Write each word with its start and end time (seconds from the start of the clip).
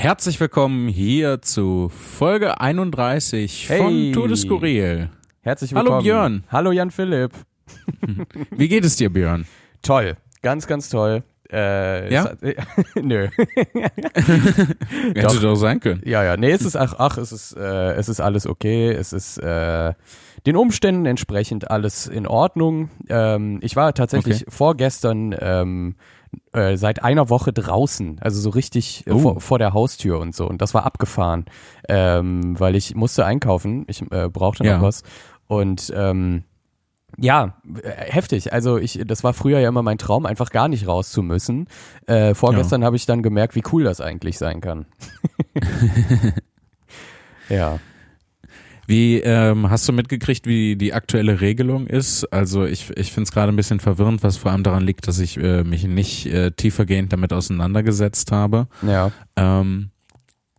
Herzlich 0.00 0.38
willkommen 0.38 0.86
hier 0.86 1.42
zu 1.42 1.88
Folge 1.88 2.60
31 2.60 3.68
Hey. 3.68 3.78
von 3.78 4.12
Tour 4.12 4.28
de 4.28 4.36
Skurril. 4.36 5.10
Herzlich 5.42 5.74
Hallo, 5.74 5.86
willkommen. 5.86 6.02
Björn. 6.04 6.44
Hallo 6.52 6.70
Jan 6.70 6.92
Philipp. 6.92 7.32
Wie 8.56 8.68
geht 8.68 8.84
es 8.84 8.94
dir, 8.94 9.10
Björn? 9.12 9.44
Toll. 9.82 10.16
Ganz, 10.40 10.68
ganz 10.68 10.88
toll. 10.88 11.24
Äh, 11.50 12.14
Ja? 12.14 12.24
hat- 12.26 12.38
nö. 12.94 13.26
Hätte 14.14 15.40
doch 15.40 15.56
sein 15.56 15.80
können. 15.80 16.00
Ja, 16.04 16.22
ja. 16.22 16.36
Nee, 16.36 16.52
es 16.52 16.62
ist 16.62 16.76
ach, 16.76 16.94
ach, 16.98 17.18
es 17.18 17.32
ist, 17.32 17.56
äh, 17.56 17.94
es 17.94 18.08
ist 18.08 18.20
alles 18.20 18.46
okay. 18.46 18.90
Es 18.92 19.12
ist 19.12 19.38
äh, 19.38 19.94
den 20.46 20.54
Umständen 20.54 21.06
entsprechend 21.06 21.72
alles 21.72 22.06
in 22.06 22.28
Ordnung. 22.28 22.90
Ähm, 23.08 23.58
ich 23.62 23.74
war 23.74 23.92
tatsächlich 23.94 24.44
vorgestern 24.48 25.34
ähm, 25.40 25.96
äh, 26.52 26.76
seit 26.76 27.02
einer 27.02 27.30
Woche 27.30 27.52
draußen, 27.52 28.18
also 28.20 28.40
so 28.40 28.50
richtig 28.50 29.06
äh, 29.06 29.12
Oh. 29.12 29.18
vor, 29.18 29.40
vor 29.40 29.58
der 29.58 29.72
Haustür 29.72 30.18
und 30.20 30.34
so. 30.34 30.46
Und 30.48 30.60
das 30.62 30.74
war 30.74 30.84
abgefahren, 30.84 31.46
ähm, 31.88 32.58
weil 32.58 32.74
ich 32.76 32.94
musste 32.94 33.24
einkaufen. 33.24 33.84
Ich 33.88 34.02
äh, 34.12 34.28
brauchte 34.28 34.62
noch 34.64 34.70
Ja. 34.70 34.82
was. 34.82 35.02
Und 35.46 35.92
ähm, 35.96 36.44
ja, 37.16 37.54
äh, 37.82 37.90
heftig. 38.12 38.52
Also 38.52 38.76
ich, 38.76 39.00
das 39.06 39.24
war 39.24 39.32
früher 39.32 39.58
ja 39.60 39.68
immer 39.68 39.82
mein 39.82 39.98
Traum, 39.98 40.26
einfach 40.26 40.50
gar 40.50 40.68
nicht 40.68 40.86
raus 40.86 41.10
zu 41.10 41.22
müssen. 41.22 41.66
Äh, 42.06 42.34
vorgestern 42.34 42.84
habe 42.84 42.96
ich 42.96 43.06
dann 43.06 43.22
gemerkt, 43.22 43.54
wie 43.54 43.62
cool 43.72 43.84
das 43.84 44.00
eigentlich 44.00 44.36
sein 44.38 44.60
kann. 44.60 44.86
ja. 47.48 47.78
Wie 48.88 49.20
ähm, 49.20 49.68
hast 49.68 49.86
du 49.86 49.92
mitgekriegt, 49.92 50.46
wie 50.46 50.74
die 50.74 50.94
aktuelle 50.94 51.42
Regelung 51.42 51.86
ist? 51.88 52.24
Also 52.32 52.64
ich, 52.64 52.88
ich 52.96 53.12
finde 53.12 53.28
es 53.28 53.32
gerade 53.32 53.52
ein 53.52 53.56
bisschen 53.56 53.80
verwirrend, 53.80 54.22
was 54.22 54.38
vor 54.38 54.50
allem 54.50 54.62
daran 54.62 54.82
liegt, 54.82 55.06
dass 55.06 55.18
ich 55.18 55.36
äh, 55.36 55.62
mich 55.62 55.86
nicht 55.86 56.24
äh, 56.24 56.52
tiefergehend 56.52 57.12
damit 57.12 57.34
auseinandergesetzt 57.34 58.32
habe. 58.32 58.66
Ja. 58.80 59.12
Ähm, 59.36 59.90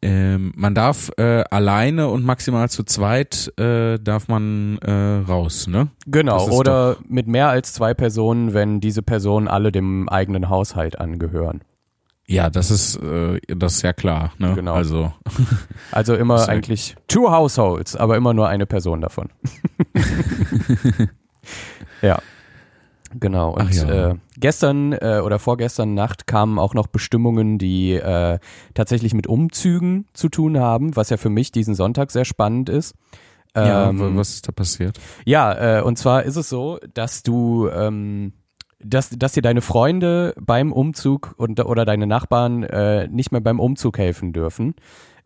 ähm, 0.03 0.53
man 0.55 0.75
darf 0.75 1.09
äh, 1.17 1.43
alleine 1.49 2.07
und 2.09 2.23
maximal 2.23 2.69
zu 2.69 2.83
zweit 2.83 3.51
äh, 3.59 3.97
darf 3.97 4.27
man 4.27 4.77
äh, 4.77 4.91
raus, 5.27 5.65
ne? 5.65 5.87
Genau. 6.05 6.49
Oder 6.49 6.97
mit 7.07 7.27
mehr 7.27 7.49
als 7.49 7.73
zwei 7.73 7.95
Personen, 7.95 8.53
wenn 8.53 8.79
diese 8.79 9.01
Personen 9.01 9.47
alle 9.47 9.71
dem 9.71 10.07
eigenen 10.07 10.49
Haushalt 10.49 10.99
angehören. 10.99 11.61
Ja, 12.31 12.49
das 12.51 12.69
ist 12.69 12.95
äh, 12.97 13.39
das 13.47 13.77
ist 13.77 13.81
ja 13.81 13.91
klar, 13.91 14.33
ne? 14.37 14.53
Genau. 14.53 14.73
Also 14.75 15.11
Also 15.91 16.13
immer 16.15 16.47
eigentlich 16.47 16.95
two 17.07 17.31
households, 17.31 17.95
aber 17.95 18.17
immer 18.17 18.33
nur 18.35 18.47
eine 18.47 18.65
Person 18.67 19.01
davon. 19.01 19.29
ja. 22.01 22.19
Genau. 23.19 23.55
Und 23.55 23.73
ja. 23.73 24.11
äh, 24.11 24.15
gestern 24.37 24.93
äh, 24.93 25.21
oder 25.25 25.39
vorgestern 25.39 25.95
Nacht 25.95 26.27
kamen 26.27 26.59
auch 26.59 26.75
noch 26.75 26.85
Bestimmungen, 26.85 27.57
die 27.57 27.93
äh, 27.93 28.37
tatsächlich 28.75 29.15
mit 29.15 29.25
Umzügen 29.25 30.05
zu 30.13 30.29
tun 30.29 30.59
haben, 30.59 30.95
was 30.95 31.09
ja 31.09 31.17
für 31.17 31.29
mich 31.31 31.51
diesen 31.51 31.73
Sonntag 31.73 32.11
sehr 32.11 32.25
spannend 32.25 32.69
ist. 32.69 32.93
ja, 33.57 33.89
Ähm, 33.89 33.99
wa- 33.99 34.11
was 34.13 34.29
ist 34.35 34.47
da 34.47 34.51
passiert? 34.51 34.99
Ja, 35.25 35.79
äh, 35.79 35.81
und 35.81 35.97
zwar 35.97 36.21
ist 36.23 36.35
es 36.35 36.49
so, 36.49 36.77
dass 36.93 37.23
du, 37.23 37.67
ähm, 37.69 38.33
dass, 38.83 39.09
dass 39.09 39.33
dir 39.33 39.41
deine 39.41 39.61
Freunde 39.61 40.33
beim 40.39 40.71
Umzug 40.71 41.33
und, 41.37 41.59
oder 41.63 41.85
deine 41.85 42.07
Nachbarn 42.07 42.63
äh, 42.63 43.07
nicht 43.07 43.31
mehr 43.31 43.41
beim 43.41 43.59
Umzug 43.59 43.97
helfen 43.97 44.33
dürfen. 44.33 44.75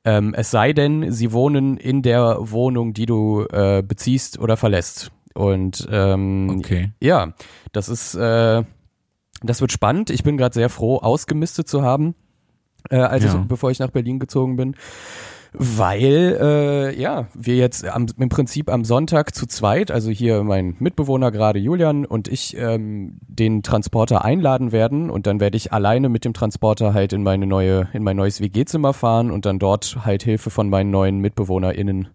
Ähm, 0.05 0.33
es 0.35 0.51
sei 0.51 0.73
denn, 0.73 1.11
sie 1.11 1.31
wohnen 1.31 1.77
in 1.77 2.01
der 2.01 2.37
Wohnung, 2.39 2.93
die 2.93 3.05
du 3.05 3.45
äh, 3.51 3.81
beziehst 3.81 4.37
oder 4.39 4.57
verlässt. 4.57 5.11
Und 5.33 5.87
ähm, 5.91 6.57
Okay. 6.59 6.91
ja, 6.99 7.33
das 7.71 7.89
ist, 7.89 8.15
äh, 8.15 8.63
das 9.41 9.61
wird 9.61 9.71
spannend. 9.71 10.09
Ich 10.09 10.23
bin 10.23 10.37
gerade 10.37 10.53
sehr 10.53 10.69
froh, 10.69 10.97
ausgemistet 10.97 11.67
zu 11.67 11.81
haben, 11.83 12.15
äh, 12.89 12.97
als 12.97 13.23
Ja. 13.23 13.39
ich, 13.41 13.47
bevor 13.47 13.71
ich 13.71 13.79
nach 13.79 13.91
Berlin 13.91 14.19
gezogen 14.19 14.55
bin. 14.57 14.75
Weil, 15.53 16.37
äh, 16.41 16.99
ja, 16.99 17.27
wir 17.33 17.55
jetzt 17.55 17.85
am, 17.85 18.07
im 18.17 18.29
Prinzip 18.29 18.71
am 18.71 18.83
Sonntag 18.83 19.35
zu 19.35 19.45
zweit, 19.45 19.91
also 19.91 20.09
hier 20.09 20.43
mein 20.43 20.75
Mitbewohner 20.79 21.31
gerade 21.31 21.59
Julian 21.59 22.05
und 22.05 22.27
ich, 22.27 22.57
ähm, 22.57 23.19
den 23.27 23.61
Transporter 23.61 24.25
einladen 24.25 24.71
werden 24.71 25.09
und 25.09 25.27
dann 25.27 25.39
werde 25.39 25.57
ich 25.57 25.71
alleine 25.71 26.09
mit 26.09 26.25
dem 26.25 26.33
Transporter 26.33 26.93
halt 26.93 27.13
in 27.13 27.23
meine 27.23 27.45
neue, 27.45 27.87
in 27.93 28.03
mein 28.03 28.17
neues 28.17 28.41
WG-Zimmer 28.41 28.93
fahren 28.93 29.31
und 29.31 29.45
dann 29.45 29.59
dort 29.59 29.99
halt 30.03 30.23
Hilfe 30.23 30.49
von 30.49 30.69
meinen 30.69 30.91
neuen 30.91 31.19
MitbewohnerInnen 31.19 32.07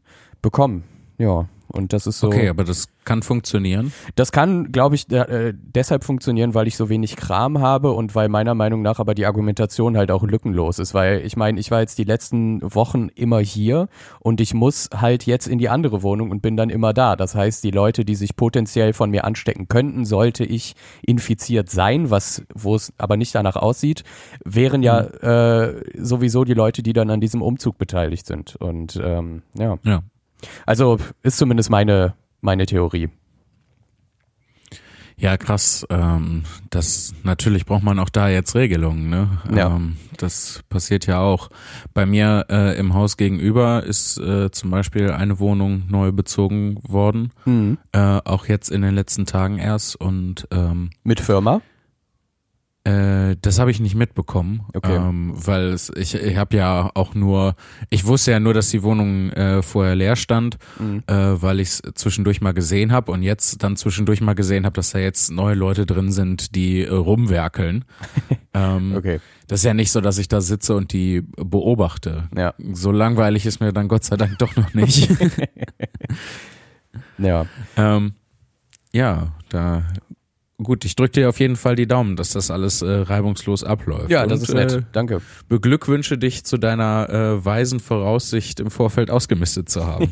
bekommen. 0.43 0.85
Ja, 1.19 1.49
und 1.71 1.93
das 1.93 2.07
ist 2.07 2.21
so. 2.21 2.29
Okay, 2.29 2.49
aber 2.49 2.65
das 2.65 2.89
kann 3.05 3.23
funktionieren. 3.23 3.93
Das 4.15 4.33
kann, 4.33 4.73
glaube 4.73 4.95
ich, 4.95 5.11
äh, 5.11 5.53
deshalb 5.55 6.05
funktionieren, 6.05 6.55
weil 6.55 6.67
ich 6.67 6.77
so 6.77 6.89
wenig 6.89 7.17
Kram 7.17 7.61
habe 7.61 7.93
und 7.93 8.15
weil 8.15 8.29
meiner 8.29 8.55
Meinung 8.55 8.83
nach 8.83 8.99
aber 8.99 9.15
die 9.15 9.27
Argumentation 9.27 9.97
halt 9.97 10.11
auch 10.11 10.23
lückenlos 10.23 10.79
ist. 10.79 10.95
Weil 10.95 11.25
ich 11.25 11.37
meine, 11.37 11.61
ich 11.61 11.71
war 11.71 11.81
jetzt 11.81 11.99
die 11.99 12.05
letzten 12.05 12.61
Wochen 12.63 13.09
immer 13.15 13.41
hier 13.41 13.89
und 14.21 14.41
ich 14.41 14.55
muss 14.55 14.89
halt 14.95 15.27
jetzt 15.27 15.47
in 15.47 15.59
die 15.59 15.69
andere 15.69 16.03
Wohnung 16.03 16.31
und 16.31 16.43
bin 16.43 16.57
dann 16.57 16.71
immer 16.71 16.93
da. 16.93 17.17
Das 17.17 17.35
heißt, 17.35 17.63
die 17.65 17.71
Leute, 17.71 18.05
die 18.05 18.15
sich 18.15 18.37
potenziell 18.37 18.93
von 18.93 19.11
mir 19.11 19.25
anstecken 19.25 19.69
könnten, 19.69 20.05
sollte 20.05 20.45
ich 20.45 20.75
infiziert 21.03 21.71
sein, 21.71 22.11
was 22.11 22.43
wo 22.55 22.75
es 22.75 22.93
aber 22.99 23.17
nicht 23.17 23.35
danach 23.35 23.57
aussieht, 23.57 24.05
wären 24.45 24.83
ja 24.83 25.01
äh, 25.01 25.83
sowieso 25.99 26.45
die 26.45 26.55
Leute, 26.55 26.83
die 26.83 26.93
dann 26.93 27.11
an 27.11 27.21
diesem 27.21 27.43
Umzug 27.43 27.79
beteiligt 27.79 28.27
sind. 28.27 28.57
Und 28.57 28.99
ähm, 29.03 29.43
ja, 29.59 29.79
Ja. 29.85 30.03
Also 30.67 30.99
ist 31.23 31.39
zumindest 31.39 31.71
meine 31.71 32.15
meine 32.41 32.67
Theorie. 32.67 33.09
Ja, 35.21 35.37
krass. 35.37 35.85
Ähm, 35.91 36.45
das 36.71 37.13
natürlich 37.25 37.67
braucht 37.67 37.83
man 37.83 37.99
auch 37.99 38.09
da 38.09 38.29
jetzt 38.29 38.55
Regelungen, 38.55 39.11
ne? 39.11 39.29
Ja. 39.53 39.75
Ähm, 39.75 39.97
das 40.17 40.63
passiert 40.69 41.07
ja 41.07 41.19
auch. 41.19 41.51
Bei 41.93 42.07
mir 42.07 42.47
äh, 42.49 42.79
im 42.79 42.95
Haus 42.95 43.17
gegenüber 43.17 43.83
ist 43.83 44.19
äh, 44.19 44.53
zum 44.53 44.71
Beispiel 44.71 45.11
eine 45.11 45.41
Wohnung 45.41 45.83
neu 45.89 46.13
bezogen 46.13 46.79
worden. 46.85 47.33
Mhm. 47.47 47.79
Äh, 47.91 48.21
auch 48.25 48.47
jetzt 48.47 48.71
in 48.71 48.83
den 48.83 48.95
letzten 48.95 49.27
Tagen 49.27 49.59
erst. 49.59 49.97
Und 49.97 50.47
ähm, 50.53 50.91
Mit 51.03 51.19
Firma? 51.21 51.63
Äh, 52.89 53.37
das 53.43 53.59
habe 53.59 53.71
ich 53.71 53.81
nicht 53.81 53.95
mitbekommen, 53.95 54.63
Okay. 54.75 54.95
ähm, 54.97 55.33
weil 55.35 55.67
es, 55.69 55.91
ich, 55.97 56.15
ich 56.15 56.37
habe 56.37 56.57
ja 56.57 56.91
auch 56.95 57.15
nur, 57.15 57.55
ich 57.91 58.07
wusste 58.07 58.31
ja 58.31 58.41
nur, 58.41 58.55
dass 58.55 58.71
die 58.71 58.83
Wohnung 58.83 59.31
äh, 59.33 59.63
vorher 59.63 59.95
leer 59.95 60.17
stand, 60.17 60.59
Mhm. 60.79 61.03
äh, 61.07 61.15
weil 61.43 61.61
ich 61.61 61.69
es 61.69 61.83
zwischendurch 61.95 62.41
mal 62.41 62.53
gesehen 62.55 62.93
habe 62.93 63.13
und 63.13 63.23
jetzt 63.23 63.63
dann 63.63 63.77
zwischendurch 63.77 64.21
mal 64.21 64.35
gesehen 64.35 64.65
habe, 64.65 64.75
dass 64.75 64.91
da 64.91 64.99
jetzt 64.99 65.31
neue 65.31 65.55
Leute 65.55 65.87
drin 65.87 66.11
sind, 66.13 66.55
die 66.55 66.83
äh, 66.85 66.89
rumwerkeln. 66.95 67.85
ähm, 68.55 68.95
Okay. 68.97 69.21
Das 69.49 69.61
ist 69.61 69.65
ja 69.65 69.73
nicht 69.73 69.91
so, 69.93 70.03
dass 70.03 70.19
ich 70.19 70.29
da 70.29 70.43
sitze 70.43 70.75
und 70.75 70.93
die 70.93 71.23
beobachte. 71.37 72.29
Ja. 72.37 72.53
So 72.75 72.93
langweilig 72.93 73.47
ist 73.47 73.61
mir 73.61 73.73
dann 73.73 73.89
Gott 73.89 74.05
sei 74.05 74.17
Dank 74.17 74.39
doch 74.39 74.55
noch 74.57 74.75
nicht. 74.75 75.09
Ja. 77.19 77.47
ähm, 77.77 78.13
ja, 78.93 79.33
da 79.49 79.83
gut, 80.63 80.85
ich 80.85 80.97
drücke 80.97 81.13
dir 81.13 81.29
auf 81.29 81.39
jeden 81.41 81.57
Fall 81.57 81.77
die 81.77 81.87
Daumen, 81.87 82.17
dass 82.17 82.31
das 82.31 82.51
alles 82.51 82.83
äh, 82.83 82.89
reibungslos 82.91 83.65
abläuft. 83.65 84.11
Ja, 84.11 84.27
das 84.27 84.41
Und, 84.41 84.49
ist 84.49 84.55
nett. 84.55 84.73
Äh, 84.73 84.83
Danke. 84.93 85.23
beglückwünsche 85.49 86.19
dich 86.19 86.45
zu 86.45 86.59
deiner 86.59 87.09
äh, 87.09 87.45
weisen 87.45 87.81
Voraussicht 87.81 88.61
im 88.61 88.71
Vorfeld 88.71 89.11
ausgemistet 89.11 89.69
zu 89.69 89.87
haben. 89.87 90.11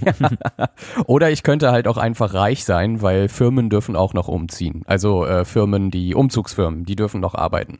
Oder 1.06 1.30
ich 1.30 1.42
könnte 1.42 1.72
halt 1.72 1.88
auch 1.88 1.96
einfach 1.96 2.32
reich 2.34 2.64
sein, 2.64 3.02
weil 3.02 3.28
Firmen 3.28 3.70
dürfen 3.70 3.96
auch 3.96 4.14
noch 4.14 4.28
umziehen. 4.28 4.82
Also 4.86 5.24
äh, 5.26 5.44
Firmen, 5.44 5.90
die 5.90 6.14
Umzugsfirmen, 6.14 6.84
die 6.84 6.96
dürfen 6.96 7.20
noch 7.20 7.34
arbeiten, 7.34 7.78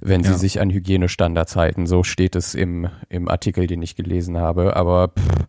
wenn 0.00 0.22
sie 0.22 0.30
Ja. 0.30 0.38
sich 0.38 0.60
an 0.60 0.70
Hygienestandards 0.70 1.56
halten. 1.56 1.86
So 1.86 2.02
steht 2.02 2.34
es 2.34 2.54
im, 2.54 2.88
im 3.08 3.28
Artikel, 3.28 3.66
den 3.66 3.82
ich 3.82 3.94
gelesen 3.96 4.38
habe. 4.38 4.74
Aber 4.76 5.08
pff, 5.08 5.46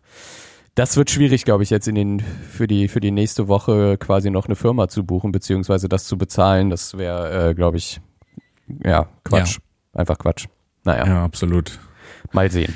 das 0.74 0.96
wird 0.96 1.10
schwierig, 1.10 1.44
glaube 1.44 1.62
ich, 1.62 1.70
jetzt 1.70 1.88
in 1.88 1.94
den 1.94 2.20
für 2.20 2.66
die 2.66 2.88
für 2.88 3.00
die 3.00 3.10
nächste 3.10 3.48
Woche 3.48 3.98
quasi 3.98 4.30
noch 4.30 4.46
eine 4.46 4.56
Firma 4.56 4.88
zu 4.88 5.04
buchen 5.04 5.32
beziehungsweise 5.32 5.88
das 5.88 6.04
zu 6.04 6.16
bezahlen. 6.16 6.70
Das 6.70 6.96
wäre, 6.96 7.50
äh, 7.50 7.54
glaube 7.54 7.76
ich, 7.76 8.00
ja 8.84 9.08
Quatsch, 9.24 9.58
einfach 9.92 10.18
Quatsch. 10.18 10.46
Naja, 10.84 11.06
ja, 11.06 11.24
absolut. 11.24 11.78
mal 12.32 12.50
sehen. 12.50 12.74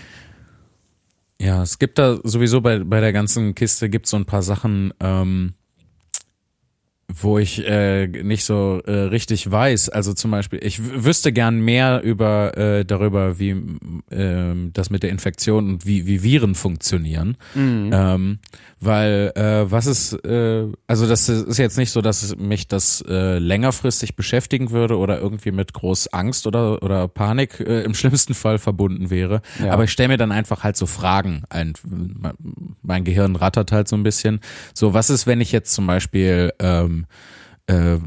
Ja, 1.40 1.62
es 1.62 1.78
gibt 1.78 1.98
da 1.98 2.18
sowieso 2.22 2.60
bei, 2.60 2.78
bei 2.78 3.00
der 3.00 3.12
ganzen 3.12 3.54
Kiste 3.54 3.90
gibt 3.90 4.06
so 4.06 4.16
ein 4.16 4.24
paar 4.24 4.42
Sachen, 4.42 4.92
ähm, 5.00 5.54
wo 7.08 7.38
ich 7.38 7.64
äh, 7.66 8.08
nicht 8.08 8.44
so 8.44 8.80
äh, 8.84 8.92
richtig 8.92 9.50
weiß. 9.50 9.88
Also 9.88 10.12
zum 10.12 10.32
Beispiel, 10.32 10.58
ich 10.62 10.80
wüsste 11.04 11.32
gern 11.32 11.60
mehr 11.60 12.02
über 12.02 12.56
äh, 12.56 12.84
darüber, 12.84 13.38
wie 13.38 13.56
ähm, 14.10 14.70
das 14.72 14.90
mit 14.90 15.02
der 15.02 15.10
Infektion 15.10 15.68
und 15.68 15.86
wie, 15.86 16.06
wie 16.06 16.22
Viren 16.22 16.54
funktionieren. 16.54 17.36
Ähm, 17.92 18.38
weil 18.80 19.32
äh, 19.36 19.70
was 19.70 19.86
ist, 19.86 20.12
äh, 20.24 20.66
also 20.86 21.08
das 21.08 21.28
ist 21.28 21.58
jetzt 21.58 21.78
nicht 21.78 21.90
so, 21.90 22.02
dass 22.02 22.36
mich 22.36 22.68
das 22.68 23.02
äh, 23.08 23.38
längerfristig 23.38 24.16
beschäftigen 24.16 24.70
würde 24.70 24.98
oder 24.98 25.18
irgendwie 25.18 25.50
mit 25.50 25.72
groß 25.72 26.08
Angst 26.12 26.46
oder 26.46 26.82
oder 26.82 27.08
Panik 27.08 27.60
äh, 27.60 27.82
im 27.82 27.94
schlimmsten 27.94 28.34
Fall 28.34 28.58
verbunden 28.58 29.10
wäre. 29.10 29.40
Ja. 29.62 29.72
Aber 29.72 29.84
ich 29.84 29.92
stelle 29.92 30.08
mir 30.08 30.16
dann 30.18 30.32
einfach 30.32 30.62
halt 30.62 30.76
so 30.76 30.86
Fragen. 30.86 31.44
Ein, 31.48 31.72
mein 32.82 33.04
Gehirn 33.04 33.36
rattert 33.36 33.72
halt 33.72 33.88
so 33.88 33.96
ein 33.96 34.02
bisschen. 34.02 34.40
So, 34.74 34.92
was 34.92 35.08
ist, 35.08 35.26
wenn 35.26 35.40
ich 35.40 35.52
jetzt 35.52 35.72
zum 35.72 35.86
Beispiel 35.86 36.52
ähm, 36.58 36.95
ähm, 37.68 38.04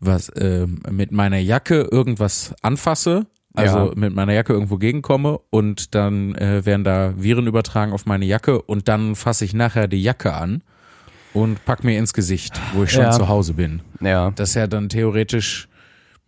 was 0.00 0.30
ähm, 0.36 0.80
mit 0.90 1.12
meiner 1.12 1.38
Jacke 1.38 1.88
irgendwas 1.90 2.54
anfasse 2.62 3.26
also 3.54 3.88
Ja. 3.88 3.92
mit 3.94 4.14
meiner 4.14 4.32
Jacke 4.32 4.54
irgendwo 4.54 4.78
gegenkomme 4.78 5.38
und 5.50 5.94
dann 5.94 6.34
äh, 6.36 6.64
werden 6.64 6.84
da 6.84 7.12
Viren 7.18 7.46
übertragen 7.46 7.92
auf 7.92 8.06
meine 8.06 8.24
Jacke 8.24 8.62
und 8.62 8.88
dann 8.88 9.14
fasse 9.14 9.44
ich 9.44 9.52
nachher 9.52 9.88
die 9.88 10.02
Jacke 10.02 10.32
an 10.32 10.62
und 11.34 11.62
pack 11.66 11.84
mir 11.84 11.98
ins 11.98 12.14
Gesicht, 12.14 12.58
wo 12.72 12.84
ich 12.84 12.90
schon 12.92 13.02
Ja. 13.04 13.10
zu 13.10 13.28
Hause 13.28 13.52
bin. 13.52 13.82
Ja. 14.00 14.30
Das 14.30 14.50
ist 14.50 14.54
ja 14.54 14.66
dann 14.66 14.88
theoretisch, 14.88 15.68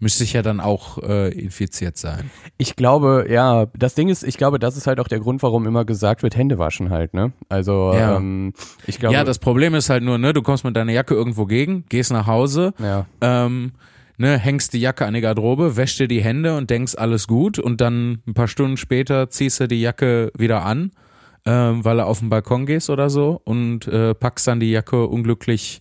müsste 0.04 0.22
ich 0.22 0.34
ja 0.34 0.42
dann 0.42 0.60
auch 0.60 0.98
äh, 1.02 1.30
infiziert 1.32 1.96
sein. 1.96 2.30
Ich 2.58 2.76
glaube, 2.76 3.24
ja, 3.30 3.66
das 3.74 3.94
Ding 3.94 4.10
ist, 4.10 4.22
ich 4.22 4.36
glaube, 4.36 4.58
das 4.58 4.76
ist 4.76 4.86
halt 4.86 5.00
auch 5.00 5.08
der 5.08 5.18
Grund, 5.18 5.42
warum 5.42 5.66
immer 5.66 5.86
gesagt 5.86 6.22
wird, 6.22 6.36
Hände 6.36 6.58
waschen 6.58 6.90
halt, 6.90 7.14
ne? 7.14 7.32
Also, 7.48 7.90
Ja. 7.94 8.16
ähm, 8.18 8.52
ich 8.86 8.98
glaube. 9.00 9.14
ja, 9.14 9.24
das 9.24 9.38
Problem 9.38 9.74
ist 9.74 9.88
halt 9.88 10.04
nur, 10.04 10.18
ne, 10.18 10.34
du 10.34 10.42
kommst 10.42 10.62
mit 10.62 10.76
deiner 10.76 10.92
Jacke 10.92 11.14
irgendwo 11.14 11.46
gegen, 11.46 11.86
gehst 11.88 12.12
nach 12.12 12.26
Hause, 12.26 12.74
ja. 12.78 13.06
ähm, 13.22 13.72
ne, 14.18 14.36
hängst 14.38 14.74
die 14.74 14.80
Jacke 14.80 15.06
an 15.06 15.14
die 15.14 15.22
Garderobe, 15.22 15.78
wäschst 15.78 15.98
dir 15.98 16.06
die 16.06 16.22
Hände 16.22 16.54
und 16.58 16.68
denkst, 16.68 16.96
alles 16.96 17.26
gut 17.26 17.58
und 17.58 17.80
dann 17.80 18.18
ein 18.26 18.34
paar 18.34 18.46
Stunden 18.48 18.76
später 18.76 19.30
ziehst 19.30 19.58
du 19.60 19.68
die 19.68 19.80
Jacke 19.80 20.30
wieder 20.36 20.66
an, 20.66 20.90
ähm, 21.46 21.82
weil 21.82 21.96
du 21.96 22.04
auf 22.04 22.18
den 22.18 22.28
Balkon 22.28 22.66
gehst 22.66 22.90
oder 22.90 23.08
so 23.08 23.40
und 23.44 23.88
äh, 23.88 24.14
packst 24.14 24.46
dann 24.46 24.60
die 24.60 24.70
Jacke 24.70 25.06
unglücklich 25.06 25.80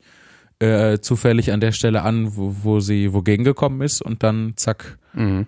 äh, 0.60 1.00
zufällig 1.00 1.52
an 1.52 1.60
der 1.60 1.72
Stelle 1.72 2.04
an, 2.04 2.36
wo, 2.36 2.56
wo 2.64 2.80
sie 2.80 3.14
wogegen 3.14 3.44
gekommen 3.46 3.82
ist 3.82 4.02
und 4.02 4.24
dann 4.24 4.54
zack. 4.56 4.98
Mhm. 5.14 5.48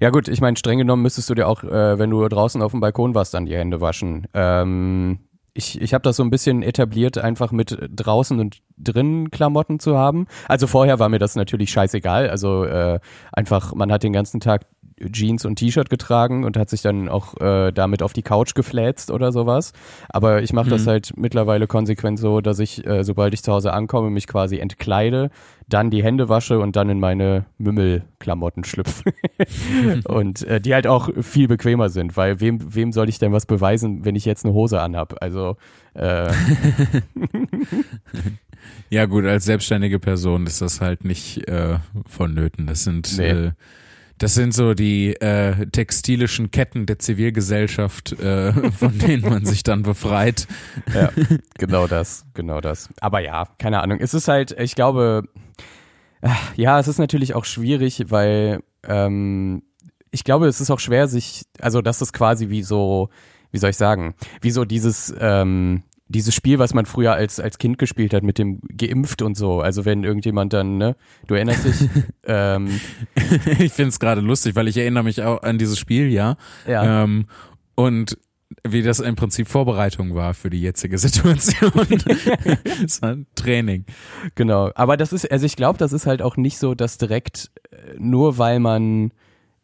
Ja 0.00 0.10
gut, 0.10 0.28
ich 0.28 0.40
meine, 0.40 0.56
streng 0.56 0.78
genommen 0.78 1.02
müsstest 1.02 1.28
du 1.28 1.34
dir 1.34 1.48
auch, 1.48 1.62
äh, 1.62 1.98
wenn 1.98 2.10
du 2.10 2.26
draußen 2.26 2.62
auf 2.62 2.72
dem 2.72 2.80
Balkon 2.80 3.14
warst, 3.14 3.34
dann 3.34 3.46
die 3.46 3.56
Hände 3.56 3.80
waschen. 3.80 4.26
Ähm, 4.32 5.18
ich 5.56 5.80
ich 5.80 5.94
habe 5.94 6.02
das 6.02 6.16
so 6.16 6.22
ein 6.22 6.30
bisschen 6.30 6.62
etabliert, 6.62 7.18
einfach 7.18 7.50
mit 7.50 7.76
draußen 7.90 8.38
und 8.38 8.58
drinnen 8.76 9.30
Klamotten 9.30 9.80
zu 9.80 9.96
haben. 9.96 10.26
Also 10.48 10.66
vorher 10.66 10.98
war 10.98 11.08
mir 11.08 11.18
das 11.18 11.34
natürlich 11.34 11.70
scheißegal. 11.70 12.28
Also 12.28 12.64
äh, 12.64 13.00
einfach, 13.32 13.74
man 13.74 13.90
hat 13.90 14.02
den 14.02 14.12
ganzen 14.12 14.40
Tag 14.40 14.66
Jeans 15.12 15.44
und 15.44 15.56
T-Shirt 15.56 15.90
getragen 15.90 16.44
und 16.44 16.56
hat 16.56 16.70
sich 16.70 16.80
dann 16.82 17.08
auch 17.08 17.38
äh, 17.40 17.70
damit 17.72 18.02
auf 18.02 18.12
die 18.12 18.22
Couch 18.22 18.54
gefläzt 18.54 19.10
oder 19.10 19.30
sowas. 19.32 19.72
Aber 20.08 20.42
ich 20.42 20.52
mache 20.52 20.70
das 20.70 20.84
Mhm. 20.84 20.90
halt 20.90 21.12
mittlerweile 21.16 21.66
konsequent 21.66 22.18
so, 22.18 22.40
dass 22.40 22.58
ich, 22.58 22.86
äh, 22.86 23.04
sobald 23.04 23.34
ich 23.34 23.42
zu 23.42 23.52
Hause 23.52 23.72
ankomme, 23.72 24.08
mich 24.10 24.26
quasi 24.26 24.58
entkleide, 24.58 25.30
dann 25.68 25.90
die 25.90 26.02
Hände 26.02 26.28
wasche 26.28 26.58
und 26.60 26.76
dann 26.76 26.88
in 26.88 27.00
meine 27.00 27.44
Mümmelklamotten 27.58 28.64
schlüpfe. 28.64 29.12
und 30.08 30.42
äh, 30.44 30.60
die 30.60 30.72
halt 30.74 30.86
auch 30.86 31.10
viel 31.22 31.48
bequemer 31.48 31.88
sind, 31.88 32.16
weil 32.16 32.40
wem, 32.40 32.74
wem 32.74 32.92
soll 32.92 33.08
ich 33.08 33.18
denn 33.18 33.32
was 33.32 33.46
beweisen, 33.46 34.04
wenn 34.04 34.14
ich 34.16 34.24
jetzt 34.24 34.44
eine 34.44 34.54
Hose 34.54 34.80
anhab? 34.80 35.16
Also 35.20 35.56
äh, 35.94 36.30
Ja 38.90 39.06
gut, 39.06 39.24
als 39.24 39.44
selbstständige 39.44 39.98
Person 39.98 40.46
ist 40.46 40.60
das 40.60 40.80
halt 40.80 41.04
nicht 41.04 41.48
äh, 41.48 41.78
vonnöten. 42.06 42.66
Das 42.66 42.84
sind 42.84 43.16
Nee. 43.18 43.28
äh, 43.30 43.50
das 44.18 44.34
sind 44.34 44.54
so 44.54 44.74
die 44.74 45.14
äh, 45.20 45.66
textilischen 45.66 46.50
Ketten 46.50 46.86
der 46.86 46.98
Zivilgesellschaft, 46.98 48.12
äh, 48.12 48.52
von 48.72 48.98
denen 48.98 49.22
man 49.22 49.44
sich 49.44 49.62
dann 49.62 49.82
befreit. 49.82 50.46
Ja, 50.94 51.10
genau 51.58 51.86
das, 51.86 52.24
genau 52.34 52.60
das. 52.60 52.88
Aber 53.00 53.20
ja, 53.20 53.46
keine 53.58 53.82
Ahnung. 53.82 53.98
Es 54.00 54.14
ist 54.14 54.28
halt, 54.28 54.52
ich 54.58 54.74
glaube, 54.74 55.24
äh, 56.22 56.30
ja, 56.56 56.80
es 56.80 56.88
ist 56.88 56.98
natürlich 56.98 57.34
auch 57.34 57.44
schwierig, 57.44 58.06
weil 58.08 58.60
ähm, 58.84 59.62
ich 60.10 60.24
glaube, 60.24 60.46
es 60.46 60.60
ist 60.60 60.70
auch 60.70 60.80
schwer, 60.80 61.08
sich, 61.08 61.44
also 61.60 61.82
das 61.82 62.00
ist 62.00 62.12
quasi 62.12 62.48
wie 62.48 62.62
so, 62.62 63.10
wie 63.50 63.58
soll 63.58 63.70
ich 63.70 63.76
sagen, 63.76 64.14
wie 64.40 64.50
so 64.50 64.64
dieses, 64.64 65.14
ähm, 65.18 65.82
dieses 66.08 66.34
Spiel, 66.34 66.58
was 66.58 66.72
man 66.72 66.86
früher 66.86 67.14
als, 67.14 67.40
als 67.40 67.58
Kind 67.58 67.78
gespielt 67.78 68.14
hat, 68.14 68.22
mit 68.22 68.38
dem 68.38 68.60
geimpft 68.76 69.22
und 69.22 69.36
so. 69.36 69.60
Also 69.60 69.84
wenn 69.84 70.04
irgendjemand 70.04 70.52
dann, 70.52 70.78
ne, 70.78 70.96
du 71.26 71.34
erinnerst 71.34 71.64
dich, 71.64 71.88
ähm, 72.24 72.80
ich 73.58 73.72
finde 73.72 73.88
es 73.88 73.98
gerade 73.98 74.20
lustig, 74.20 74.54
weil 74.54 74.68
ich 74.68 74.76
erinnere 74.76 75.04
mich 75.04 75.22
auch 75.22 75.42
an 75.42 75.58
dieses 75.58 75.78
Spiel, 75.78 76.12
ja. 76.12 76.36
ja, 76.66 77.02
Ähm, 77.02 77.26
und 77.74 78.18
wie 78.66 78.82
das 78.82 79.00
im 79.00 79.16
Prinzip 79.16 79.48
Vorbereitung 79.48 80.14
war 80.14 80.34
für 80.34 80.50
die 80.50 80.60
jetzige 80.60 80.98
Situation. 80.98 81.72
Es 82.84 83.02
war 83.02 83.10
ein 83.10 83.26
Training. 83.34 83.84
Genau, 84.36 84.70
aber 84.74 84.96
das 84.96 85.12
ist, 85.12 85.30
also 85.30 85.44
ich 85.46 85.56
glaube, 85.56 85.78
das 85.78 85.92
ist 85.92 86.06
halt 86.06 86.22
auch 86.22 86.36
nicht 86.36 86.58
so, 86.58 86.74
dass 86.74 86.98
direkt 86.98 87.50
äh, 87.70 87.94
nur 87.98 88.38
weil 88.38 88.60
man 88.60 89.12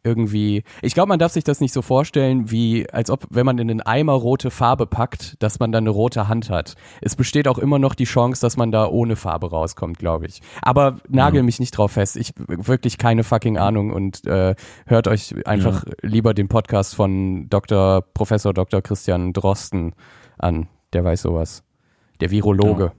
irgendwie, 0.03 0.63
ich 0.81 0.93
glaube, 0.93 1.09
man 1.09 1.19
darf 1.19 1.31
sich 1.31 1.43
das 1.43 1.61
nicht 1.61 1.73
so 1.73 1.81
vorstellen, 1.81 2.51
wie 2.51 2.89
als 2.91 3.09
ob, 3.09 3.25
wenn 3.29 3.45
man 3.45 3.57
in 3.57 3.67
den 3.67 3.81
Eimer 3.81 4.13
rote 4.13 4.51
Farbe 4.51 4.85
packt, 4.85 5.41
dass 5.41 5.59
man 5.59 5.71
dann 5.71 5.83
eine 5.83 5.89
rote 5.91 6.27
Hand 6.27 6.49
hat. 6.49 6.75
Es 7.01 7.15
besteht 7.15 7.47
auch 7.47 7.57
immer 7.57 7.79
noch 7.79 7.95
die 7.95 8.03
Chance, 8.03 8.41
dass 8.41 8.57
man 8.57 8.71
da 8.71 8.87
ohne 8.87 9.15
Farbe 9.15 9.49
rauskommt, 9.49 9.97
glaube 9.99 10.25
ich. 10.27 10.41
Aber 10.61 10.97
nagel 11.07 11.37
Ja. 11.37 11.43
mich 11.43 11.59
nicht 11.59 11.71
drauf 11.77 11.93
fest. 11.93 12.17
Ich 12.17 12.33
wirklich 12.37 12.97
keine 12.97 13.23
fucking 13.23 13.57
Ahnung 13.57 13.91
und 13.91 14.25
äh, 14.27 14.55
hört 14.85 15.07
euch 15.07 15.33
einfach 15.47 15.85
lieber 16.01 16.33
den 16.33 16.47
Podcast 16.49 16.95
von 16.95 17.49
Dr. 17.49 18.01
Professor 18.13 18.53
Dr. 18.53 18.81
Christian 18.81 19.33
Drosten 19.33 19.93
an. 20.37 20.67
Der 20.93 21.03
weiß 21.03 21.21
sowas. 21.23 21.63
Der 22.19 22.29
Virologe. 22.29 22.83
Ja, 22.85 22.91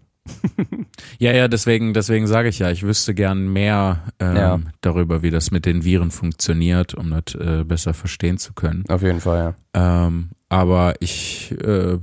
ja, 1.18 1.48
deswegen, 1.48 1.94
deswegen 1.94 2.26
sage 2.26 2.48
ich 2.48 2.58
ja, 2.58 2.70
ich 2.70 2.82
wüsste 2.82 3.14
gern 3.14 3.52
mehr 3.52 4.04
ähm, 4.20 4.36
Ja. 4.36 4.60
darüber, 4.80 5.22
wie 5.22 5.30
das 5.30 5.50
mit 5.50 5.66
den 5.66 5.84
Viren 5.84 6.10
funktioniert, 6.10 6.94
um 6.94 7.10
das 7.10 7.34
äh, 7.34 7.64
besser 7.64 7.94
verstehen 7.94 8.38
zu 8.38 8.52
können. 8.52 8.84
Auf 8.88 9.02
jeden 9.02 9.20
Fall, 9.20 9.54
ja. 9.74 10.06
Ähm, 10.06 10.30
aber 10.48 10.94
ich, 11.00 11.52
äh, 11.62 11.98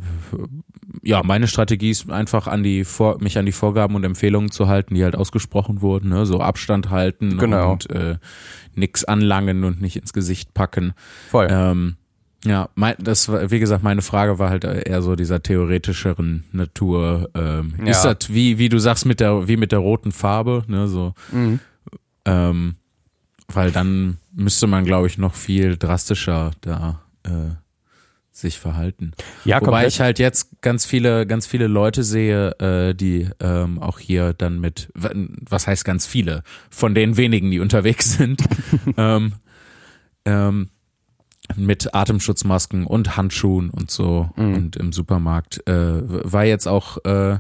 ja, 1.04 1.24
meine 1.24 1.48
Strategie 1.48 1.90
ist 1.92 2.10
einfach 2.12 2.48
an 2.48 2.64
die 2.64 2.84
Vor 2.84 3.22
mich 3.22 3.38
an 3.38 3.46
die 3.46 3.52
Vorgaben 3.54 3.96
und 3.96 4.04
Empfehlungen 4.04 4.52
zu 4.52 4.68
halten, 4.68 4.94
die 4.96 5.04
halt 5.04 5.16
ausgesprochen 5.16 5.82
wurden, 5.82 6.10
ne? 6.10 6.26
so 6.26 6.42
Abstand 6.42 6.90
halten 6.90 7.38
Genau. 7.38 7.72
und 7.74 7.90
äh, 7.92 8.18
nix 8.76 9.04
anlangen 9.06 9.64
und 9.64 9.82
nicht 9.82 9.96
ins 9.96 10.12
Gesicht 10.14 10.54
packen. 10.54 10.94
Voll. 11.30 11.48
Ähm, 11.50 11.96
ja, 12.46 12.70
mein, 12.76 12.96
das 13.00 13.30
war, 13.30 13.52
wie 13.52 13.60
gesagt, 13.60 13.84
meine 13.84 14.02
Frage 14.02 14.40
war 14.40 14.50
halt 14.50 14.64
eher 14.64 15.02
so 15.02 15.16
dieser 15.16 15.44
theoretischeren 15.44 16.44
Natur. 16.52 17.30
Ähm, 17.36 17.74
Ja. 17.80 17.92
Ist 17.92 18.02
das 18.04 18.34
wie, 18.34 18.58
wie 18.58 18.70
du 18.70 18.80
sagst, 18.80 19.06
mit 19.06 19.20
der, 19.20 19.48
wie 19.48 19.58
mit 19.58 19.72
der 19.72 19.80
roten 19.80 20.12
Farbe, 20.12 20.64
ne, 20.68 20.88
so, 20.88 21.14
Mhm. 21.32 21.60
ähm, 22.26 22.76
weil 23.54 23.72
dann 23.72 24.18
müsste 24.34 24.66
man, 24.68 24.86
glaube 24.86 25.08
ich, 25.08 25.18
noch 25.18 25.36
viel 25.36 25.76
drastischer 25.78 26.52
da 26.62 27.02
äh, 27.24 27.30
sich 28.32 28.60
verhalten. 28.60 29.12
Ja, 29.44 29.58
Wobei 29.58 29.66
komplett. 29.72 29.88
ich 29.90 30.00
halt 30.00 30.18
jetzt 30.20 30.62
ganz 30.62 30.86
viele, 30.86 31.28
ganz 31.28 31.46
viele 31.46 31.68
Leute 31.68 32.04
sehe, 32.04 32.52
äh, 32.60 32.96
die 32.96 33.28
ähm, 33.42 33.78
auch 33.80 34.00
hier 34.00 34.34
dann 34.34 34.60
mit, 34.62 34.90
was 34.96 35.68
heißt 35.68 35.84
ganz 35.84 36.08
viele, 36.08 36.44
von 36.70 36.96
den 36.96 37.18
wenigen, 37.18 37.52
die 37.52 37.60
unterwegs 37.60 38.14
sind, 38.18 38.42
ähm, 38.98 39.34
ähm, 40.26 40.70
mit 41.56 41.94
Atemschutzmasken 41.94 42.86
und 42.86 43.18
Handschuhen 43.18 43.70
und 43.70 43.92
so 43.92 44.30
Mhm. 44.36 44.54
und 44.56 44.76
im 44.78 44.94
Supermarkt. 44.94 45.68
Äh, 45.68 46.32
war 46.32 46.46
jetzt 46.46 46.68
auch 46.68 47.04
äh, 47.04 47.40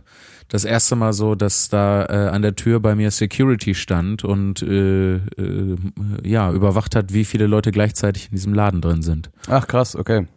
das 0.49 0.65
erste 0.65 0.95
Mal 0.97 1.13
so, 1.13 1.35
dass 1.35 1.69
da 1.69 2.05
äh, 2.05 2.29
an 2.29 2.41
der 2.41 2.55
Tür 2.55 2.79
bei 2.81 2.93
mir 2.95 3.09
Security 3.11 3.73
stand 3.73 4.23
und 4.25 4.61
äh, 4.63 5.15
äh, 5.15 5.77
ja, 6.23 6.51
überwacht 6.51 6.95
hat, 6.95 7.13
wie 7.13 7.23
viele 7.25 7.47
Leute 7.47 7.71
gleichzeitig 7.71 8.25
in 8.25 8.31
diesem 8.31 8.53
Laden 8.53 8.81
drin 8.81 9.01
sind. 9.01 9.29
Ach 9.47 9.65
krass, 9.67 9.95
okay. 9.95 10.27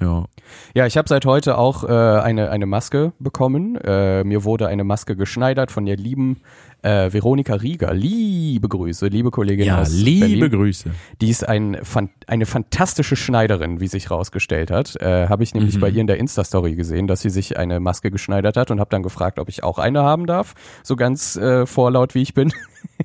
Ja. 0.00 0.26
Ja, 0.74 0.86
ich 0.86 0.96
habe 0.98 1.08
seit 1.08 1.24
heute 1.24 1.56
auch 1.56 1.82
äh, 1.82 1.86
eine, 1.86 2.50
eine 2.50 2.66
Maske 2.66 3.12
bekommen. 3.18 3.76
Äh, 3.76 4.24
mir 4.24 4.44
wurde 4.44 4.68
eine 4.68 4.84
Maske 4.84 5.16
geschneidert 5.16 5.70
von 5.70 5.86
der 5.86 5.96
lieben 5.96 6.42
äh, 6.82 7.10
Veronika 7.12 7.54
Rieger. 7.54 7.94
Liebe 7.94 8.68
Grüße, 8.68 9.06
liebe 9.06 9.30
Kollegin 9.30 9.64
Ja, 9.66 9.80
aus 9.80 9.90
liebe 9.92 10.26
Berlin. 10.26 10.50
Grüße. 10.50 10.90
Die 11.22 11.30
ist 11.30 11.48
ein, 11.48 11.78
fan- 11.82 12.10
eine 12.26 12.44
fantastische 12.44 13.16
Schneiderin, 13.16 13.80
wie 13.80 13.88
sich 13.88 14.10
rausgestellt 14.10 14.70
hat. 14.70 14.96
Äh, 15.00 15.28
habe 15.28 15.42
ich 15.42 15.54
nämlich 15.54 15.76
Mhm. 15.76 15.80
bei 15.80 15.88
ihr 15.88 16.02
in 16.02 16.06
der 16.06 16.18
Insta-Story 16.18 16.74
gesehen, 16.74 17.06
dass 17.06 17.22
sie 17.22 17.30
sich 17.30 17.56
eine 17.56 17.80
Maske 17.80 18.10
geschneidert 18.10 18.58
hat 18.58 18.70
und 18.70 18.80
habe 18.80 18.90
dann 18.90 19.02
gefragt, 19.02 19.38
ob 19.38 19.48
ich 19.48 19.64
auch 19.64 19.78
eine 19.78 20.02
haben 20.02 20.26
darf. 20.26 20.54
So 20.82 20.96
ganz 20.96 21.36
äh, 21.36 21.64
vorlaut, 21.64 22.14
wie 22.14 22.20
ich 22.22 22.34
bin. 22.34 22.52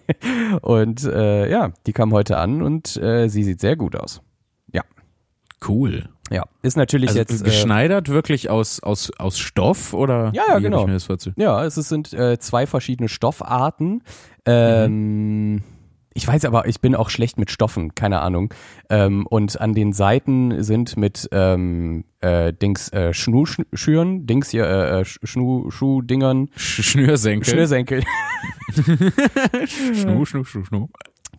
und 0.62 1.06
äh, 1.06 1.50
ja, 1.50 1.72
die 1.88 1.94
kam 1.94 2.12
heute 2.12 2.38
an 2.38 2.62
und 2.62 2.88
sie 2.88 3.44
sieht 3.44 3.62
sehr 3.62 3.76
gut 3.78 3.96
aus. 3.96 4.22
Cool. 5.68 6.10
Ja, 6.32 6.46
ist 6.64 6.78
natürlich 6.78 7.10
Also 7.10 7.20
jetzt... 7.20 7.42
Äh, 7.42 7.44
geschneidert 7.44 8.10
wirklich 8.10 8.50
aus, 8.50 8.80
aus, 8.82 9.12
aus 9.20 9.38
Stoff 9.38 9.94
oder? 9.94 10.32
Ja, 10.34 10.44
ja, 10.48 10.60
genau. 10.60 10.82
Ich 10.82 10.88
mir 10.88 10.94
das 10.94 11.06
vorzu- 11.10 11.34
Ja, 11.36 11.64
es 11.66 11.76
sind 11.76 12.14
äh, 12.14 12.40
zwei 12.40 12.66
verschiedene 12.66 13.10
Stoffarten. 13.10 14.02
Ähm, 14.46 15.62
Ich 16.14 16.28
weiß 16.28 16.44
aber, 16.46 16.68
ich 16.68 16.82
bin 16.82 16.94
auch 16.96 17.10
schlecht 17.10 17.38
mit 17.38 17.52
Stoffen, 17.52 17.96
keine 17.96 18.20
Ahnung. 18.20 18.54
Ähm, 18.90 19.26
und 19.28 19.62
an 19.62 19.74
den 19.74 19.94
Seiten 19.94 20.62
sind 20.62 20.98
mit 20.98 21.30
ähm, 21.32 22.04
äh, 22.20 22.52
Dings 22.52 22.90
äh, 22.92 23.14
Schnuschüren, 23.14 24.26
Dings 24.28 24.50
hier, 24.50 24.66
äh, 24.66 25.02
äh, 25.02 25.06
Schnu, 25.06 25.70
Schuhdingern, 25.72 26.50
Sch 26.58 26.82
Schnürsenkel. 26.84 27.50
Schnürsenkel. 27.54 28.04
Schnu, 29.68 30.26
schnu, 30.26 30.44
schnu, 30.44 30.64
schnu. 30.66 30.88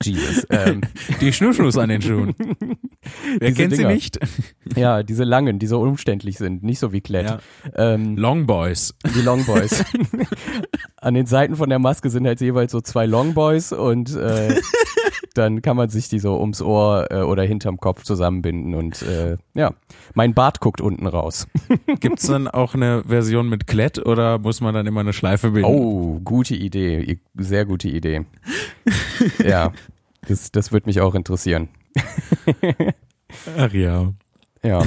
Jesus. 0.02 0.46
Ähm, 0.50 0.80
Die 1.20 1.32
Schnuschnus 1.32 1.78
an 1.78 1.88
den 1.88 2.02
Schuhen. 2.02 2.34
Wer 3.38 3.50
Diese 3.50 3.54
kennt 3.62 3.72
Dinger. 3.76 3.88
sie 3.88 3.94
nicht? 3.94 4.18
ja, 4.76 5.02
diese 5.02 5.24
langen, 5.24 5.58
die 5.58 5.66
so 5.66 5.80
umständlich 5.80 6.38
sind, 6.38 6.62
nicht 6.62 6.78
so 6.78 6.92
wie 6.92 7.00
Klett. 7.00 7.26
Ja. 7.26 7.40
Ähm, 7.76 8.16
Long 8.16 8.46
Boys. 8.46 8.94
die 9.14 9.20
Longboys. 9.22 9.84
An 10.96 11.14
den 11.14 11.26
Seiten 11.26 11.56
von 11.56 11.68
der 11.68 11.78
Maske 11.78 12.10
sind 12.10 12.26
halt 12.26 12.40
jeweils 12.40 12.72
so 12.72 12.80
zwei 12.80 13.06
Longboys 13.06 13.72
und 13.72 14.14
äh, 14.14 14.60
dann 15.34 15.62
kann 15.62 15.76
man 15.76 15.88
sich 15.88 16.08
die 16.08 16.18
so 16.18 16.38
ums 16.40 16.62
Ohr 16.62 17.08
äh, 17.10 17.20
oder 17.22 17.42
hinterm 17.42 17.78
Kopf 17.78 18.02
zusammenbinden 18.02 18.74
und 18.74 19.02
äh, 19.02 19.36
ja, 19.54 19.74
mein 20.14 20.34
Bart 20.34 20.60
guckt 20.60 20.80
unten 20.80 21.06
raus. 21.06 21.46
Gibt's 22.00 22.26
dann 22.26 22.48
auch 22.48 22.74
eine 22.74 23.04
Version 23.04 23.48
mit 23.48 23.66
Klett 23.66 24.04
oder 24.04 24.38
muss 24.38 24.60
man 24.60 24.74
dann 24.74 24.86
immer 24.86 25.00
eine 25.00 25.12
Schleife 25.12 25.50
binden? 25.50 25.70
Oh, 25.70 26.20
gute 26.24 26.54
Idee, 26.54 27.18
sehr 27.34 27.64
gute 27.64 27.88
Idee. 27.88 28.26
ja, 29.44 29.72
das, 30.28 30.52
das 30.52 30.72
würde 30.72 30.86
mich 30.86 31.00
auch 31.00 31.14
interessieren. 31.14 31.68
Ach 33.56 33.72
ja. 33.72 34.12
Ja, 34.64 34.80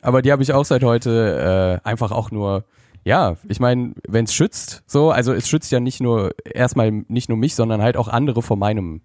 aber 0.00 0.22
die 0.22 0.32
habe 0.32 0.42
ich 0.42 0.54
auch 0.54 0.64
seit 0.64 0.82
heute 0.82 1.80
äh, 1.84 1.86
einfach 1.86 2.12
auch 2.12 2.30
nur 2.30 2.64
ja, 3.04 3.36
ich 3.48 3.58
meine, 3.58 3.94
wenn 4.06 4.26
es 4.26 4.34
schützt, 4.34 4.84
so, 4.86 5.10
also 5.10 5.32
es 5.32 5.48
schützt 5.48 5.72
ja 5.72 5.80
nicht 5.80 6.00
nur 6.00 6.34
erstmal 6.44 6.90
nicht 7.08 7.28
nur 7.28 7.38
mich, 7.38 7.54
sondern 7.54 7.82
halt 7.82 7.96
auch 7.96 8.08
andere 8.08 8.42
vor 8.42 8.56
meinem 8.56 9.02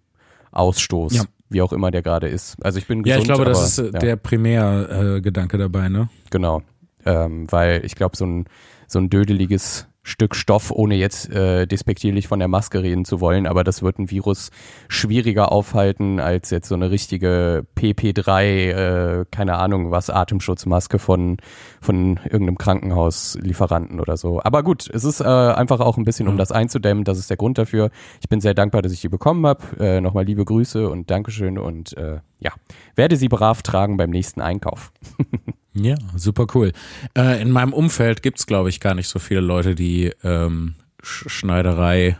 Ausstoß, 0.57 1.15
ja. 1.15 1.23
wie 1.49 1.61
auch 1.61 1.73
immer 1.73 1.91
der 1.91 2.01
gerade 2.01 2.27
ist. 2.27 2.57
Also 2.63 2.79
ich 2.79 2.87
bin 2.87 3.03
gesund, 3.03 3.15
Ja, 3.15 3.19
ich 3.19 3.25
glaube, 3.25 3.43
aber, 3.43 3.51
das 3.51 3.69
ist 3.69 3.79
äh, 3.79 3.85
ja. 3.85 3.99
der 3.99 4.15
Primärgedanke 4.15 5.57
äh, 5.57 5.59
dabei, 5.59 5.89
ne? 5.89 6.09
Genau, 6.29 6.61
ähm, 7.05 7.47
weil 7.49 7.85
ich 7.85 7.95
glaube, 7.95 8.17
so 8.17 8.25
ein 8.25 8.45
so 8.87 8.99
ein 8.99 9.09
dödeliges 9.09 9.87
Stück 10.07 10.35
Stoff, 10.35 10.71
ohne 10.71 10.95
jetzt 10.95 11.29
äh, 11.31 11.65
despektierlich 11.67 12.29
von 12.29 12.39
der 12.39 12.47
Maske 12.47 12.81
reden 12.81 13.03
zu 13.03 13.19
wollen, 13.19 13.45
aber 13.45 13.65
das 13.65 13.83
wird 13.83 13.99
ein 13.99 14.09
Virus 14.09 14.51
schwieriger 14.87 15.51
aufhalten 15.51 16.21
als 16.21 16.49
jetzt 16.49 16.69
so 16.69 16.75
eine 16.75 16.91
richtige 16.91 17.65
PP3, 17.77 18.41
äh, 18.41 19.25
keine 19.31 19.57
Ahnung 19.57 19.91
was, 19.91 20.09
Atemschutzmaske 20.09 20.97
von, 20.97 21.35
von 21.81 22.21
irgendeinem 22.23 22.57
Krankenhauslieferanten 22.57 23.99
oder 23.99 24.15
so. 24.15 24.41
Aber 24.41 24.63
gut, 24.63 24.89
es 24.93 25.03
ist 25.03 25.19
äh, 25.19 25.25
einfach 25.25 25.81
auch 25.81 25.97
ein 25.97 26.05
bisschen, 26.05 26.27
um 26.29 26.35
Mhm. 26.35 26.37
das 26.37 26.53
einzudämmen, 26.53 27.03
das 27.03 27.17
ist 27.17 27.29
der 27.29 27.37
Grund 27.37 27.57
dafür. 27.57 27.89
Ich 28.21 28.29
bin 28.29 28.39
sehr 28.39 28.53
dankbar, 28.53 28.81
dass 28.81 28.93
ich 28.93 29.01
die 29.01 29.09
bekommen 29.09 29.45
habe. 29.45 29.63
Äh, 29.79 29.99
Nochmal 29.99 30.23
liebe 30.23 30.45
Grüße 30.45 30.89
und 30.89 31.11
Dankeschön 31.11 31.57
und 31.57 31.97
äh, 31.97 32.19
ja, 32.39 32.51
werde 32.95 33.17
sie 33.17 33.27
brav 33.27 33.61
tragen 33.61 33.97
beim 33.97 34.11
nächsten 34.11 34.39
Einkauf. 34.39 34.93
Ja, 35.79 35.95
super 36.15 36.47
cool. 36.55 36.71
Äh, 37.17 37.41
in 37.41 37.51
meinem 37.51 37.73
Umfeld 37.73 38.21
gibt's 38.23 38.45
glaube 38.47 38.69
ich, 38.69 38.79
gar 38.79 38.95
nicht 38.95 39.07
so 39.07 39.19
viele 39.19 39.41
Leute, 39.41 39.75
die 39.75 40.11
ähm, 40.23 40.75
Sch 41.03 41.25
Schneiderei 41.29 42.17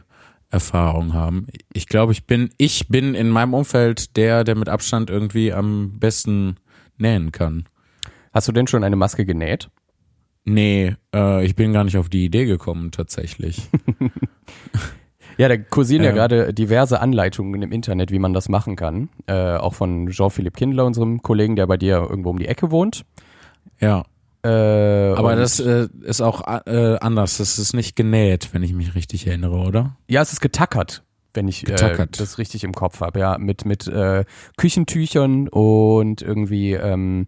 Erfahrung 0.50 1.14
haben. 1.14 1.48
Ich 1.74 1.88
glaube, 1.88 2.14
ich 2.14 2.26
bin, 2.26 2.50
ich 2.58 2.88
bin 2.88 3.16
in 3.16 3.30
meinem 3.30 3.54
Umfeld 3.54 4.16
der, 4.16 4.44
der 4.46 4.56
mit 4.56 4.70
Abstand 4.70 5.10
irgendwie 5.10 5.52
am 5.52 6.00
besten 6.00 6.56
nähen 6.98 7.32
kann. 7.34 7.66
Hast 8.34 8.48
du 8.48 8.52
denn 8.54 8.68
schon 8.68 8.84
eine 8.84 8.96
Maske 8.96 9.26
genäht? 9.26 9.70
Nee, 10.46 10.96
äh, 11.14 11.44
ich 11.46 11.56
bin 11.56 11.74
gar 11.74 11.84
nicht 11.84 11.98
auf 11.98 12.08
die 12.08 12.24
Idee 12.24 12.46
gekommen, 12.46 12.92
tatsächlich. 12.92 13.68
Ja, 15.40 15.48
da 15.48 15.56
kursieren 15.56 16.02
ja 16.04 16.10
Ja. 16.10 16.16
gerade 16.16 16.52
diverse 16.52 17.00
Anleitungen 17.00 17.62
im 17.62 17.72
Internet, 17.72 18.10
wie 18.12 18.18
man 18.18 18.34
das 18.34 18.50
machen 18.50 18.76
kann. 18.76 19.10
Äh, 19.28 19.58
auch 19.58 19.76
von 19.76 20.08
Jean-Philippe 20.10 20.58
Kindler, 20.58 20.84
unserem 20.84 21.22
Kollegen, 21.22 21.56
der 21.56 21.68
bei 21.68 21.78
dir 21.78 21.98
irgendwo 22.10 22.32
um 22.32 22.40
die 22.40 22.48
Ecke 22.48 22.72
wohnt. 22.72 23.06
Ja, 23.80 24.04
Äh, 24.44 25.14
aber 25.14 25.36
das 25.36 25.60
äh, 25.60 25.88
ist 26.04 26.22
auch 26.22 26.42
äh, 26.66 26.98
anders. 27.02 27.38
Das 27.38 27.58
ist 27.60 27.74
nicht 27.74 27.96
genäht, 27.96 28.50
wenn 28.54 28.64
ich 28.64 28.74
mich 28.74 28.96
richtig 28.96 29.28
erinnere, 29.28 29.58
oder? 29.58 29.98
Ja, 30.08 30.22
es 30.22 30.32
ist 30.32 30.40
getackert, 30.42 31.04
wenn 31.34 31.48
ich 31.48 31.64
äh, 31.64 31.72
Getackert. 31.72 32.20
das 32.20 32.38
richtig 32.38 32.64
im 32.64 32.74
Kopf 32.74 33.02
habe. 33.02 33.20
Ja, 33.20 33.38
mit, 33.40 33.66
mit 33.66 33.88
äh, 33.88 34.24
Küchentüchern 34.56 35.48
und 35.50 36.22
irgendwie, 36.22 36.74
ähm, 36.74 37.28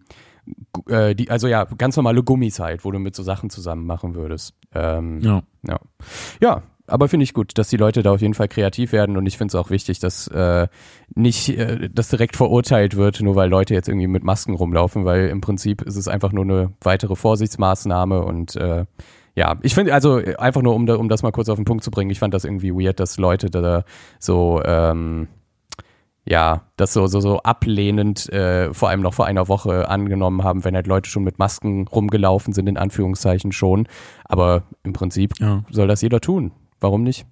äh, 0.87 1.13
die, 1.15 1.29
also 1.29 1.47
ja, 1.47 1.65
ganz 1.65 1.95
normale 1.95 2.23
Gummis 2.23 2.59
halt, 2.59 2.85
wo 2.85 2.91
du 2.91 2.99
mit 2.99 3.15
so 3.15 3.23
Sachen 3.23 3.49
zusammen 3.49 3.85
machen 3.85 4.15
würdest. 4.15 4.53
Ähm, 4.73 5.19
Ja. 5.21 5.41
Ja. 5.67 5.79
Ja, 6.41 6.63
aber 6.89 7.07
finde 7.07 7.23
ich 7.23 7.33
gut, 7.33 7.57
dass 7.57 7.69
die 7.69 7.77
Leute 7.77 8.03
da 8.03 8.11
auf 8.11 8.21
jeden 8.21 8.33
Fall 8.33 8.47
kreativ 8.47 8.91
werden 8.91 9.17
und 9.17 9.25
ich 9.25 9.37
finde 9.37 9.51
es 9.51 9.55
auch 9.55 9.69
wichtig, 9.69 9.99
dass 9.99 10.27
äh, 10.27 10.67
nicht 11.15 11.49
äh, 11.57 11.89
das 11.91 12.09
direkt 12.09 12.35
verurteilt 12.35 12.95
wird, 12.95 13.21
nur 13.21 13.35
weil 13.35 13.49
Leute 13.49 13.73
jetzt 13.73 13.87
irgendwie 13.87 14.07
mit 14.07 14.23
Masken 14.23 14.53
rumlaufen, 14.55 15.05
weil 15.05 15.27
im 15.29 15.41
Prinzip 15.41 15.81
ist 15.81 15.95
es 15.95 16.07
einfach 16.07 16.31
nur 16.31 16.43
eine 16.43 16.71
weitere 16.81 17.15
Vorsichtsmaßnahme 17.15 18.23
und 18.23 18.55
äh, 18.55 18.85
ja, 19.35 19.57
ich 19.61 19.73
finde, 19.73 19.93
also 19.93 20.15
einfach 20.37 20.61
nur, 20.61 20.75
um, 20.75 20.85
da, 20.85 20.95
um 20.95 21.07
das 21.07 21.23
mal 21.23 21.31
kurz 21.31 21.47
auf 21.47 21.55
den 21.55 21.63
Punkt 21.65 21.83
zu 21.83 21.91
bringen, 21.91 22.11
ich 22.11 22.19
fand 22.19 22.33
das 22.33 22.43
irgendwie 22.43 22.73
weird, 22.73 22.99
dass 22.99 23.17
Leute 23.17 23.49
da 23.49 23.83
so, 24.19 24.61
ähm, 24.65 25.27
ja, 26.25 26.63
das 26.75 26.93
so, 26.93 27.07
so, 27.07 27.21
so 27.21 27.39
ablehnend, 27.39 28.27
äh, 28.33 28.73
vor 28.73 28.89
allem 28.89 29.01
noch 29.01 29.13
vor 29.13 29.25
einer 29.25 29.47
Woche 29.47 29.89
angenommen 29.89 30.43
haben, 30.43 30.63
wenn 30.63 30.75
halt 30.75 30.87
Leute 30.87 31.09
schon 31.09 31.23
mit 31.23 31.39
Masken 31.39 31.87
rumgelaufen 31.87 32.53
sind, 32.53 32.67
in 32.67 32.77
Anführungszeichen 32.77 33.51
schon. 33.51 33.87
Aber 34.25 34.63
im 34.83 34.93
Prinzip 34.93 35.39
Ja. 35.39 35.63
soll 35.71 35.87
das 35.87 36.01
jeder 36.01 36.19
tun. 36.21 36.51
Warum 36.79 37.03
nicht? 37.03 37.25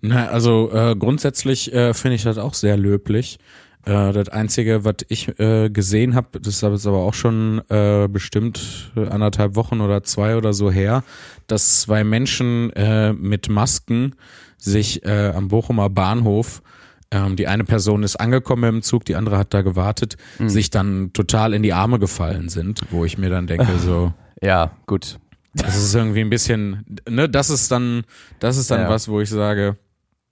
Na, 0.00 0.26
also 0.26 0.70
äh, 0.72 0.96
grundsätzlich 0.96 1.72
äh, 1.72 1.94
finde 1.94 2.16
ich 2.16 2.24
das 2.24 2.38
auch 2.38 2.54
sehr 2.54 2.76
löblich. 2.76 3.38
Äh, 3.86 4.12
das 4.12 4.28
Einzige, 4.28 4.84
was 4.84 4.96
ich 5.08 5.38
äh, 5.38 5.70
gesehen 5.70 6.14
habe, 6.14 6.40
das 6.40 6.62
ist 6.62 6.86
aber 6.86 6.98
auch 6.98 7.14
schon 7.14 7.62
äh, 7.68 8.08
bestimmt 8.08 8.92
anderthalb 8.94 9.56
Wochen 9.56 9.80
oder 9.80 10.02
zwei 10.02 10.36
oder 10.36 10.52
so 10.52 10.70
her, 10.70 11.04
dass 11.46 11.80
zwei 11.80 12.04
Menschen 12.04 12.70
äh, 12.72 13.12
mit 13.12 13.48
Masken 13.48 14.14
sich 14.56 15.06
am 15.06 15.48
Bochumer 15.48 15.90
Bahnhof 15.90 16.62
ähm, 17.10 17.36
die 17.36 17.46
eine 17.48 17.64
Person 17.64 18.02
ist 18.02 18.16
angekommen 18.16 18.76
im 18.76 18.82
Zug, 18.82 19.04
die 19.04 19.14
andere 19.14 19.36
hat 19.36 19.52
da 19.52 19.60
gewartet, 19.60 20.16
sich 20.38 20.70
dann 20.70 21.12
total 21.12 21.52
in 21.52 21.62
die 21.62 21.74
Arme 21.74 21.98
gefallen 21.98 22.48
sind, 22.48 22.80
wo 22.90 23.04
ich 23.04 23.18
mir 23.18 23.28
dann 23.28 23.46
denke, 23.46 23.78
so, 23.78 24.14
Ja, 24.42 24.72
gut. 24.86 25.18
Das 25.54 25.76
ist 25.76 25.94
irgendwie 25.94 26.20
ein 26.20 26.30
bisschen, 26.30 26.84
ne, 27.08 27.28
das 27.28 27.50
ist 27.50 27.70
dann, 27.70 28.04
das 28.40 28.56
ist 28.56 28.70
dann 28.70 28.82
Ja. 28.82 28.88
was, 28.88 29.08
wo 29.08 29.20
ich 29.20 29.30
sage, 29.30 29.76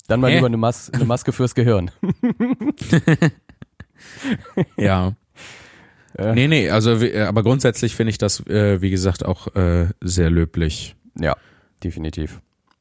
Dann 0.09 0.21
mal 0.21 0.31
Hä? 0.31 0.37
lieber 0.37 0.47
eine, 0.49 0.57
Mas 0.57 0.91
eine 0.93 1.05
Maske 1.05 1.33
fürs 1.33 1.55
Gehirn. 1.55 1.91
Ja. 4.77 5.15
Äh. 6.19 6.35
Nee, 6.35 6.49
nee, 6.49 6.71
also 6.71 6.93
äh, 7.01 7.23
aber 7.23 7.43
grundsätzlich 7.43 7.95
finde 7.97 8.11
ich 8.11 8.19
das, 8.19 8.45
äh, 8.47 8.83
wie 8.83 8.91
gesagt, 8.91 9.25
auch 9.25 9.55
äh, 9.55 9.89
sehr 10.01 10.31
löblich. 10.31 10.95
Ja, 11.19 11.37
definitiv. 11.83 12.41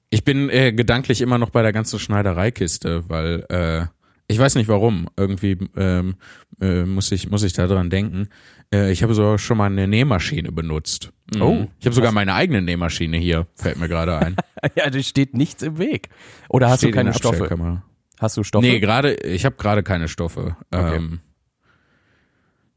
Ich 0.10 0.24
bin 0.26 0.50
äh, 0.50 0.74
gedanklich 0.74 1.22
immer 1.22 1.38
noch 1.38 1.50
bei 1.52 1.62
der 1.62 1.72
ganzen 1.72 2.00
Schneidereikiste, 2.00 3.08
weil 3.10 3.46
äh, 3.50 3.86
ich 4.32 4.40
weiß 4.40 4.56
nicht 4.56 4.68
warum. 4.68 5.08
Irgendwie 5.18 5.58
ähm, 5.76 6.16
äh, 6.60 6.84
muss 6.84 7.12
ich 7.12 7.30
muss 7.30 7.44
ich 7.44 7.54
da 7.54 7.68
dran 7.68 7.90
denken. 7.90 8.30
Äh, 8.74 8.92
ich 8.92 9.04
habe 9.04 9.14
sogar 9.14 9.38
schon 9.38 9.58
mal 9.58 9.66
eine 9.66 9.88
Nähmaschine 9.88 10.52
benutzt. 10.52 11.12
Mhm. 11.36 11.42
Oh, 11.42 11.68
ich 11.80 11.86
habe 11.86 11.96
sogar 11.96 12.12
meine 12.12 12.34
eigene 12.34 12.62
Nähmaschine 12.62 13.18
hier. 13.18 13.48
Fällt 13.56 13.78
mir 13.78 13.88
gerade 13.88 14.18
ein. 14.18 14.36
Ja, 14.76 14.92
da 14.92 15.02
steht 15.02 15.34
nichts 15.34 15.64
im 15.64 15.80
Weg. 15.80 16.10
Oder 16.48 16.70
hast 16.70 16.82
Steht 16.82 16.92
du 16.92 16.96
keine 16.96 17.16
Stoffe? 17.16 17.82
Hast 18.20 18.38
du 18.38 18.44
Stoffe? 18.44 18.64
Nee, 18.64 18.80
gerade 18.80 19.16
ich 19.16 19.44
habe 19.44 19.56
gerade 19.56 19.82
keine 19.82 20.08
Stoffe. 20.08 20.56
Okay. 20.70 20.98
Ähm, 20.98 21.20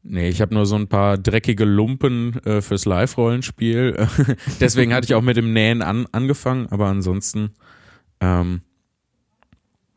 nee, 0.01 0.27
ich 0.27 0.41
habe 0.41 0.55
nur 0.55 0.65
so 0.65 0.75
ein 0.75 0.87
paar 0.87 1.19
dreckige 1.19 1.63
Lumpen 1.63 2.43
äh, 2.43 2.61
fürs 2.61 2.85
Live-Rollenspiel. 2.85 4.07
Deswegen 4.59 4.95
hatte 4.95 5.05
ich 5.05 5.13
auch 5.13 5.21
mit 5.21 5.37
dem 5.37 5.53
Nähen 5.53 5.83
an, 5.83 6.07
angefangen, 6.11 6.65
aber 6.71 6.87
ansonsten 6.87 7.51
ähm, 8.19 8.61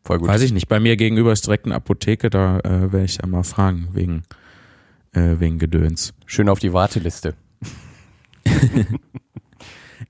Voll 0.09 0.21
gut. 0.21 0.29
weiß 0.29 0.41
ich 0.41 0.53
nicht. 0.53 0.69
Bei 0.69 0.81
mir 0.81 0.97
gegenüber 0.97 1.33
ist 1.33 1.47
direkt 1.47 1.67
eine 1.67 1.75
Apotheke, 1.75 2.31
da 2.31 2.61
äh, 2.61 2.93
werde 2.93 3.05
ich 3.05 3.23
einmal 3.23 3.45
fragen 3.45 3.89
wegen 3.93 4.23
äh, 5.13 5.39
wegen 5.39 5.59
Gedöns. 5.59 6.15
Schön 6.25 6.49
auf 6.49 6.59
die 6.59 6.73
Warteliste. 6.73 7.35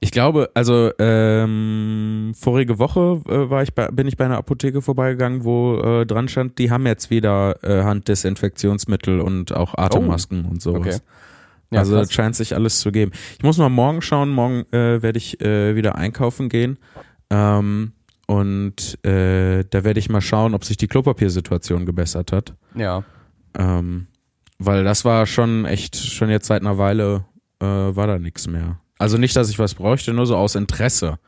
Ich 0.00 0.12
glaube, 0.12 0.50
also 0.54 0.92
ähm, 1.00 2.32
vorige 2.36 2.78
Woche 2.78 3.20
äh, 3.26 3.50
war 3.50 3.64
ich 3.64 3.74
bei, 3.74 3.88
bin 3.88 4.06
ich 4.06 4.16
bei 4.16 4.26
einer 4.26 4.36
Apotheke 4.36 4.80
vorbeigegangen, 4.80 5.42
wo 5.42 5.80
äh, 5.80 6.06
dran 6.06 6.28
stand, 6.28 6.58
die 6.58 6.70
haben 6.70 6.86
jetzt 6.86 7.10
wieder 7.10 7.58
äh, 7.64 7.82
Handdesinfektionsmittel 7.82 9.18
und 9.20 9.52
auch 9.52 9.76
Atemmasken 9.76 10.44
und 10.44 10.62
sowas. 10.62 10.96
Okay. 10.96 10.98
Ja, 11.72 11.80
also 11.80 11.96
krass. 11.96 12.12
scheint 12.12 12.36
sich 12.36 12.54
alles 12.54 12.78
zu 12.78 12.92
geben. 12.92 13.10
Ich 13.38 13.42
muss 13.42 13.58
mal 13.58 13.70
morgen 13.70 14.00
schauen. 14.00 14.30
Morgen 14.30 14.72
äh, 14.72 15.02
werde 15.02 15.18
ich 15.18 15.40
äh, 15.40 15.74
wieder 15.74 15.96
einkaufen 15.96 16.48
gehen. 16.48 16.78
Ähm, 17.30 17.92
und 18.28 19.04
äh, 19.04 19.64
da 19.68 19.84
werde 19.84 19.98
ich 19.98 20.10
mal 20.10 20.20
schauen, 20.20 20.54
ob 20.54 20.64
sich 20.64 20.76
die 20.76 20.86
Klopapiersituation 20.86 21.86
gebessert 21.86 22.30
hat. 22.32 22.54
ja. 22.74 23.02
Ähm, 23.56 24.06
weil 24.58 24.84
das 24.84 25.04
war 25.04 25.26
schon 25.26 25.64
echt, 25.64 25.96
schon 25.96 26.28
jetzt 26.30 26.46
seit 26.48 26.62
einer 26.62 26.78
Weile 26.78 27.24
äh, 27.60 27.64
war 27.66 28.06
da 28.06 28.18
nichts 28.18 28.46
mehr. 28.46 28.80
Also 28.98 29.16
nicht, 29.16 29.36
dass 29.36 29.48
ich 29.48 29.58
was 29.60 29.74
bräuchte, 29.74 30.12
nur 30.12 30.26
so 30.26 30.36
aus 30.36 30.56
Interesse. 30.56 31.18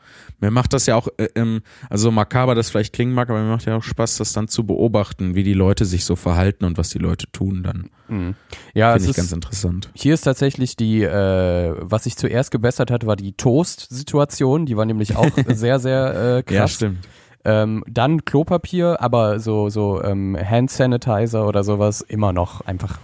Mir 0.41 0.51
macht 0.51 0.73
das 0.73 0.87
ja 0.87 0.95
auch, 0.95 1.07
äh, 1.17 1.29
ähm, 1.35 1.61
also 1.89 2.03
so 2.03 2.11
makaber 2.11 2.53
das 2.53 2.69
vielleicht 2.69 2.93
klingen 2.93 3.13
mag, 3.13 3.29
aber 3.29 3.39
mir 3.41 3.49
macht 3.49 3.65
ja 3.65 3.77
auch 3.77 3.83
Spaß, 3.83 4.17
das 4.17 4.33
dann 4.33 4.49
zu 4.49 4.65
beobachten, 4.65 5.35
wie 5.35 5.43
die 5.43 5.53
Leute 5.53 5.85
sich 5.85 6.03
so 6.03 6.17
verhalten 6.17 6.65
und 6.65 6.77
was 6.77 6.89
die 6.89 6.97
Leute 6.97 7.31
tun 7.31 7.63
dann. 7.63 7.89
Mhm. 8.09 8.35
Ja, 8.73 8.93
Finde 8.93 9.09
ich 9.09 9.15
ganz 9.15 9.27
ist, 9.27 9.33
interessant. 9.33 9.89
hier 9.93 10.13
ist 10.13 10.21
tatsächlich 10.21 10.75
die, 10.75 11.01
äh, 11.03 11.73
was 11.79 12.03
sich 12.03 12.17
zuerst 12.17 12.51
gebessert 12.51 12.91
hat, 12.91 13.05
war 13.05 13.15
die 13.15 13.33
Toast-Situation. 13.33 14.65
Die 14.65 14.75
war 14.75 14.85
nämlich 14.85 15.15
auch 15.15 15.31
sehr, 15.47 15.79
sehr 15.79 16.37
äh, 16.39 16.43
krass. 16.43 16.55
Ja, 16.55 16.67
stimmt. 16.67 17.07
Ähm, 17.43 17.83
dann 17.87 18.25
Klopapier, 18.25 19.01
aber 19.01 19.39
so, 19.39 19.69
so 19.69 20.03
ähm, 20.03 20.37
Hand 20.37 20.69
Sanitizer 20.69 21.47
oder 21.47 21.63
sowas 21.63 22.01
immer 22.01 22.33
noch 22.33 22.61
einfach, 22.61 22.99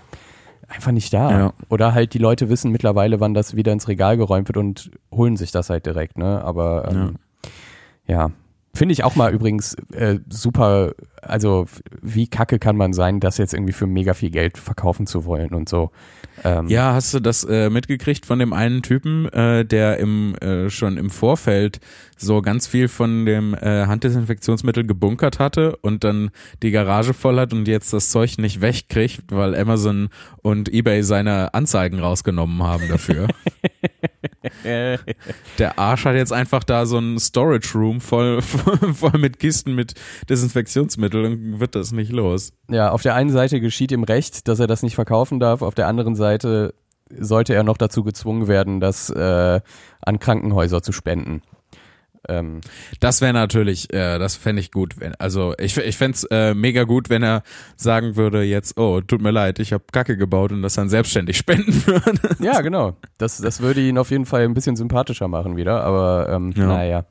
einfach 0.68 0.92
nicht 0.92 1.14
da. 1.14 1.32
Ja. 1.32 1.54
Oder 1.70 1.94
halt 1.94 2.14
die 2.14 2.20
Leute 2.20 2.50
wissen 2.50 2.72
mittlerweile, 2.72 3.20
wann 3.20 3.34
das 3.34 3.56
wieder 3.56 3.72
ins 3.72 3.88
Regal 3.88 4.18
geräumt 4.18 4.48
wird 4.50 4.58
und 4.58 4.92
holen 5.12 5.38
sich 5.38 5.52
das 5.52 5.70
halt 5.70 5.86
direkt, 5.86 6.18
ne? 6.18 6.44
Aber 6.44 6.90
ähm, 6.92 7.16
ja. 8.06 8.32
Finde 8.78 8.94
ich 8.94 9.04
auch 9.04 9.16
mal 9.16 9.34
übrigens 9.34 9.74
äh, 9.92 10.20
super, 10.30 10.94
also 11.24 11.66
wie 12.00 12.28
kacke 12.28 12.60
kann 12.60 12.78
man 12.78 12.94
sein, 12.94 13.20
das 13.20 13.40
jetzt 13.40 13.56
irgendwie 13.56 13.74
für 13.74 13.88
mega 13.88 14.14
viel 14.14 14.30
Geld 14.30 14.60
verkaufen 14.60 15.08
zu 15.08 15.26
wollen 15.26 15.56
und 15.56 15.68
so. 15.68 15.90
Ähm, 16.44 16.68
ja, 16.68 16.94
hast 16.94 17.12
du 17.12 17.20
das 17.20 17.44
äh, 17.44 17.72
mitgekriegt 17.72 18.28
von 18.28 18.38
dem 18.38 18.54
einen 18.54 18.84
Typen, 18.84 19.26
äh, 19.34 19.66
der 19.66 19.98
im 19.98 20.36
äh, 20.36 20.70
schon 20.70 20.98
im 20.98 21.10
Vorfeld 21.10 21.80
so 22.18 22.44
ganz 22.44 22.68
viel 22.68 22.88
von 22.88 23.26
dem 23.26 23.56
äh, 23.56 23.88
Handdesinfektionsmittel 23.88 24.86
gebunkert 24.86 25.40
hatte 25.40 25.76
und 25.78 26.04
dann 26.04 26.30
die 26.62 26.70
Garage 26.70 27.16
voll 27.16 27.40
hat 27.40 27.54
und 27.54 27.68
jetzt 27.68 27.94
das 27.94 28.12
Zeug 28.12 28.38
nicht 28.38 28.62
wegkriegt, 28.62 29.32
weil 29.32 29.56
Amazon 29.56 30.10
und 30.44 30.72
eBay 30.72 31.02
seine 31.02 31.56
Anzeigen 31.56 32.00
rausgenommen 32.00 32.62
haben 32.62 32.88
dafür. 32.90 33.28
Der 35.58 35.80
Arsch 35.80 36.06
hat 36.06 36.16
jetzt 36.16 36.34
einfach 36.34 36.63
da 36.63 36.86
so 36.86 36.98
ein 36.98 37.20
Storage 37.20 37.77
Room 37.77 38.01
voll, 38.01 38.42
voll 38.94 39.20
mit 39.20 39.39
Kisten 39.39 39.75
mit 39.75 39.94
Desinfektionsmittel 40.30 41.25
und 41.25 41.60
wird 41.60 41.75
das 41.75 41.92
nicht 41.92 42.12
los. 42.12 42.54
Ja, 42.70 42.92
auf 42.92 43.01
der 43.01 43.16
einen 43.16 43.30
Seite 43.30 43.60
geschieht 43.60 43.92
ihm 43.92 44.04
recht, 44.04 44.48
dass 44.48 44.60
er 44.60 44.68
das 44.68 44.84
nicht 44.84 44.96
verkaufen 44.96 45.39
darf, 45.39 45.62
auf 45.62 45.75
der 45.75 45.88
anderen 45.88 46.16
Seite 46.16 46.74
sollte 47.10 47.54
er 47.54 47.63
noch 47.63 47.77
dazu 47.77 48.04
gezwungen 48.04 48.48
werden, 48.48 48.80
das 48.80 49.10
äh, 49.10 49.62
an 50.01 50.20
Krankenhäuser 50.20 50.82
zu 50.82 50.92
spenden. 50.92 51.42
Ähm, 52.28 52.62
das 53.00 53.22
wäre 53.22 53.34
natürlich, 53.34 53.94
äh, 53.94 54.20
das 54.20 54.36
fände 54.36 54.62
ich 54.62 54.72
gut. 54.72 55.00
Wenn, 55.00 55.16
also 55.16 55.54
ich, 55.58 55.78
ich 55.78 55.98
fände 55.98 56.16
es 56.16 56.24
äh, 56.26 56.54
mega 56.54 56.84
gut, 56.84 57.10
wenn 57.10 57.24
er 57.24 57.44
sagen 57.76 58.16
würde 58.16 58.44
jetzt, 58.44 58.78
oh, 58.78 59.02
tut 59.02 59.22
mir 59.22 59.32
leid, 59.32 59.60
ich 59.60 59.74
habe 59.74 59.84
Kacke 59.92 60.18
gebaut 60.18 60.52
und 60.52 60.62
das 60.62 60.76
dann 60.76 60.90
selbstständig 60.90 61.38
spenden 61.38 61.86
würde. 61.86 62.36
Ja, 62.40 62.62
genau. 62.62 62.96
Das, 63.18 63.38
das 63.38 63.62
würde 63.62 63.82
ihn 63.82 63.98
auf 63.98 64.12
jeden 64.12 64.26
Fall 64.26 64.44
ein 64.44 64.54
bisschen 64.54 64.76
sympathischer 64.76 65.28
machen 65.28 65.58
wieder, 65.58 65.84
aber 65.84 66.30
ähm, 66.30 66.54
ja. 66.56 66.66
naja. 66.66 67.06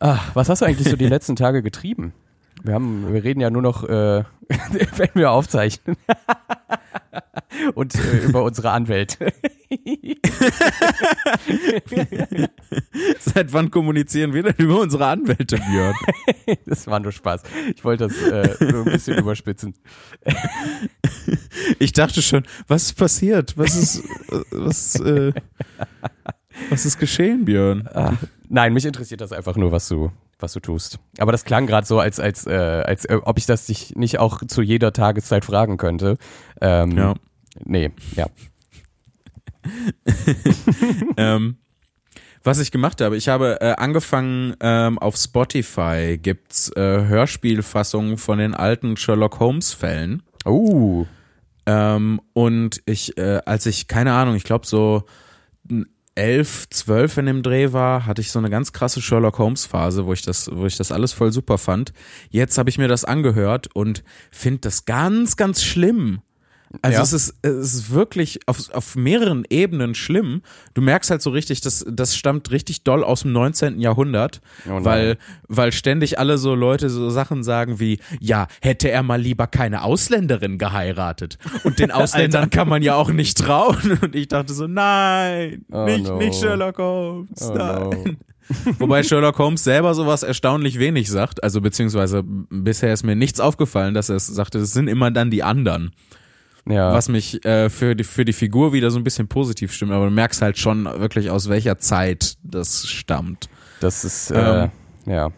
Ach, 0.00 0.34
was 0.34 0.48
hast 0.48 0.62
du 0.62 0.66
eigentlich 0.66 0.88
so 0.88 0.96
die 0.96 1.06
letzten 1.06 1.36
Tage 1.36 1.62
getrieben? 1.62 2.12
Wir 2.62 2.74
haben, 2.74 3.12
wir 3.12 3.24
reden 3.24 3.40
ja 3.40 3.50
nur 3.50 3.62
noch, 3.62 3.84
äh, 3.84 4.24
wenn 4.96 5.10
wir 5.14 5.30
aufzeichnen. 5.30 5.96
Und 7.74 7.94
äh, 7.94 8.24
über 8.24 8.44
unsere 8.44 8.70
Anwälte. 8.70 9.32
Seit 13.20 13.52
wann 13.52 13.70
kommunizieren 13.70 14.32
wir 14.32 14.42
denn 14.42 14.54
über 14.58 14.80
unsere 14.80 15.06
Anwälte, 15.06 15.56
Björn? 15.56 15.94
das 16.66 16.86
war 16.86 17.00
nur 17.00 17.12
Spaß. 17.12 17.42
Ich 17.74 17.84
wollte 17.84 18.08
das 18.08 18.22
äh, 18.22 18.70
nur 18.70 18.86
ein 18.86 18.92
bisschen 18.92 19.18
überspitzen. 19.18 19.74
ich 21.78 21.92
dachte 21.92 22.22
schon, 22.22 22.44
was 22.66 22.84
ist 22.84 22.94
passiert? 22.94 23.56
Was 23.56 23.76
ist, 23.76 24.04
was, 24.50 24.98
äh, 25.00 25.32
was 26.70 26.86
ist 26.86 26.98
geschehen, 26.98 27.44
Björn? 27.44 27.88
Ach, 27.92 28.16
nein, 28.48 28.72
mich 28.72 28.84
interessiert 28.84 29.20
das 29.20 29.32
einfach 29.32 29.56
nur, 29.56 29.72
was 29.72 29.88
du, 29.88 30.10
was 30.38 30.52
du 30.52 30.60
tust. 30.60 30.98
Aber 31.18 31.32
das 31.32 31.44
klang 31.44 31.66
gerade 31.66 31.86
so, 31.86 31.98
als, 32.00 32.20
als, 32.20 32.46
äh, 32.46 32.52
als 32.52 33.04
äh, 33.04 33.18
ob 33.22 33.38
ich 33.38 33.46
das 33.46 33.66
dich 33.66 33.94
nicht 33.96 34.18
auch 34.18 34.42
zu 34.46 34.62
jeder 34.62 34.92
Tageszeit 34.92 35.44
fragen 35.44 35.76
könnte. 35.76 36.16
Ähm, 36.60 36.96
ja. 36.96 37.14
Nee, 37.64 37.90
ja. 38.14 38.26
ähm, 41.16 41.56
was 42.44 42.60
ich 42.60 42.70
gemacht 42.70 43.00
habe, 43.00 43.16
ich 43.16 43.28
habe 43.28 43.60
äh, 43.60 43.74
angefangen, 43.76 44.54
ähm, 44.60 44.98
auf 44.98 45.16
Spotify 45.16 46.18
gibt's 46.20 46.70
äh, 46.76 47.06
Hörspielfassungen 47.06 48.16
von 48.16 48.38
den 48.38 48.54
alten 48.54 48.96
Sherlock 48.96 49.40
Holmes 49.40 49.72
Fällen. 49.72 50.22
Oh. 50.44 51.04
Ähm, 51.66 52.20
und 52.32 52.80
ich, 52.86 53.18
äh, 53.18 53.40
als 53.44 53.66
ich, 53.66 53.88
keine 53.88 54.14
Ahnung, 54.14 54.36
ich 54.36 54.44
glaube 54.44 54.66
so 54.66 55.04
elf, 56.18 56.68
zwölf 56.68 57.16
in 57.16 57.26
dem 57.26 57.42
Dreh 57.42 57.72
war, 57.72 58.04
hatte 58.04 58.20
ich 58.20 58.30
so 58.30 58.38
eine 58.38 58.50
ganz 58.50 58.72
krasse 58.72 59.00
Sherlock 59.00 59.38
Holmes 59.38 59.66
Phase, 59.66 60.04
wo 60.04 60.12
ich 60.12 60.22
das, 60.22 60.50
wo 60.52 60.66
ich 60.66 60.76
das 60.76 60.92
alles 60.92 61.12
voll 61.12 61.32
super 61.32 61.58
fand. 61.58 61.92
Jetzt 62.28 62.58
habe 62.58 62.68
ich 62.68 62.76
mir 62.76 62.88
das 62.88 63.04
angehört 63.04 63.68
und 63.74 64.02
finde 64.30 64.60
das 64.60 64.84
ganz, 64.84 65.36
ganz 65.36 65.62
schlimm. 65.62 66.20
Also 66.82 66.98
ja. 66.98 67.02
es, 67.02 67.12
ist, 67.12 67.34
es 67.42 67.74
ist 67.74 67.90
wirklich 67.92 68.40
auf, 68.46 68.70
auf 68.74 68.94
mehreren 68.94 69.44
Ebenen 69.48 69.94
schlimm. 69.94 70.42
Du 70.74 70.82
merkst 70.82 71.10
halt 71.10 71.22
so 71.22 71.30
richtig, 71.30 71.62
das, 71.62 71.84
das 71.88 72.14
stammt 72.14 72.50
richtig 72.50 72.84
doll 72.84 73.02
aus 73.02 73.22
dem 73.22 73.32
19. 73.32 73.80
Jahrhundert, 73.80 74.40
oh 74.68 74.84
weil, 74.84 75.16
weil 75.48 75.72
ständig 75.72 76.18
alle 76.18 76.36
so 76.36 76.54
Leute 76.54 76.90
so 76.90 77.08
Sachen 77.08 77.42
sagen 77.42 77.80
wie, 77.80 78.00
ja, 78.20 78.48
hätte 78.60 78.90
er 78.90 79.02
mal 79.02 79.20
lieber 79.20 79.46
keine 79.46 79.82
Ausländerin 79.82 80.58
geheiratet. 80.58 81.38
Und 81.64 81.78
den 81.78 81.90
Ausländern 81.90 82.50
kann 82.50 82.68
man 82.68 82.82
ja 82.82 82.94
auch 82.96 83.10
nicht 83.10 83.38
trauen. 83.38 83.98
Und 84.02 84.14
ich 84.14 84.28
dachte 84.28 84.52
so, 84.52 84.66
nein, 84.66 85.64
oh 85.72 85.84
nicht, 85.84 86.06
no. 86.06 86.18
nicht 86.18 86.38
Sherlock 86.38 86.78
Holmes, 86.78 87.42
oh 87.42 87.54
nein. 87.54 87.90
No. 87.90 88.04
Wobei 88.78 89.02
Sherlock 89.02 89.38
Holmes 89.38 89.64
selber 89.64 89.94
sowas 89.94 90.22
erstaunlich 90.22 90.78
wenig 90.78 91.10
sagt. 91.10 91.42
Also 91.42 91.60
beziehungsweise 91.60 92.22
bisher 92.24 92.92
ist 92.92 93.04
mir 93.04 93.16
nichts 93.16 93.40
aufgefallen, 93.40 93.94
dass 93.94 94.08
er 94.08 94.16
es 94.16 94.26
sagte, 94.26 94.58
es 94.58 94.72
sind 94.72 94.88
immer 94.88 95.10
dann 95.10 95.30
die 95.30 95.42
anderen. 95.42 95.92
Ja. 96.68 96.92
Was 96.92 97.08
mich 97.08 97.44
äh, 97.44 97.70
für, 97.70 97.96
die, 97.96 98.04
für 98.04 98.24
die 98.24 98.32
Figur 98.32 98.72
wieder 98.72 98.90
so 98.90 98.98
ein 98.98 99.04
bisschen 99.04 99.26
positiv 99.26 99.72
stimmt, 99.72 99.92
aber 99.92 100.06
du 100.06 100.10
merkst 100.10 100.42
halt 100.42 100.58
schon 100.58 100.84
wirklich, 100.84 101.30
aus 101.30 101.48
welcher 101.48 101.78
Zeit 101.78 102.36
das 102.42 102.86
stammt. 102.86 103.48
Das 103.80 104.04
ist, 104.04 104.30
äh, 104.30 104.64
ähm, 104.64 104.70
ja, 105.06 105.30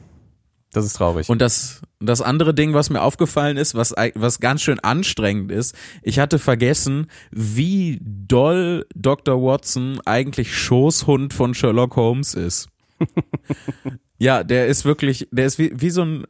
das 0.72 0.84
ist 0.84 0.94
traurig. 0.94 1.28
Und 1.28 1.40
das, 1.40 1.82
das 2.00 2.22
andere 2.22 2.54
Ding, 2.54 2.74
was 2.74 2.90
mir 2.90 3.02
aufgefallen 3.02 3.56
ist, 3.56 3.74
was, 3.74 3.94
was 4.14 4.40
ganz 4.40 4.62
schön 4.62 4.80
anstrengend 4.80 5.52
ist, 5.52 5.76
ich 6.02 6.18
hatte 6.18 6.38
vergessen, 6.38 7.06
wie 7.30 8.00
doll 8.02 8.86
Dr. 8.94 9.42
Watson 9.42 10.00
eigentlich 10.04 10.56
Schoßhund 10.56 11.32
von 11.32 11.54
Sherlock 11.54 11.96
Holmes 11.96 12.34
ist. 12.34 12.68
ja, 14.18 14.44
der 14.44 14.66
ist 14.66 14.84
wirklich, 14.84 15.28
der 15.30 15.46
ist 15.46 15.58
wie, 15.58 15.72
wie 15.74 15.90
so 15.90 16.02
ein 16.02 16.26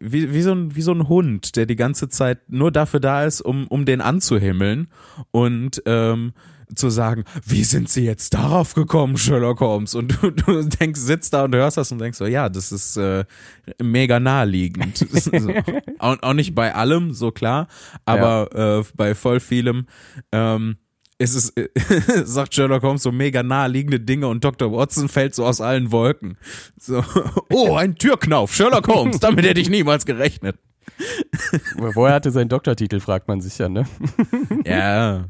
wie, 0.00 0.32
wie, 0.32 0.42
so 0.42 0.52
ein, 0.52 0.74
wie 0.76 0.82
so 0.82 0.92
ein 0.92 1.08
Hund, 1.08 1.56
der 1.56 1.66
die 1.66 1.76
ganze 1.76 2.08
Zeit 2.08 2.40
nur 2.48 2.70
dafür 2.70 3.00
da 3.00 3.24
ist, 3.24 3.40
um, 3.40 3.66
um 3.68 3.84
den 3.84 4.00
anzuhimmeln 4.00 4.88
und 5.30 5.82
ähm, 5.86 6.32
zu 6.74 6.90
sagen, 6.90 7.24
wie 7.44 7.64
sind 7.64 7.88
sie 7.88 8.04
jetzt 8.04 8.34
darauf 8.34 8.74
gekommen, 8.74 9.16
Sherlock 9.16 9.60
Holmes? 9.60 9.94
Und 9.94 10.22
du, 10.22 10.30
du 10.30 10.62
denkst, 10.62 11.00
sitzt 11.00 11.34
da 11.34 11.44
und 11.44 11.54
hörst 11.54 11.76
das 11.76 11.92
und 11.92 11.98
denkst 11.98 12.18
so, 12.18 12.26
ja, 12.26 12.48
das 12.48 12.72
ist 12.72 12.96
äh, 12.96 13.24
mega 13.82 14.18
naheliegend. 14.18 14.98
so. 15.10 15.50
auch, 15.98 16.16
auch 16.22 16.32
nicht 16.32 16.54
bei 16.54 16.74
allem, 16.74 17.12
so 17.12 17.30
klar, 17.30 17.68
aber 18.04 18.48
ja. 18.54 18.80
äh, 18.80 18.84
bei 18.96 19.14
voll 19.14 19.40
vielem. 19.40 19.86
Ähm, 20.32 20.76
es 21.18 21.34
ist, 21.34 21.54
sagt 22.24 22.54
Sherlock 22.54 22.82
Holmes, 22.82 23.02
so 23.02 23.12
mega 23.12 23.42
naheliegende 23.42 24.00
Dinge 24.00 24.28
und 24.28 24.44
Dr. 24.44 24.72
Watson 24.72 25.08
fällt 25.08 25.34
so 25.34 25.44
aus 25.44 25.60
allen 25.60 25.92
Wolken. 25.92 26.36
So, 26.78 27.04
oh, 27.52 27.74
ein 27.74 27.96
Türknauf, 27.96 28.54
Sherlock 28.54 28.88
Holmes, 28.88 29.18
damit 29.20 29.44
hätte 29.44 29.60
ich 29.60 29.70
niemals 29.70 30.06
gerechnet. 30.06 30.58
Woher 31.76 32.14
hatte 32.14 32.30
sein 32.30 32.48
Doktortitel, 32.48 33.00
fragt 33.00 33.28
man 33.28 33.40
sich 33.40 33.58
ja, 33.58 33.68
ne? 33.68 33.86
ja. 34.64 35.24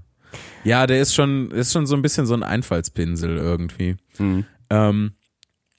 Ja, 0.65 0.87
der 0.87 1.01
ist 1.01 1.15
schon, 1.15 1.51
ist 1.51 1.73
schon 1.73 1.87
so 1.87 1.95
ein 1.95 2.03
bisschen 2.03 2.27
so 2.27 2.35
ein 2.35 2.43
Einfallspinsel 2.43 3.37
irgendwie. 3.37 3.97
Mhm. 4.19 4.45
Ähm, 4.71 5.13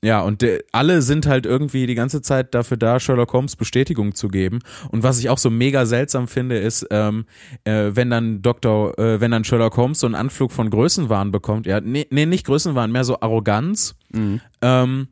ja, 0.05 0.21
und 0.21 0.43
de, 0.43 0.63
alle 0.71 1.01
sind 1.01 1.25
halt 1.25 1.47
irgendwie 1.47 1.87
die 1.87 1.95
ganze 1.95 2.21
Zeit 2.21 2.53
dafür 2.53 2.77
da, 2.77 2.99
Sherlock 2.99 3.33
Holmes 3.33 3.55
Bestätigung 3.55 4.13
zu 4.13 4.27
geben. 4.27 4.59
Und 4.91 5.01
was 5.01 5.17
ich 5.17 5.29
auch 5.29 5.39
so 5.39 5.49
mega 5.49 5.87
seltsam 5.87 6.27
finde, 6.27 6.59
ist, 6.59 6.85
ähm, 6.91 7.25
äh, 7.63 7.89
wenn 7.93 8.11
dann 8.11 8.43
Dr., 8.43 8.97
äh, 8.99 9.19
wenn 9.19 9.31
dann 9.31 9.43
Sherlock 9.43 9.75
Holmes 9.77 9.99
so 9.99 10.05
einen 10.05 10.13
Anflug 10.13 10.51
von 10.51 10.69
Größenwahn 10.69 11.31
bekommt, 11.31 11.65
ja, 11.65 11.81
nee, 11.81 12.05
nee 12.11 12.27
nicht 12.27 12.45
Größenwahn, 12.45 12.91
mehr 12.91 13.03
so 13.03 13.19
Arroganz. 13.19 13.95
Mhm. 14.13 14.41
Ähm, 14.61 15.07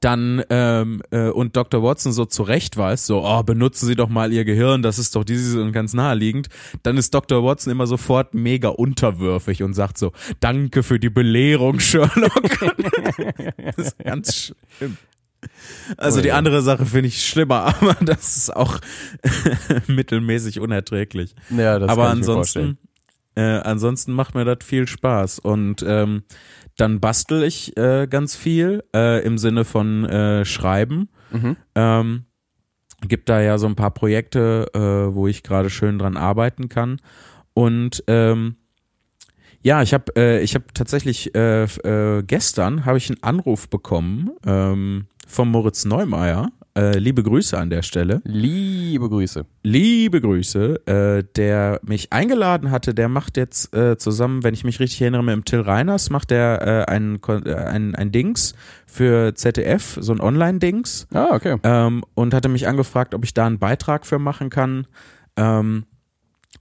dann 0.00 0.42
ähm, 0.50 1.02
äh, 1.10 1.28
und 1.28 1.56
Dr. 1.56 1.82
Watson 1.82 2.12
so 2.12 2.24
zurecht 2.24 2.76
weiß, 2.76 3.06
so, 3.06 3.24
oh, 3.24 3.42
benutzen 3.42 3.86
Sie 3.86 3.94
doch 3.94 4.08
mal 4.08 4.32
Ihr 4.32 4.44
Gehirn, 4.44 4.82
das 4.82 4.98
ist 4.98 5.14
doch 5.14 5.24
dieses 5.24 5.54
und 5.54 5.72
ganz 5.72 5.92
naheliegend, 5.92 6.48
dann 6.82 6.96
ist 6.96 7.14
Dr. 7.14 7.44
Watson 7.44 7.70
immer 7.70 7.86
sofort 7.86 8.34
mega 8.34 8.68
unterwürfig 8.68 9.62
und 9.62 9.74
sagt 9.74 9.98
so, 9.98 10.12
danke 10.40 10.82
für 10.82 10.98
die 10.98 11.10
Belehrung, 11.10 11.78
Sherlock. 11.80 12.42
das 13.76 13.86
ist 13.86 13.98
ganz 13.98 14.52
schlimm. 14.78 14.96
Also 15.96 16.18
oh, 16.18 16.22
die 16.22 16.28
ja. 16.28 16.36
andere 16.36 16.62
Sache 16.62 16.86
finde 16.86 17.08
ich 17.08 17.26
schlimmer, 17.26 17.64
aber 17.80 17.96
das 18.00 18.36
ist 18.36 18.56
auch 18.56 18.80
mittelmäßig 19.86 20.60
unerträglich. 20.60 21.34
Ja, 21.50 21.78
das 21.78 21.88
aber 21.88 22.08
ansonsten, 22.08 22.78
äh, 23.36 23.60
ansonsten 23.60 24.12
macht 24.12 24.34
mir 24.34 24.44
das 24.44 24.64
viel 24.64 24.86
Spaß 24.86 25.38
und 25.38 25.84
ähm, 25.86 26.24
dann 26.76 27.00
bastel 27.00 27.42
ich 27.42 27.76
äh, 27.76 28.06
ganz 28.08 28.36
viel 28.36 28.84
äh, 28.94 29.24
im 29.24 29.38
Sinne 29.38 29.64
von 29.64 30.04
äh, 30.04 30.44
Schreiben. 30.44 31.08
Mhm. 31.30 31.56
Ähm, 31.74 32.24
gibt 33.06 33.28
da 33.28 33.40
ja 33.40 33.58
so 33.58 33.66
ein 33.66 33.76
paar 33.76 33.92
Projekte, 33.92 34.70
äh, 34.74 35.14
wo 35.14 35.26
ich 35.26 35.42
gerade 35.42 35.70
schön 35.70 35.98
dran 35.98 36.16
arbeiten 36.16 36.68
kann. 36.68 37.00
Und 37.54 38.04
ähm, 38.06 38.56
ja, 39.62 39.82
ich 39.82 39.94
habe 39.94 40.12
äh, 40.16 40.42
ich 40.42 40.54
habe 40.54 40.66
tatsächlich 40.74 41.34
äh, 41.34 41.64
äh, 41.64 42.22
gestern 42.22 42.84
habe 42.84 42.98
ich 42.98 43.10
einen 43.10 43.22
Anruf 43.22 43.68
bekommen 43.68 44.30
ähm, 44.46 45.06
von 45.26 45.48
Moritz 45.50 45.84
Neumeier, 45.84 46.50
äh, 46.76 46.98
liebe 46.98 47.22
Grüße 47.22 47.58
an 47.58 47.70
der 47.70 47.82
Stelle. 47.82 48.20
Liebe 48.24 49.08
Grüße. 49.08 49.46
Liebe 49.62 50.20
Grüße, 50.20 50.86
äh, 50.86 51.24
der 51.36 51.80
mich 51.82 52.12
eingeladen 52.12 52.70
hatte, 52.70 52.94
der 52.94 53.08
macht 53.08 53.36
jetzt 53.36 53.74
äh, 53.74 53.96
zusammen, 53.96 54.44
wenn 54.44 54.54
ich 54.54 54.64
mich 54.64 54.78
richtig 54.78 55.00
erinnere, 55.00 55.24
mit 55.24 55.32
dem 55.32 55.44
Till 55.44 55.60
Reiners, 55.60 56.10
macht 56.10 56.30
der 56.30 56.86
äh, 56.88 56.92
ein, 56.92 57.18
äh, 57.28 57.54
ein, 57.54 57.94
ein 57.94 58.12
Dings 58.12 58.54
für 58.86 59.34
ZDF, 59.34 59.98
so 60.00 60.12
ein 60.12 60.20
Online-Dings. 60.20 61.08
Ah, 61.12 61.28
okay. 61.32 61.56
Ähm, 61.62 62.04
und 62.14 62.34
hatte 62.34 62.48
mich 62.48 62.68
angefragt, 62.68 63.14
ob 63.14 63.24
ich 63.24 63.34
da 63.34 63.46
einen 63.46 63.58
Beitrag 63.58 64.06
für 64.06 64.18
machen 64.18 64.50
kann. 64.50 64.86
Ähm, 65.36 65.86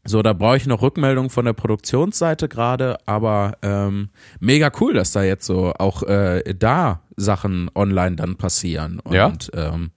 so, 0.08 0.22
da 0.22 0.34
brauche 0.34 0.58
ich 0.58 0.68
noch 0.68 0.84
Rückmeldung 0.84 1.32
von 1.32 1.46
der 1.46 1.54
Produktionsseite 1.54 2.48
gerade, 2.48 2.98
aber 3.08 3.58
ähm, 3.64 4.10
mega 4.40 4.72
cool, 4.80 4.94
dass 4.94 5.12
da 5.12 5.24
jetzt 5.24 5.48
so 5.48 5.74
auch 5.80 6.04
äh, 6.04 6.54
da 6.54 7.02
Sachen 7.16 7.72
online 7.74 8.16
dann 8.16 8.36
passieren. 8.36 9.00
Und, 9.00 9.14
Ja? 9.16 9.34
Ähm, 9.54 9.92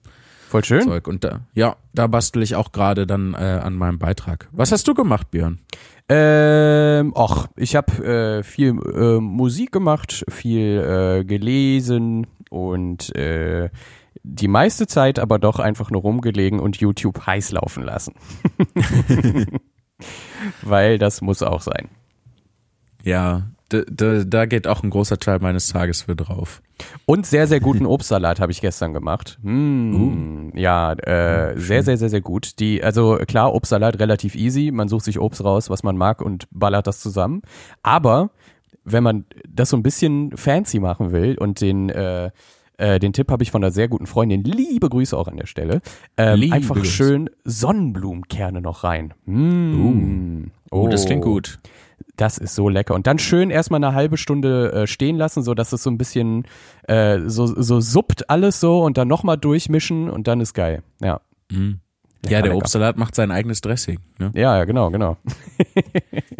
Voll 0.49 0.63
schön. 0.63 0.81
Zeug. 0.81 1.07
Und 1.07 1.23
da, 1.23 1.41
ja, 1.53 1.75
da 1.93 2.07
bastel 2.07 2.41
ich 2.41 2.55
auch 2.55 2.71
gerade 2.71 3.05
dann 3.05 3.35
äh, 3.35 3.37
an 3.37 3.75
meinem 3.75 3.99
Beitrag. 3.99 4.49
Was 4.51 4.71
hast 4.71 4.87
du 4.87 4.95
gemacht, 4.95 5.29
Björn? 5.29 5.59
Ähm, 6.09 7.13
ach, 7.15 7.49
ich 7.55 7.75
habe 7.75 8.03
äh, 8.03 8.43
viel 8.43 8.69
äh, 8.69 9.19
Musik 9.19 9.71
gemacht, 9.71 10.25
viel 10.27 11.19
äh, 11.19 11.23
gelesen 11.23 12.25
und 12.49 13.15
äh, 13.15 13.69
die 14.23 14.47
meiste 14.47 14.87
Zeit 14.87 15.19
aber 15.19 15.37
doch 15.37 15.59
einfach 15.59 15.91
nur 15.91 16.01
rumgelegen 16.01 16.59
und 16.59 16.77
YouTube 16.77 17.27
heiß 17.27 17.51
laufen 17.51 17.83
lassen. 17.83 18.15
Weil 20.63 20.97
das 20.97 21.21
muss 21.21 21.43
auch 21.43 21.61
sein. 21.61 21.89
Ja, 23.03 23.51
da, 23.69 23.81
da, 23.89 24.23
da 24.23 24.45
geht 24.45 24.67
auch 24.67 24.83
ein 24.83 24.89
großer 24.89 25.17
Teil 25.17 25.39
meines 25.39 25.69
Tages 25.69 26.03
für 26.03 26.15
drauf. 26.15 26.61
Und 27.05 27.25
sehr, 27.25 27.47
sehr 27.47 27.59
guten 27.59 27.85
Obstsalat 27.85 28.39
habe 28.39 28.51
ich 28.51 28.61
gestern 28.61 28.93
gemacht. 28.93 29.37
Mm, 29.41 30.51
Ja, 30.55 30.93
äh, 30.93 31.57
sehr, 31.59 31.83
sehr, 31.83 31.97
sehr, 31.97 32.09
sehr 32.09 32.21
gut. 32.21 32.59
Die, 32.59 32.83
also 32.83 33.17
klar, 33.27 33.53
Obstsalat 33.53 33.99
relativ 33.99 34.35
easy. 34.35 34.71
Man 34.71 34.87
sucht 34.87 35.05
sich 35.05 35.19
Obst 35.19 35.43
raus, 35.43 35.69
was 35.69 35.83
man 35.83 35.97
mag 35.97 36.21
und 36.21 36.47
ballert 36.51 36.87
das 36.87 36.99
zusammen. 36.99 37.41
Aber 37.83 38.31
wenn 38.85 39.03
man 39.03 39.25
das 39.47 39.69
so 39.69 39.77
ein 39.77 39.83
bisschen 39.83 40.35
fancy 40.35 40.79
machen 40.79 41.11
will 41.11 41.37
und 41.37 41.61
den 41.61 41.89
äh, 41.89 42.31
äh, 42.77 42.97
den 42.97 43.11
Tipp 43.11 43.29
habe 43.29 43.43
ich 43.43 43.51
von 43.51 43.61
einer 43.61 43.71
sehr 43.71 43.89
guten 43.89 44.07
Freundin. 44.07 44.41
Liebe 44.43 44.87
Grüße 44.89 45.15
auch 45.17 45.27
an 45.27 45.35
der 45.35 45.47
Stelle. 45.47 45.81
Ähm, 46.15 46.53
einfach 46.53 46.75
Grüße. 46.75 46.89
schön 46.89 47.29
Sonnenblumenkerne 47.43 48.61
noch 48.61 48.85
rein. 48.85 49.13
Mm. 49.25 50.45
Oh, 50.71 50.87
das 50.87 51.05
klingt 51.05 51.23
gut. 51.23 51.59
Das 52.15 52.37
ist 52.37 52.55
so 52.55 52.69
lecker. 52.69 52.95
Und 52.95 53.07
dann 53.07 53.19
schön 53.19 53.49
erstmal 53.49 53.83
eine 53.83 53.93
halbe 53.95 54.17
Stunde 54.17 54.71
äh, 54.73 54.87
stehen 54.87 55.15
lassen, 55.15 55.43
so 55.43 55.53
dass 55.53 55.71
es 55.73 55.83
so 55.83 55.89
ein 55.89 55.97
bisschen 55.97 56.45
äh, 56.87 57.19
so, 57.25 57.45
so 57.47 57.79
suppt 57.79 58.29
alles 58.29 58.59
so 58.59 58.81
und 58.83 58.97
dann 58.97 59.07
nochmal 59.07 59.37
durchmischen 59.37 60.09
und 60.09 60.27
dann 60.27 60.41
ist 60.41 60.53
geil. 60.53 60.83
Ja. 61.01 61.21
Mhm. 61.51 61.79
Lecker, 62.23 62.33
ja, 62.35 62.41
der 62.41 62.49
lecker. 62.51 62.57
Obstsalat 62.57 62.97
macht 62.97 63.15
sein 63.15 63.31
eigenes 63.31 63.61
Dressing. 63.61 63.99
Ne? 64.19 64.31
Ja, 64.35 64.57
ja, 64.57 64.65
genau, 64.65 64.89
genau. 64.91 65.17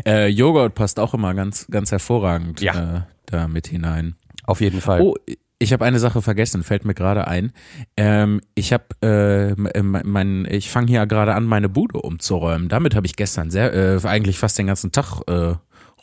Äh, 0.06 0.28
Joghurt 0.28 0.76
passt 0.76 1.00
auch 1.00 1.14
immer 1.14 1.34
ganz, 1.34 1.68
ganz 1.68 1.92
hervorragend 1.92 2.62
Ja. 2.62 2.98
äh, 2.98 3.02
da 3.26 3.48
mit 3.48 3.68
hinein. 3.68 4.16
Auf 4.46 4.62
jeden 4.62 4.80
Fall. 4.82 5.02
Oh, 5.02 5.16
ich 5.60 5.74
habe 5.74 5.86
eine 5.86 6.00
Sache 6.00 6.22
vergessen, 6.22 6.64
fällt 6.64 6.86
mir 6.86 6.94
gerade 6.94 7.28
ein. 7.28 7.52
Ähm, 7.98 8.42
ich 8.56 8.72
habe, 8.74 8.86
äh, 9.02 9.82
mein, 9.84 10.48
ich 10.50 10.72
fange 10.72 10.88
hier 10.88 11.06
gerade 11.06 11.36
an, 11.36 11.44
meine 11.44 11.68
Bude 11.68 12.00
umzuräumen. 12.02 12.70
Damit 12.70 12.96
habe 12.96 13.06
ich 13.06 13.16
gestern 13.18 13.52
sehr, 13.52 13.74
äh, 13.74 14.00
eigentlich 14.08 14.40
fast 14.40 14.58
den 14.58 14.68
ganzen 14.68 14.94
Tag 14.94 15.22
äh, 15.28 15.56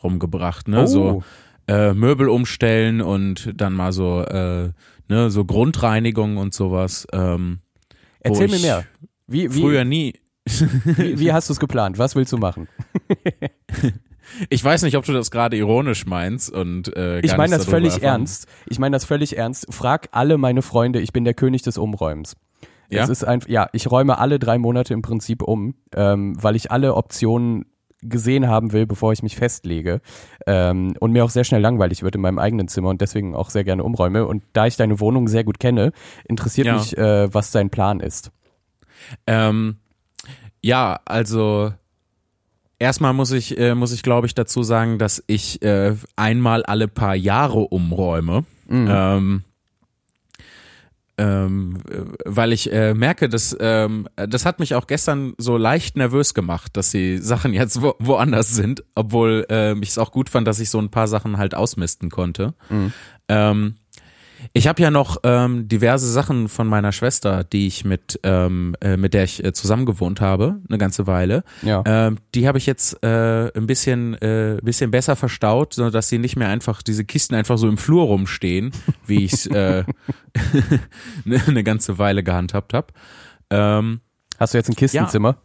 rumgebracht. 0.02 0.68
Ne? 0.68 0.82
Oh. 0.82 0.86
So 0.86 1.22
äh, 1.68 1.94
Möbel 1.94 2.28
umstellen 2.28 3.00
und 3.00 3.52
dann 3.54 3.72
mal 3.72 3.92
so, 3.92 4.22
äh, 4.22 4.70
ne, 5.08 5.30
so 5.30 5.44
Grundreinigung 5.44 6.36
und 6.36 6.52
sowas. 6.54 7.06
Ähm, 7.12 7.60
Erzähl 8.20 8.48
mir 8.48 8.60
mehr. 8.60 8.84
Wie, 9.26 9.52
wie, 9.54 9.60
Früher 9.60 9.84
nie. 9.84 10.14
wie, 10.84 11.18
wie 11.18 11.32
hast 11.32 11.48
du 11.48 11.54
es 11.54 11.60
geplant? 11.60 11.98
Was 11.98 12.14
willst 12.14 12.32
du 12.32 12.38
machen? 12.38 12.68
Ich 14.50 14.62
weiß 14.62 14.82
nicht, 14.82 14.96
ob 14.96 15.04
du 15.04 15.12
das 15.12 15.30
gerade 15.30 15.56
ironisch 15.56 16.06
meinst 16.06 16.50
und 16.52 16.94
äh, 16.96 17.20
Ich 17.20 17.36
meine 17.36 17.56
das 17.56 17.66
völlig 17.66 17.94
erfahren. 17.94 18.20
ernst. 18.20 18.46
Ich 18.66 18.78
meine 18.78 18.94
das 18.96 19.04
völlig 19.04 19.36
ernst. 19.36 19.66
Frag 19.72 20.08
alle 20.12 20.38
meine 20.38 20.62
Freunde, 20.62 21.00
ich 21.00 21.12
bin 21.12 21.24
der 21.24 21.34
König 21.34 21.62
des 21.62 21.78
Umräumens. 21.78 22.36
Ja? 22.90 23.02
Es 23.04 23.08
ist 23.08 23.24
einfach, 23.24 23.48
ja, 23.48 23.68
ich 23.72 23.90
räume 23.90 24.18
alle 24.18 24.38
drei 24.38 24.58
Monate 24.58 24.94
im 24.94 25.02
Prinzip 25.02 25.42
um, 25.42 25.74
ähm, 25.94 26.36
weil 26.42 26.54
ich 26.56 26.70
alle 26.70 26.94
Optionen 26.94 27.66
gesehen 28.02 28.46
haben 28.48 28.72
will, 28.72 28.86
bevor 28.86 29.12
ich 29.12 29.22
mich 29.22 29.34
festlege. 29.36 30.00
Ähm, 30.46 30.94
und 31.00 31.12
mir 31.12 31.24
auch 31.24 31.30
sehr 31.30 31.44
schnell 31.44 31.60
langweilig 31.62 32.02
wird 32.02 32.14
in 32.14 32.20
meinem 32.20 32.38
eigenen 32.38 32.68
Zimmer 32.68 32.90
und 32.90 33.00
deswegen 33.00 33.34
auch 33.34 33.50
sehr 33.50 33.64
gerne 33.64 33.82
umräume. 33.82 34.26
Und 34.26 34.44
da 34.52 34.66
ich 34.66 34.76
deine 34.76 35.00
Wohnung 35.00 35.26
sehr 35.28 35.42
gut 35.44 35.58
kenne, 35.58 35.92
interessiert 36.28 36.66
Ja. 36.68 36.74
mich, 36.76 36.96
äh, 36.96 37.32
was 37.34 37.50
dein 37.50 37.70
Plan 37.70 37.98
ist. 38.00 38.30
Ähm, 39.26 39.78
ja, 40.62 41.00
also 41.06 41.72
erstmal 42.78 43.12
muss 43.12 43.30
ich, 43.32 43.58
äh, 43.58 43.74
muss 43.74 43.92
ich 43.92 44.02
glaube 44.02 44.26
ich 44.26 44.34
dazu 44.34 44.62
sagen, 44.62 44.98
dass 44.98 45.22
ich 45.26 45.62
äh, 45.62 45.94
einmal 46.16 46.64
alle 46.64 46.88
paar 46.88 47.14
Jahre 47.14 47.60
umräume. 47.60 48.44
Ähm, 48.88 49.44
ähm, 51.18 51.78
äh, 51.90 52.02
weil 52.26 52.52
ich 52.52 52.70
äh, 52.72 52.92
merke, 52.92 53.28
dass 53.28 53.56
ähm, 53.58 54.06
das 54.16 54.44
hat 54.44 54.60
mich 54.60 54.74
auch 54.74 54.86
gestern 54.86 55.34
so 55.38 55.56
leicht 55.56 55.96
nervös 55.96 56.34
gemacht, 56.34 56.76
dass 56.76 56.90
die 56.90 57.18
Sachen 57.18 57.54
jetzt 57.54 57.80
wo, 57.80 57.94
woanders 57.98 58.54
sind, 58.54 58.84
obwohl 58.94 59.46
ähm, 59.48 59.82
ich 59.82 59.90
es 59.90 59.98
auch 59.98 60.12
gut 60.12 60.28
fand, 60.28 60.46
dass 60.46 60.60
ich 60.60 60.68
so 60.68 60.78
ein 60.78 60.90
paar 60.90 61.08
Sachen 61.08 61.38
halt 61.38 61.54
ausmisten 61.54 62.10
konnte. 62.10 62.52
Ähm, 63.28 63.76
ich 64.52 64.66
habe 64.68 64.82
ja 64.82 64.90
noch 64.90 65.18
ähm, 65.22 65.68
diverse 65.68 66.10
Sachen 66.10 66.48
von 66.48 66.66
meiner 66.66 66.92
Schwester, 66.92 67.44
die 67.44 67.66
ich 67.66 67.84
mit, 67.84 68.18
ähm, 68.22 68.74
äh, 68.80 68.96
mit 68.96 69.14
der 69.14 69.24
ich 69.24 69.44
äh, 69.44 69.52
zusammen 69.52 69.86
gewohnt 69.86 70.20
habe, 70.20 70.60
eine 70.68 70.78
ganze 70.78 71.06
Weile. 71.06 71.44
Ja. 71.62 71.82
Ähm, 71.86 72.18
die 72.34 72.46
habe 72.48 72.58
ich 72.58 72.66
jetzt 72.66 73.02
äh, 73.02 73.50
ein 73.56 73.66
bisschen, 73.66 74.14
äh, 74.14 74.58
bisschen 74.62 74.90
besser 74.90 75.16
verstaut, 75.16 75.74
so 75.74 75.90
dass 75.90 76.08
sie 76.08 76.18
nicht 76.18 76.36
mehr 76.36 76.48
einfach 76.48 76.82
diese 76.82 77.04
Kisten 77.04 77.34
einfach 77.34 77.58
so 77.58 77.68
im 77.68 77.78
Flur 77.78 78.04
rumstehen, 78.04 78.72
wie 79.06 79.24
ich 79.24 79.32
es 79.32 79.46
äh, 79.46 79.84
ne- 81.24 81.42
eine 81.46 81.64
ganze 81.64 81.98
Weile 81.98 82.22
gehandhabt 82.22 82.74
habe. 82.74 82.88
Ähm, 83.50 84.00
Hast 84.38 84.52
du 84.52 84.58
jetzt 84.58 84.68
ein 84.68 84.76
Kistenzimmer? 84.76 85.36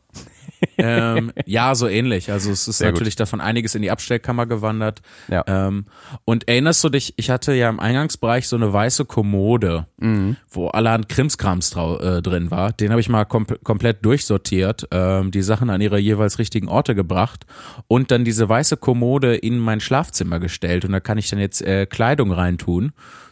ähm, 0.77 1.31
ja, 1.45 1.73
so 1.75 1.87
ähnlich. 1.87 2.31
Also 2.31 2.51
es 2.51 2.67
ist 2.67 2.77
Sehr 2.79 2.89
gut. 2.89 2.95
natürlich 2.99 3.15
davon 3.15 3.41
einiges 3.41 3.75
in 3.75 3.81
die 3.81 3.91
Abstellkammer 3.91 4.45
gewandert. 4.45 5.01
Ja. 5.27 5.43
Ähm, 5.47 5.85
und 6.25 6.47
erinnerst 6.47 6.83
du 6.83 6.89
dich, 6.89 7.13
ich 7.17 7.29
hatte 7.29 7.53
ja 7.53 7.69
im 7.69 7.79
Eingangsbereich 7.79 8.47
so 8.47 8.55
eine 8.55 8.71
weiße 8.71 9.05
Kommode, 9.05 9.87
Mhm. 9.99 10.37
wo 10.49 10.67
allerhand 10.67 11.09
Krimskrams 11.09 11.75
äh, 11.75 12.21
drin 12.21 12.51
war. 12.51 12.73
Den 12.73 12.91
habe 12.91 13.01
ich 13.01 13.09
mal 13.09 13.25
kom 13.25 13.45
komplett 13.63 14.03
durchsortiert, 14.05 14.87
ähm, 14.91 15.31
die 15.31 15.41
Sachen 15.41 15.69
an 15.69 15.81
ihre 15.81 15.99
jeweils 15.99 16.39
richtigen 16.39 16.67
Orte 16.67 16.95
gebracht 16.95 17.45
und 17.87 18.11
dann 18.11 18.23
diese 18.25 18.47
weiße 18.47 18.77
Kommode 18.77 19.35
in 19.35 19.59
mein 19.59 19.79
Schlafzimmer 19.79 20.39
gestellt. 20.39 20.85
Und 20.85 20.91
da 20.91 20.99
kann 20.99 21.17
ich 21.17 21.29
dann 21.29 21.39
jetzt 21.39 21.61
äh, 21.61 21.85
Kleidung 21.85 22.31
reintun, 22.31 22.91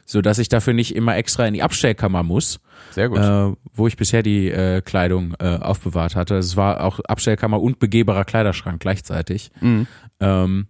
so 0.10 0.22
dass 0.22 0.40
ich 0.40 0.50
dafür 0.50 0.74
nicht 0.74 0.96
immer 0.96 1.16
extra 1.18 1.46
in 1.46 1.54
die 1.54 1.62
Abstellkammer 1.62 2.24
muss 2.24 2.60
Sehr 2.92 3.10
gut. 3.10 3.20
äh, 3.20 3.56
wo 3.74 3.86
ich 3.86 3.96
bisher 3.96 4.24
die 4.24 4.50
äh, 4.50 4.82
Kleidung 4.82 5.36
äh, 5.40 5.58
aufbewahrt 5.58 6.16
hatte. 6.16 6.36
Es 6.36 6.58
war 6.58 6.84
auch 6.84 7.00
Abstellkammer 7.02 7.62
und 7.62 7.78
begehbarer 7.78 8.26
Kleiderschrank 8.26 8.80
gleichzeitig. 8.80 9.52
Ähm, 10.20 10.68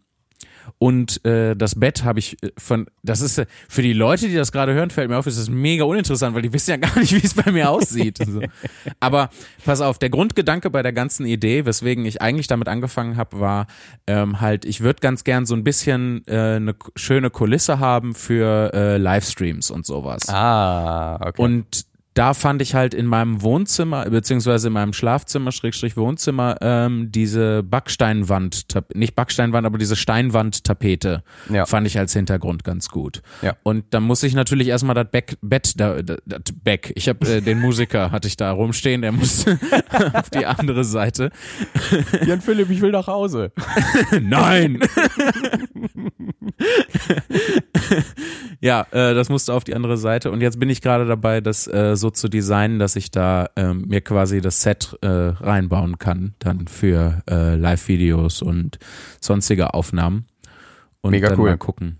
und 0.77 1.23
äh, 1.25 1.55
das 1.55 1.75
Bett 1.75 2.03
habe 2.03 2.19
ich 2.19 2.41
äh, 2.43 2.51
von, 2.58 2.88
das 3.03 3.21
ist 3.21 3.38
äh, 3.38 3.45
für 3.67 3.82
die 3.82 3.93
Leute, 3.93 4.27
die 4.27 4.36
das 4.36 4.51
gerade 4.51 4.73
hören, 4.73 4.89
fällt 4.89 5.10
mir 5.10 5.17
auf, 5.17 5.27
ist 5.27 5.39
das 5.39 5.49
mega 5.49 5.84
uninteressant, 5.84 6.36
weil 6.36 6.41
die 6.41 6.53
wissen 6.53 6.71
ja 6.71 6.77
gar 6.77 6.97
nicht, 6.99 7.12
wie 7.21 7.25
es 7.25 7.34
bei 7.34 7.51
mir 7.51 7.69
aussieht. 7.69 8.19
so. 8.25 8.41
Aber 8.99 9.29
pass 9.65 9.82
auf, 9.82 9.99
der 9.99 10.10
Grundgedanke 10.10 10.69
bei 10.69 10.84
der 10.84 10.93
ganzen 10.93 11.25
Idee, 11.25 11.65
weswegen 11.65 12.05
ich 12.05 12.21
eigentlich 12.21 12.47
damit 12.47 12.67
angefangen 12.67 13.17
habe, 13.17 13.39
war 13.39 13.67
ähm, 14.08 14.41
halt, 14.41 14.65
ich 14.65 14.82
würde 14.82 14.99
ganz 15.01 15.23
gern 15.23 15.45
so 15.45 15.55
ein 15.55 15.63
bisschen 15.63 16.23
äh, 16.27 16.55
eine 16.55 16.75
schöne 16.95 17.29
Kulisse 17.29 17.79
haben 17.79 18.13
für 18.13 18.73
äh, 18.73 18.97
Livestreams 18.97 19.71
und 19.71 19.86
sowas. 19.86 20.29
ah, 20.29 21.15
okay. 21.15 21.41
Und 21.41 21.88
da 22.19 22.34
fand 22.34 22.62
ich 22.62 22.75
halt 22.75 22.93
in 22.93 23.05
meinem 23.05 23.41
Wohnzimmer, 23.43 24.03
beziehungsweise 24.10 24.67
in 24.67 24.73
meinem 24.73 24.91
Schlafzimmer, 24.91 25.53
Schrägstrich 25.53 25.95
Wohnzimmer, 25.95 26.58
ähm, 26.60 27.13
diese 27.13 27.63
Backsteinwand, 27.63 28.65
nicht 28.93 29.15
Backsteinwand, 29.15 29.65
aber 29.65 29.77
diese 29.77 29.95
Steinwandtapete 29.95 31.23
Ja. 31.49 31.65
fand 31.65 31.88
ich 31.88 31.97
als 31.97 32.12
Hintergrund 32.12 32.65
ganz 32.65 32.89
gut. 32.89 33.21
Ja. 33.41 33.55
Und 33.63 33.86
dann 33.91 34.03
muss 34.03 34.21
ich 34.23 34.34
natürlich 34.34 34.67
erstmal 34.67 34.95
das 34.95 35.10
Back, 35.10 35.38
Bett, 35.41 35.79
da, 35.79 36.01
da, 36.01 36.17
das 36.25 36.41
Back, 36.62 36.91
ich 36.95 37.08
habe 37.08 37.25
äh, 37.25 37.39
den 37.39 37.62
Musiker, 37.62 38.12
hatte 38.12 38.27
ich 38.27 38.36
da 38.36 38.51
rumstehen, 38.51 39.01
der 39.01 39.13
muss 39.13 39.45
auf 40.13 40.29
die 40.29 40.45
andere 40.45 40.84
Seite. 40.84 41.32
Jan 42.25 42.41
Philipp, 42.41 42.69
ich 42.69 42.82
will 42.82 42.91
nach 42.91 43.08
Hause. 43.08 43.53
Nein! 44.21 44.82
ja, 48.60 48.82
äh, 48.91 49.13
das 49.13 49.29
musste 49.29 49.53
auf 49.53 49.63
die 49.63 49.73
andere 49.73 49.97
Seite. 49.97 50.32
Und 50.32 50.41
jetzt 50.41 50.60
bin 50.60 50.69
ich 50.69 50.82
gerade 50.82 51.05
dabei, 51.05 51.39
das 51.39 51.65
äh, 51.67 51.95
so 51.95 52.08
zu 52.09 52.29
designen, 52.29 52.79
dass 52.79 52.95
ich 52.95 53.11
da 53.11 53.49
ähm, 53.55 53.85
mir 53.87 54.01
quasi 54.01 54.41
das 54.41 54.61
Set 54.61 54.97
äh, 55.01 55.07
reinbauen 55.07 55.99
kann, 55.99 56.33
dann 56.39 56.67
für 56.67 57.21
äh, 57.29 57.55
Live-Videos 57.55 58.41
und 58.41 58.79
sonstige 59.21 59.73
Aufnahmen. 59.73 60.25
Und 61.01 61.11
Mega 61.11 61.29
dann 61.29 61.39
cool. 61.39 61.49
mal 61.51 61.57
gucken. 61.57 61.98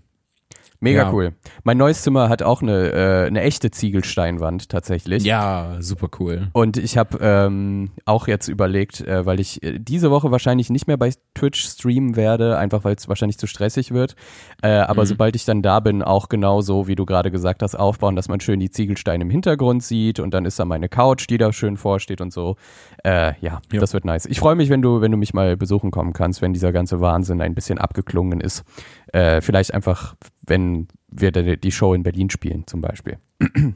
Mega 0.82 1.02
Ja. 1.02 1.12
cool. 1.12 1.34
Mein 1.62 1.76
neues 1.76 2.02
Zimmer 2.02 2.28
hat 2.30 2.42
auch 2.42 2.62
eine, 2.62 2.90
äh, 2.92 3.26
eine 3.26 3.42
echte 3.42 3.70
Ziegelsteinwand 3.70 4.68
tatsächlich. 4.70 5.24
Ja, 5.24 5.76
super 5.80 6.08
cool. 6.18 6.48
Und 6.52 6.78
ich 6.78 6.96
habe 6.96 7.18
ähm, 7.20 7.90
auch 8.06 8.26
jetzt 8.28 8.48
überlegt, 8.48 9.02
äh, 9.02 9.26
weil 9.26 9.40
ich 9.40 9.62
äh, 9.62 9.78
diese 9.78 10.10
Woche 10.10 10.30
wahrscheinlich 10.30 10.70
nicht 10.70 10.86
mehr 10.86 10.96
bei 10.96 11.12
Twitch 11.34 11.60
streamen 11.68 12.16
werde, 12.16 12.56
einfach 12.56 12.82
weil 12.84 12.94
es 12.94 13.08
wahrscheinlich 13.08 13.36
zu 13.38 13.46
stressig 13.46 13.92
wird. 13.92 14.16
Äh, 14.62 14.70
aber 14.70 15.02
Mhm. 15.02 15.06
sobald 15.06 15.36
ich 15.36 15.44
dann 15.44 15.60
da 15.62 15.80
bin, 15.80 16.02
auch 16.02 16.28
genau 16.30 16.62
so, 16.62 16.86
wie 16.88 16.94
du 16.96 17.04
gerade 17.04 17.30
gesagt 17.30 17.62
hast, 17.62 17.74
aufbauen, 17.74 18.16
dass 18.16 18.28
man 18.28 18.40
schön 18.40 18.58
die 18.58 18.70
Ziegelsteine 18.70 19.22
im 19.24 19.30
Hintergrund 19.30 19.82
sieht 19.82 20.18
und 20.18 20.32
dann 20.32 20.46
ist 20.46 20.58
da 20.58 20.64
meine 20.64 20.88
Couch, 20.88 21.26
die 21.28 21.36
da 21.38 21.52
schön 21.52 21.76
vorsteht 21.76 22.20
und 22.22 22.32
so. 22.32 22.56
Äh, 23.04 23.34
ja, 23.40 23.60
Ja. 23.70 23.80
das 23.80 23.92
wird 23.92 24.04
nice. 24.06 24.24
Ich 24.26 24.40
freue 24.40 24.54
mich, 24.54 24.70
wenn 24.70 24.80
du, 24.82 25.00
wenn 25.02 25.10
du 25.10 25.18
mich 25.18 25.34
mal 25.34 25.56
besuchen 25.58 25.90
kommen 25.90 26.12
kannst, 26.14 26.40
wenn 26.40 26.52
dieser 26.54 26.72
ganze 26.72 27.00
Wahnsinn 27.00 27.40
ein 27.42 27.54
bisschen 27.54 27.78
abgeklungen 27.78 28.40
ist. 28.40 28.64
Äh, 29.12 29.40
vielleicht 29.40 29.74
einfach, 29.74 30.14
wenn 30.46 30.88
wir 31.10 31.32
die 31.32 31.72
Show 31.72 31.94
in 31.94 32.02
Berlin 32.02 32.30
spielen, 32.30 32.66
zum 32.66 32.80
Beispiel. 32.80 33.18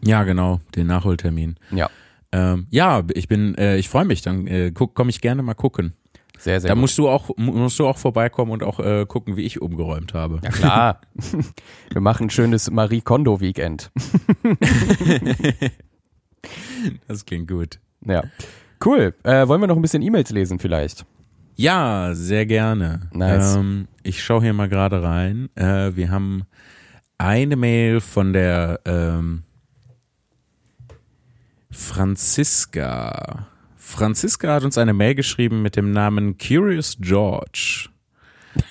Ja, 0.05 0.23
genau, 0.25 0.61
den 0.77 0.87
Nachholtermin. 0.87 1.57
Ja, 1.71 1.89
Ähm, 2.33 2.67
ja, 2.71 3.03
ich 3.15 3.29
bin, 3.29 3.55
äh, 3.57 3.77
ich 3.77 3.89
freue 3.89 4.05
mich, 4.05 4.23
dann 4.23 4.47
äh, 4.47 4.71
komme 4.73 5.11
ich 5.11 5.21
gerne 5.21 5.43
mal 5.43 5.55
gucken. 5.55 5.93
sehr, 6.39 6.61
sehr 6.61 6.69
Da 6.69 6.75
gut. 6.75 6.81
musst 6.83 6.99
du 6.99 7.09
auch, 7.09 7.31
mu- 7.37 7.53
musst 7.53 7.79
du 7.79 7.87
auch 7.87 7.97
vorbeikommen 7.99 8.51
und 8.53 8.63
auch 8.63 8.79
äh, 8.81 9.07
gucken, 9.07 9.37
wie 9.37 9.43
ich 9.43 9.63
umgeräumt 9.63 10.15
habe. 10.15 10.41
Ja 10.43 10.51
klar. 10.51 11.01
Wir 11.91 12.01
machen 12.01 12.27
ein 12.27 12.31
schönes 12.31 12.71
Marie 12.71 13.01
Kondo 13.01 13.41
Weekend. 13.41 13.91
Das 17.09 17.25
klingt 17.25 17.49
gut. 17.49 17.79
Ja. 18.05 18.25
Cool. 18.85 19.15
Äh, 19.23 19.49
wollen 19.49 19.61
wir 19.61 19.67
noch 19.67 19.77
ein 19.77 19.83
bisschen 19.83 20.03
E-Mails 20.03 20.31
lesen 20.31 20.59
vielleicht? 20.59 21.07
Ja, 21.57 22.11
sehr 22.15 22.47
gerne. 22.47 23.09
Nice. 23.13 23.57
Ähm, 23.57 23.89
ich 24.03 24.23
schaue 24.23 24.43
hier 24.43 24.53
mal 24.53 24.69
gerade 24.69 25.03
rein. 25.03 25.49
Äh, 25.55 25.95
wir 25.95 26.11
haben 26.11 26.45
eine 27.19 27.57
Mail 27.57 28.01
von 28.01 28.33
der 28.33 28.81
ähm, 28.85 29.45
Franziska. 31.71 33.47
Franziska 33.77 34.55
hat 34.55 34.65
uns 34.65 34.79
eine 34.79 34.93
Mail 34.93 35.15
geschrieben 35.15 35.63
mit 35.63 35.77
dem 35.77 35.93
Namen 35.93 36.39
Curious 36.39 36.97
George. 37.01 37.89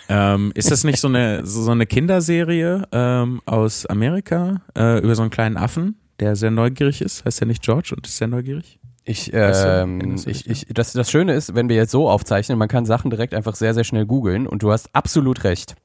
ähm, 0.09 0.51
ist 0.55 0.71
das 0.71 0.83
nicht 0.83 0.99
so 0.99 1.07
eine 1.07 1.45
so 1.45 1.69
eine 1.71 1.85
Kinderserie 1.85 2.87
ähm, 2.91 3.41
aus 3.45 3.85
Amerika 3.85 4.61
äh, 4.77 4.99
über 4.99 5.15
so 5.15 5.21
einen 5.21 5.31
kleinen 5.31 5.57
Affen, 5.57 5.95
der 6.19 6.35
sehr 6.35 6.51
neugierig 6.51 7.01
ist? 7.01 7.25
Heißt 7.25 7.41
der 7.41 7.47
nicht 7.47 7.63
George 7.63 7.93
und 7.95 8.05
ist 8.07 8.17
sehr 8.17 8.27
neugierig? 8.27 8.79
Ich, 9.05 9.31
ähm, 9.33 10.15
ich, 10.25 10.49
ich, 10.49 10.65
das, 10.69 10.93
das 10.93 11.11
Schöne 11.11 11.33
ist, 11.33 11.55
wenn 11.55 11.67
wir 11.67 11.75
jetzt 11.75 11.91
so 11.91 12.09
aufzeichnen, 12.09 12.57
man 12.57 12.69
kann 12.69 12.85
Sachen 12.85 13.09
direkt 13.09 13.33
einfach 13.33 13.55
sehr, 13.55 13.73
sehr 13.73 13.83
schnell 13.83 14.05
googeln 14.05 14.47
und 14.47 14.63
du 14.63 14.71
hast 14.71 14.89
absolut 14.93 15.43
recht. 15.43 15.75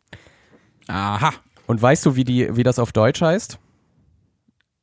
Aha. 0.86 1.32
Und 1.66 1.82
weißt 1.82 2.06
du, 2.06 2.14
wie, 2.16 2.22
die, 2.24 2.56
wie 2.56 2.62
das 2.62 2.78
auf 2.78 2.92
Deutsch 2.92 3.20
heißt? 3.20 3.58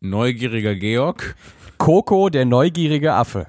Neugieriger 0.01 0.75
Georg. 0.75 1.35
Coco, 1.77 2.29
der 2.29 2.45
neugierige 2.45 3.13
Affe. 3.13 3.47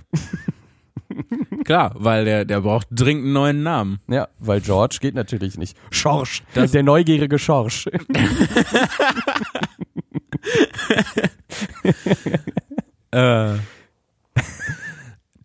Klar, 1.65 1.93
weil 1.97 2.25
der, 2.25 2.45
der 2.45 2.61
braucht 2.61 2.87
dringend 2.91 3.25
einen 3.25 3.33
neuen 3.33 3.63
Namen. 3.65 3.99
Ja, 4.09 4.29
weil 4.39 4.61
George 4.61 4.99
geht 5.01 5.15
natürlich 5.17 5.59
nicht. 5.59 5.77
Schorsch, 5.91 6.45
Das- 6.55 6.71
der 6.71 6.83
neugierige 6.85 7.39
Schorsch. 7.39 7.89
Äh. 13.13 13.55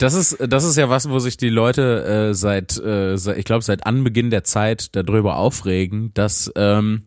Das 0.01 0.15
ist, 0.15 0.35
das 0.39 0.63
ist 0.63 0.77
ja 0.77 0.89
was, 0.89 1.09
wo 1.11 1.19
sich 1.19 1.37
die 1.37 1.49
Leute 1.49 2.29
äh, 2.31 2.33
seit, 2.33 2.75
äh, 2.79 3.17
seit, 3.17 3.37
ich 3.37 3.45
glaube, 3.45 3.63
seit 3.63 3.85
Anbeginn 3.85 4.31
der 4.31 4.43
Zeit 4.43 4.95
darüber 4.95 5.35
aufregen, 5.35 6.11
dass, 6.15 6.51
ähm, 6.55 7.03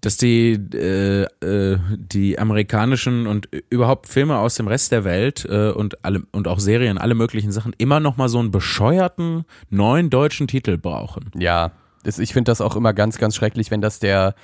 dass 0.00 0.16
die, 0.16 0.52
äh, 0.52 1.24
äh, 1.24 1.78
die 1.90 2.38
amerikanischen 2.38 3.26
und 3.26 3.50
überhaupt 3.68 4.08
Filme 4.08 4.38
aus 4.38 4.54
dem 4.54 4.66
Rest 4.66 4.92
der 4.92 5.04
Welt 5.04 5.44
äh, 5.44 5.72
und 5.72 6.06
alle 6.06 6.22
und 6.32 6.48
auch 6.48 6.58
Serien, 6.58 6.96
alle 6.96 7.14
möglichen 7.14 7.52
Sachen 7.52 7.74
immer 7.76 8.00
noch 8.00 8.16
mal 8.16 8.30
so 8.30 8.38
einen 8.38 8.50
bescheuerten 8.50 9.44
neuen 9.68 10.08
deutschen 10.08 10.48
Titel 10.48 10.78
brauchen. 10.78 11.30
Ja, 11.38 11.72
das, 12.02 12.18
ich 12.18 12.32
finde 12.32 12.50
das 12.50 12.62
auch 12.62 12.76
immer 12.76 12.94
ganz, 12.94 13.18
ganz 13.18 13.36
schrecklich, 13.36 13.70
wenn 13.70 13.82
das 13.82 13.98
der, 13.98 14.34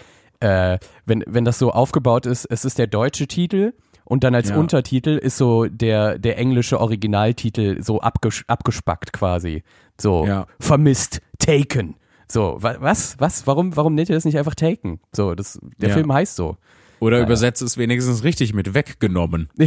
äh, 0.40 0.78
wenn, 1.06 1.24
wenn 1.26 1.46
das 1.46 1.58
so 1.58 1.72
aufgebaut 1.72 2.26
ist, 2.26 2.44
es 2.44 2.66
ist 2.66 2.78
der 2.78 2.86
deutsche 2.86 3.26
Titel 3.26 3.72
und 4.08 4.24
dann 4.24 4.34
als 4.34 4.48
Ja. 4.48 4.56
Untertitel 4.56 5.10
ist 5.18 5.36
so 5.36 5.66
der, 5.66 6.18
der 6.18 6.38
englische 6.38 6.80
Originaltitel 6.80 7.82
so 7.82 8.00
abges 8.00 8.42
abgespackt 8.48 9.12
quasi. 9.12 9.62
So, 10.00 10.24
Ja. 10.26 10.46
vermisst, 10.58 11.20
taken. 11.38 11.96
So, 12.26 12.56
wa 12.60 12.76
was, 12.80 13.16
was, 13.20 13.46
warum, 13.46 13.76
warum 13.76 13.94
nennt 13.94 14.08
ihr 14.08 14.14
das 14.14 14.24
nicht 14.24 14.38
einfach 14.38 14.54
taken? 14.54 15.00
So, 15.12 15.34
das, 15.34 15.58
der 15.78 15.90
Ja. 15.90 15.94
Film 15.94 16.10
heißt 16.12 16.36
so. 16.36 16.56
Oder 17.00 17.18
Ja. 17.18 17.24
übersetzt 17.24 17.62
es 17.62 17.76
wenigstens 17.78 18.24
richtig 18.24 18.54
mit 18.54 18.74
weggenommen. 18.74 19.48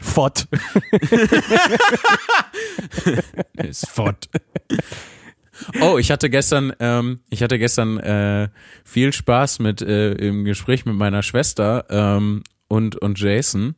Fott. 0.00 0.46
Ist 3.54 3.88
fort. 3.88 4.28
Oh, 5.80 5.98
ich 5.98 6.10
hatte 6.10 6.30
gestern, 6.30 6.72
ähm, 6.80 7.20
ich 7.30 7.42
hatte 7.42 7.58
gestern 7.58 7.98
äh, 7.98 8.48
viel 8.84 9.12
Spaß 9.12 9.58
mit 9.60 9.82
äh, 9.82 10.12
im 10.12 10.44
Gespräch 10.44 10.84
mit 10.86 10.94
meiner 10.94 11.22
Schwester 11.22 11.84
ähm, 11.90 12.42
und 12.68 12.96
und 12.96 13.18
Jason, 13.18 13.74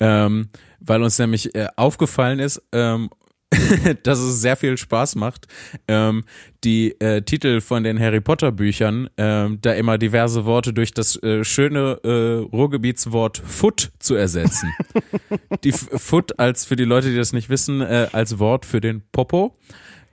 ähm, 0.00 0.48
weil 0.80 1.02
uns 1.02 1.18
nämlich 1.18 1.54
äh, 1.54 1.68
aufgefallen 1.76 2.38
ist, 2.38 2.62
ähm, 2.72 3.10
dass 4.02 4.18
es 4.18 4.40
sehr 4.40 4.56
viel 4.56 4.76
Spaß 4.76 5.14
macht, 5.14 5.46
ähm, 5.86 6.24
die 6.64 7.00
äh, 7.00 7.22
Titel 7.22 7.60
von 7.60 7.84
den 7.84 7.98
Harry 7.98 8.20
Potter 8.20 8.50
Büchern, 8.50 9.08
ähm, 9.16 9.58
da 9.62 9.72
immer 9.72 9.98
diverse 9.98 10.44
Worte 10.44 10.72
durch 10.72 10.90
das 10.92 11.22
äh, 11.22 11.44
schöne 11.44 12.00
äh, 12.02 12.44
Ruhrgebietswort 12.54 13.38
Foot 13.38 13.92
zu 14.00 14.16
ersetzen. 14.16 14.72
die 15.64 15.68
F- 15.70 15.88
Foot 15.94 16.38
als 16.40 16.64
für 16.66 16.74
die 16.74 16.84
Leute, 16.84 17.10
die 17.10 17.16
das 17.16 17.32
nicht 17.32 17.48
wissen, 17.48 17.80
äh, 17.82 18.08
als 18.12 18.38
Wort 18.40 18.66
für 18.66 18.80
den 18.80 19.02
Popo. 19.12 19.56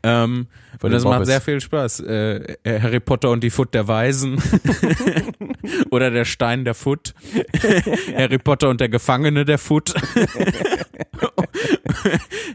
Ähm, 0.03 0.47
und 0.81 0.91
das 0.91 1.03
macht 1.03 1.13
Bobbes. 1.13 1.27
sehr 1.29 1.39
viel 1.41 1.61
Spaß. 1.61 2.01
Äh, 2.01 2.57
Harry 2.65 2.99
Potter 2.99 3.29
und 3.29 3.41
die 3.41 3.49
Foot 3.49 3.73
der 3.73 3.87
Weisen. 3.87 4.41
Oder 5.91 6.11
der 6.11 6.25
Stein 6.25 6.65
der 6.65 6.73
Foot. 6.73 7.13
Harry 8.15 8.37
Potter 8.37 8.67
und 8.69 8.81
der 8.81 8.89
Gefangene 8.89 9.45
der 9.45 9.57
Foot. 9.57 9.93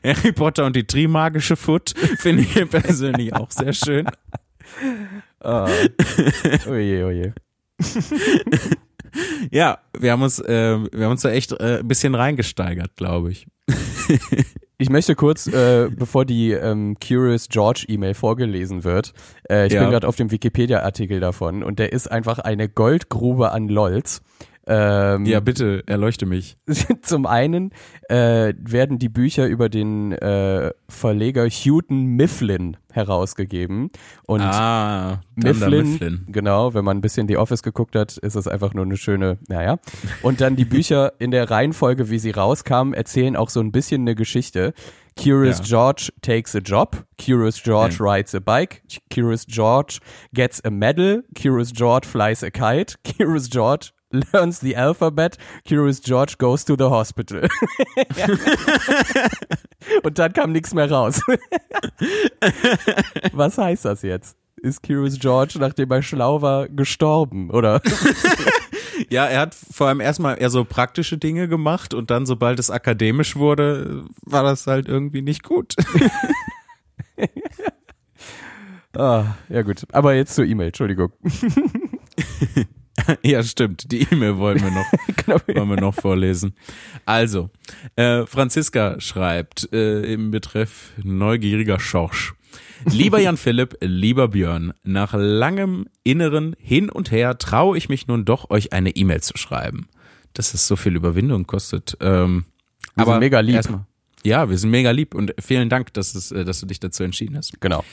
Harry 0.04 0.32
Potter 0.32 0.66
und 0.66 0.76
die 0.76 0.84
Trimagische 0.86 1.56
Foot. 1.56 1.94
Finde 2.18 2.42
ich 2.42 2.68
persönlich 2.68 3.34
auch 3.34 3.50
sehr 3.50 3.72
schön. 3.72 4.06
Ah. 5.40 5.70
Oje, 6.68 7.06
oje. 7.06 7.34
Ja, 9.50 9.78
wir 9.98 10.12
haben 10.12 10.22
uns, 10.22 10.38
äh, 10.38 10.78
wir 10.92 11.04
haben 11.04 11.12
uns 11.12 11.22
da 11.22 11.30
echt 11.30 11.52
äh, 11.52 11.78
ein 11.78 11.88
bisschen 11.88 12.14
reingesteigert, 12.14 12.96
glaube 12.96 13.30
ich. 13.30 13.46
Ich 14.80 14.90
möchte 14.90 15.16
kurz, 15.16 15.48
äh, 15.48 15.88
bevor 15.96 16.24
die 16.24 16.52
ähm, 16.52 16.96
Curious 17.04 17.48
George 17.48 17.84
E-Mail 17.88 18.14
vorgelesen 18.14 18.84
wird, 18.84 19.12
äh, 19.50 19.66
ich 19.66 19.72
Ja. 19.72 19.80
bin 19.82 19.90
gerade 19.90 20.06
auf 20.06 20.14
dem 20.16 20.30
Wikipedia-Artikel 20.30 21.18
davon 21.18 21.64
und 21.64 21.80
der 21.80 21.92
ist 21.92 22.10
einfach 22.10 22.38
eine 22.38 22.68
Goldgrube 22.68 23.50
an 23.50 23.68
LOLs. 23.68 24.22
Ähm, 24.70 25.24
Ja, 25.24 25.40
bitte, 25.40 25.82
erleuchte 25.86 26.26
mich. 26.26 26.58
Zum 27.02 27.24
einen 27.26 27.70
äh, 28.10 28.52
werden 28.58 28.98
die 28.98 29.08
Bücher 29.08 29.46
über 29.46 29.68
den 29.70 30.12
äh, 30.12 30.70
Verleger 30.88 31.46
Houghton 31.48 32.04
Mifflin 32.04 32.76
herausgegeben 32.92 33.88
und 34.26 34.40
ah, 34.42 35.20
Mifflin, 35.36 35.92
Mifflin. 35.92 36.26
genau, 36.28 36.74
wenn 36.74 36.84
man 36.84 36.98
ein 36.98 37.00
bisschen 37.00 37.28
The 37.28 37.36
Office 37.38 37.62
geguckt 37.62 37.96
hat, 37.96 38.16
ist 38.18 38.34
es 38.34 38.46
einfach 38.46 38.74
nur 38.74 38.84
eine 38.84 38.96
schöne, 38.96 39.38
naja. 39.48 39.78
Und 40.22 40.40
dann 40.40 40.56
die 40.56 40.64
Bücher 40.64 41.12
in 41.18 41.30
der 41.30 41.50
Reihenfolge, 41.50 42.10
wie 42.10 42.18
sie 42.18 42.30
rauskamen, 42.30 42.94
erzählen 42.94 43.36
auch 43.36 43.48
so 43.50 43.60
ein 43.60 43.72
bisschen 43.72 44.02
eine 44.02 44.14
Geschichte. 44.14 44.74
Curious 45.20 45.58
Ja. 45.58 45.64
George 45.64 46.10
takes 46.22 46.54
a 46.54 46.60
job, 46.60 47.04
Curious 47.24 47.60
George 47.62 47.96
Ja. 47.98 48.12
rides 48.12 48.34
a 48.34 48.38
bike, 48.40 48.82
Curious 49.12 49.46
George 49.46 49.98
gets 50.32 50.62
a 50.64 50.70
medal, 50.70 51.24
Curious 51.34 51.72
George 51.72 52.06
flies 52.06 52.44
a 52.44 52.50
kite, 52.50 52.94
Curious 53.16 53.48
George 53.50 53.90
learns 54.10 54.60
the 54.60 54.76
alphabet, 54.76 55.36
Curious 55.66 56.00
George 56.00 56.36
goes 56.38 56.64
to 56.64 56.76
the 56.76 56.84
hospital. 56.84 57.42
Und 60.02 60.18
dann 60.18 60.32
kam 60.32 60.52
nichts 60.52 60.74
mehr 60.74 60.90
raus. 60.90 61.20
Was 63.32 63.58
heißt 63.58 63.84
das 63.84 64.02
jetzt? 64.02 64.36
Ist 64.60 64.82
Curious 64.82 65.18
George, 65.18 65.56
nachdem 65.60 65.90
er 65.90 66.02
schlau 66.02 66.42
war, 66.42 66.68
gestorben, 66.68 67.50
oder? 67.50 67.80
Ja, 69.10 69.26
er 69.26 69.42
hat 69.42 69.54
vor 69.54 69.86
allem 69.86 70.00
erstmal 70.00 70.40
eher 70.40 70.50
so 70.50 70.64
praktische 70.64 71.18
Dinge 71.18 71.46
gemacht 71.46 71.94
und 71.94 72.10
dann, 72.10 72.26
sobald 72.26 72.58
es 72.58 72.68
akademisch 72.68 73.36
wurde, 73.36 74.04
war 74.22 74.42
das 74.42 74.66
halt 74.66 74.88
irgendwie 74.88 75.22
nicht 75.22 75.44
gut. 75.44 75.76
Ah, 78.96 79.36
ja 79.48 79.62
gut. 79.62 79.84
Aber 79.92 80.14
jetzt 80.14 80.34
zur 80.34 80.46
E-Mail, 80.46 80.68
Entschuldigung. 80.68 81.12
ja, 83.22 83.42
stimmt. 83.42 83.90
Die 83.92 84.02
E-Mail 84.10 84.36
wollen 84.38 84.60
wir 84.62 84.70
noch, 84.70 84.86
Genau. 85.24 85.40
wollen 85.60 85.68
wir 85.70 85.80
noch 85.80 85.94
vorlesen. 85.94 86.54
Also, 87.06 87.50
äh, 87.96 88.26
Franziska 88.26 89.00
schreibt 89.00 89.72
äh, 89.72 90.12
im 90.12 90.30
Betreff 90.30 90.92
neugieriger 91.02 91.80
Schorsch. 91.80 92.34
Lieber 92.84 93.20
Jan 93.20 93.36
Philipp, 93.38 93.76
lieber 93.80 94.28
Björn, 94.28 94.72
nach 94.84 95.12
langem 95.14 95.86
inneren 96.04 96.54
Hin 96.60 96.90
und 96.90 97.10
Her 97.10 97.38
traue 97.38 97.76
ich 97.76 97.88
mich 97.88 98.06
nun 98.06 98.24
doch, 98.24 98.50
euch 98.50 98.72
eine 98.72 98.90
E-Mail 98.90 99.20
zu 99.22 99.36
schreiben. 99.36 99.88
Dass 100.34 100.54
es 100.54 100.66
so 100.68 100.76
viel 100.76 100.94
Überwindung 100.94 101.46
kostet. 101.46 101.96
Ähm, 102.00 102.44
Wir 102.94 103.02
aber 103.02 103.12
sind 103.12 103.20
mega 103.20 103.40
lieb. 103.40 103.56
erstmal- 103.56 103.86
Ja, 104.24 104.48
wir 104.50 104.58
sind 104.58 104.70
mega 104.70 104.90
lieb 104.92 105.14
und 105.14 105.34
vielen 105.40 105.68
Dank, 105.68 105.92
dass, 105.94 106.14
es, 106.14 106.30
äh, 106.30 106.44
dass 106.44 106.60
du 106.60 106.66
dich 106.66 106.78
dazu 106.80 107.02
entschieden 107.02 107.36
hast. 107.36 107.60
Genau. 107.60 107.84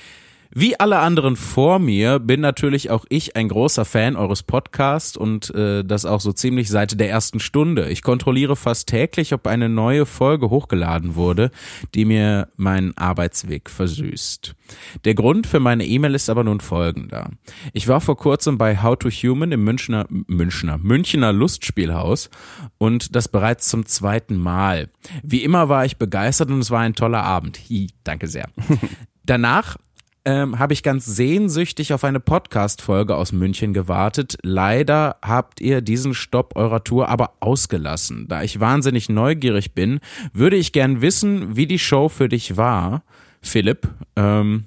Wie 0.51 0.79
alle 0.79 0.99
anderen 0.99 1.35
vor 1.35 1.79
mir 1.79 2.19
bin 2.19 2.41
natürlich 2.41 2.89
auch 2.89 3.05
ich 3.09 3.35
ein 3.35 3.49
großer 3.49 3.85
Fan 3.85 4.15
eures 4.15 4.43
Podcasts 4.43 5.17
und 5.17 5.53
äh, 5.53 5.83
das 5.83 6.05
auch 6.05 6.21
so 6.21 6.31
ziemlich 6.31 6.69
seit 6.69 6.99
der 6.99 7.09
ersten 7.09 7.39
Stunde. 7.39 7.89
Ich 7.89 8.01
kontrolliere 8.01 8.55
fast 8.55 8.87
täglich, 8.87 9.33
ob 9.33 9.47
eine 9.47 9.69
neue 9.69 10.05
Folge 10.05 10.49
hochgeladen 10.49 11.15
wurde, 11.15 11.51
die 11.93 12.05
mir 12.05 12.49
meinen 12.55 12.95
Arbeitsweg 12.97 13.69
versüßt. 13.69 14.55
Der 15.03 15.15
Grund 15.15 15.47
für 15.47 15.59
meine 15.59 15.85
E-Mail 15.85 16.15
ist 16.15 16.29
aber 16.29 16.43
nun 16.43 16.59
folgender. 16.59 17.31
Ich 17.73 17.87
war 17.87 18.01
vor 18.01 18.17
kurzem 18.17 18.57
bei 18.57 18.81
How 18.81 18.97
to 18.97 19.09
Human 19.09 19.51
im 19.51 19.63
Münchner, 19.63 20.05
Münchner, 20.09 20.77
Münchner 20.77 21.33
Lustspielhaus 21.33 22.29
und 22.77 23.15
das 23.15 23.27
bereits 23.27 23.67
zum 23.67 23.85
zweiten 23.85 24.37
Mal. 24.37 24.89
Wie 25.23 25.43
immer 25.43 25.69
war 25.69 25.85
ich 25.85 25.97
begeistert 25.97 26.49
und 26.49 26.59
es 26.59 26.71
war 26.71 26.81
ein 26.81 26.95
toller 26.95 27.23
Abend. 27.23 27.59
Hi, 27.69 27.87
danke 28.03 28.27
sehr. 28.27 28.49
Danach 29.25 29.77
ähm, 30.25 30.59
habe 30.59 30.73
ich 30.73 30.83
ganz 30.83 31.05
sehnsüchtig 31.05 31.93
auf 31.93 32.03
eine 32.03 32.19
Podcast-Folge 32.19 33.15
aus 33.15 33.31
München 33.31 33.73
gewartet. 33.73 34.37
Leider 34.41 35.17
habt 35.21 35.61
ihr 35.61 35.81
diesen 35.81 36.13
Stopp 36.13 36.55
eurer 36.55 36.83
Tour 36.83 37.09
aber 37.09 37.35
ausgelassen. 37.39 38.27
Da 38.27 38.43
ich 38.43 38.59
wahnsinnig 38.59 39.07
neugierig 39.07 39.73
bin, 39.73 39.99
würde 40.33 40.57
ich 40.57 40.71
gern 40.71 41.01
wissen, 41.01 41.55
wie 41.55 41.67
die 41.67 41.79
Show 41.79 42.09
für 42.09 42.27
dich 42.27 42.57
war. 42.57 43.03
Philipp, 43.41 43.87
ähm, 44.15 44.65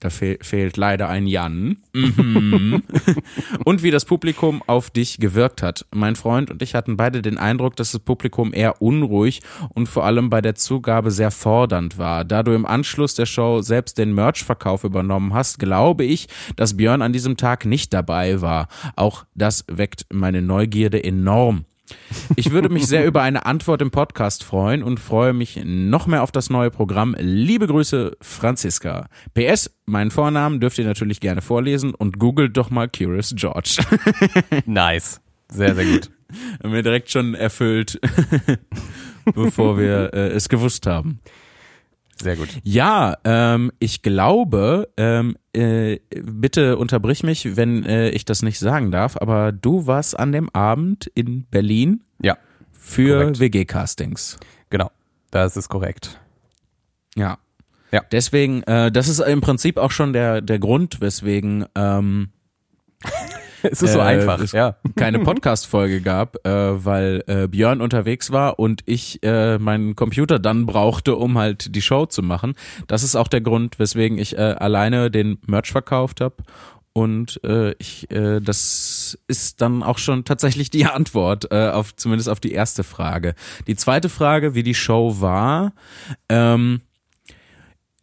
da 0.00 0.10
fehl, 0.10 0.38
fehlt 0.40 0.76
leider 0.76 1.08
ein 1.08 1.26
Jan. 1.26 1.76
Mhm. 1.92 2.82
und 3.64 3.82
wie 3.82 3.90
das 3.90 4.04
Publikum 4.04 4.62
auf 4.66 4.90
dich 4.90 5.18
gewirkt 5.18 5.62
hat. 5.62 5.86
Mein 5.94 6.16
Freund 6.16 6.50
und 6.50 6.62
ich 6.62 6.74
hatten 6.74 6.96
beide 6.96 7.22
den 7.22 7.38
Eindruck, 7.38 7.76
dass 7.76 7.92
das 7.92 8.00
Publikum 8.00 8.52
eher 8.52 8.80
unruhig 8.82 9.42
und 9.74 9.88
vor 9.88 10.04
allem 10.04 10.30
bei 10.30 10.40
der 10.40 10.54
Zugabe 10.54 11.10
sehr 11.10 11.30
fordernd 11.30 11.98
war. 11.98 12.24
Da 12.24 12.42
du 12.42 12.52
im 12.52 12.66
Anschluss 12.66 13.14
der 13.14 13.26
Show 13.26 13.60
selbst 13.62 13.98
den 13.98 14.14
Merch-Verkauf 14.14 14.84
übernommen 14.84 15.34
hast, 15.34 15.58
glaube 15.58 16.04
ich, 16.04 16.28
dass 16.56 16.76
Björn 16.76 17.02
an 17.02 17.12
diesem 17.12 17.36
Tag 17.36 17.66
nicht 17.66 17.92
dabei 17.92 18.40
war. 18.40 18.68
Auch 18.96 19.24
das 19.34 19.64
weckt 19.68 20.06
meine 20.10 20.42
Neugierde 20.42 21.02
enorm. 21.04 21.64
Ich 22.36 22.50
würde 22.50 22.68
mich 22.68 22.86
sehr 22.86 23.06
über 23.06 23.22
eine 23.22 23.46
Antwort 23.46 23.82
im 23.82 23.90
Podcast 23.90 24.44
freuen 24.44 24.82
und 24.82 24.98
freue 24.98 25.32
mich 25.32 25.60
noch 25.64 26.06
mehr 26.06 26.22
auf 26.22 26.32
das 26.32 26.50
neue 26.50 26.70
Programm. 26.70 27.16
Liebe 27.18 27.66
Grüße, 27.66 28.16
Franziska. 28.20 29.08
PS, 29.34 29.70
meinen 29.86 30.10
Vornamen 30.10 30.60
dürft 30.60 30.78
ihr 30.78 30.84
natürlich 30.84 31.20
gerne 31.20 31.42
vorlesen 31.42 31.94
und 31.94 32.18
googelt 32.18 32.56
doch 32.56 32.70
mal 32.70 32.88
Curious 32.88 33.34
George. 33.36 33.82
Nice. 34.66 35.20
Sehr, 35.48 35.74
sehr 35.74 35.84
gut. 35.84 36.10
Haben 36.62 36.72
wir 36.72 36.82
direkt 36.82 37.10
schon 37.10 37.34
erfüllt, 37.34 38.00
bevor 39.34 39.78
wir 39.78 40.14
äh, 40.14 40.28
es 40.28 40.48
gewusst 40.48 40.86
haben. 40.86 41.20
Sehr 42.22 42.36
gut. 42.36 42.48
Ja, 42.64 43.16
ähm, 43.24 43.72
ich 43.78 44.02
glaube, 44.02 44.88
ähm, 44.96 45.36
äh, 45.54 45.98
bitte 46.10 46.76
unterbrich 46.76 47.22
mich, 47.22 47.56
wenn 47.56 47.84
äh, 47.84 48.10
ich 48.10 48.24
das 48.24 48.42
nicht 48.42 48.58
sagen 48.58 48.90
darf, 48.90 49.16
aber 49.16 49.52
du 49.52 49.86
warst 49.86 50.18
an 50.18 50.32
dem 50.32 50.50
Abend 50.50 51.06
in 51.14 51.44
Berlin 51.50 52.02
Ja, 52.20 52.36
für. 52.72 53.38
WG-Castings. 53.38 54.38
genau. 54.68 54.90
Das 55.30 55.56
ist 55.56 55.68
korrekt. 55.68 56.20
Ja. 57.16 57.38
Ja. 57.92 58.02
Deswegen, 58.12 58.62
äh, 58.64 58.92
das 58.92 59.08
ist 59.08 59.20
im 59.20 59.40
Prinzip 59.40 59.76
auch 59.78 59.90
schon 59.90 60.12
der, 60.12 60.40
der 60.42 60.58
Grund, 60.58 61.00
weswegen 61.00 61.66
ähm, 61.74 62.30
Es 63.70 63.82
ist 63.82 63.92
so 63.92 63.98
Äh, 63.98 64.02
einfach, 64.02 64.40
es- 64.40 64.52
ja. 64.52 64.76
keine 64.96 65.18
Podcast-Folge 65.24 66.00
gab, 66.00 66.36
äh, 66.46 66.84
weil 66.84 67.22
äh, 67.26 67.46
Björn 67.48 67.80
unterwegs 67.80 68.30
war 68.30 68.58
und 68.58 68.82
ich 68.86 69.22
äh, 69.22 69.58
meinen 69.58 69.96
Computer 69.96 70.38
dann 70.38 70.66
brauchte, 70.66 71.16
um 71.16 71.38
halt 71.38 71.74
die 71.74 71.82
Show 71.82 72.06
zu 72.06 72.22
machen. 72.22 72.54
Das 72.86 73.02
ist 73.02 73.16
auch 73.16 73.28
der 73.28 73.40
Grund, 73.40 73.78
weswegen 73.78 74.18
ich 74.18 74.36
äh, 74.36 74.40
alleine 74.40 75.10
den 75.10 75.38
Merch 75.46 75.70
verkauft 75.72 76.20
habe. 76.20 76.36
Und 76.92 77.40
äh, 77.44 77.72
ich, 77.78 78.10
äh, 78.10 78.40
das 78.40 79.16
ist 79.28 79.60
dann 79.60 79.84
auch 79.84 79.98
schon 79.98 80.24
tatsächlich 80.24 80.70
die 80.70 80.86
Antwort, 80.86 81.50
äh, 81.52 81.68
auf 81.68 81.94
zumindest 81.94 82.28
auf 82.28 82.40
die 82.40 82.52
erste 82.52 82.82
Frage. 82.82 83.34
Die 83.68 83.76
zweite 83.76 84.08
Frage, 84.08 84.54
wie 84.56 84.62
die 84.64 84.74
Show 84.74 85.20
war, 85.20 85.72
ähm, 86.28 86.80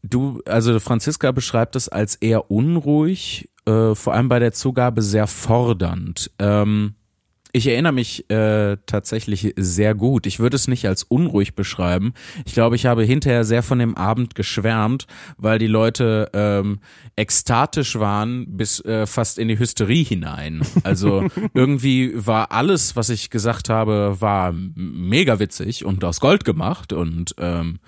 Du, 0.04 0.42
also 0.46 0.80
Franziska 0.80 1.32
beschreibt 1.34 1.76
es 1.76 1.90
als 1.90 2.16
eher 2.16 2.50
unruhig, 2.50 3.50
äh, 3.68 3.96
vor 3.96 4.14
allem 4.14 4.30
bei 4.30 4.40
der 4.40 4.54
Zugabe 4.54 5.02
sehr 5.02 5.28
fordernd. 5.28 6.32
Ähm, 6.40 6.96
ich 7.54 7.68
erinnere 7.68 7.94
mich 7.94 8.30
äh, 8.30 8.78
tatsächlich 8.86 9.54
sehr 9.58 9.96
gut. 9.96 10.26
Ich 10.26 10.40
würde 10.40 10.56
es 10.56 10.68
nicht 10.68 10.88
als 10.88 11.04
unruhig 11.04 11.56
beschreiben. 11.56 12.14
Ich 12.46 12.54
glaube, 12.54 12.76
ich 12.76 12.86
habe 12.86 13.04
hinterher 13.04 13.46
sehr 13.46 13.64
von 13.64 13.80
dem 13.80 13.96
Abend 13.96 14.36
geschwärmt, 14.36 15.08
weil 15.38 15.58
die 15.58 15.68
Leute 15.68 16.30
ähm, 16.34 16.80
ekstatisch 17.16 17.98
waren 17.98 18.58
bis 18.58 18.84
äh, 18.86 19.08
fast 19.08 19.40
in 19.40 19.48
die 19.48 19.58
Hysterie 19.58 20.04
hinein. 20.04 20.62
Also 20.84 21.28
irgendwie 21.54 22.14
war 22.14 22.52
alles, 22.52 22.96
was 22.96 23.10
ich 23.10 23.30
gesagt 23.30 23.70
habe, 23.70 24.18
war 24.20 24.54
mega 24.54 25.40
witzig 25.40 25.84
und 25.84 26.04
aus 26.04 26.20
Gold 26.20 26.46
gemacht 26.46 26.94
und 26.94 27.34
ähm, 27.40 27.80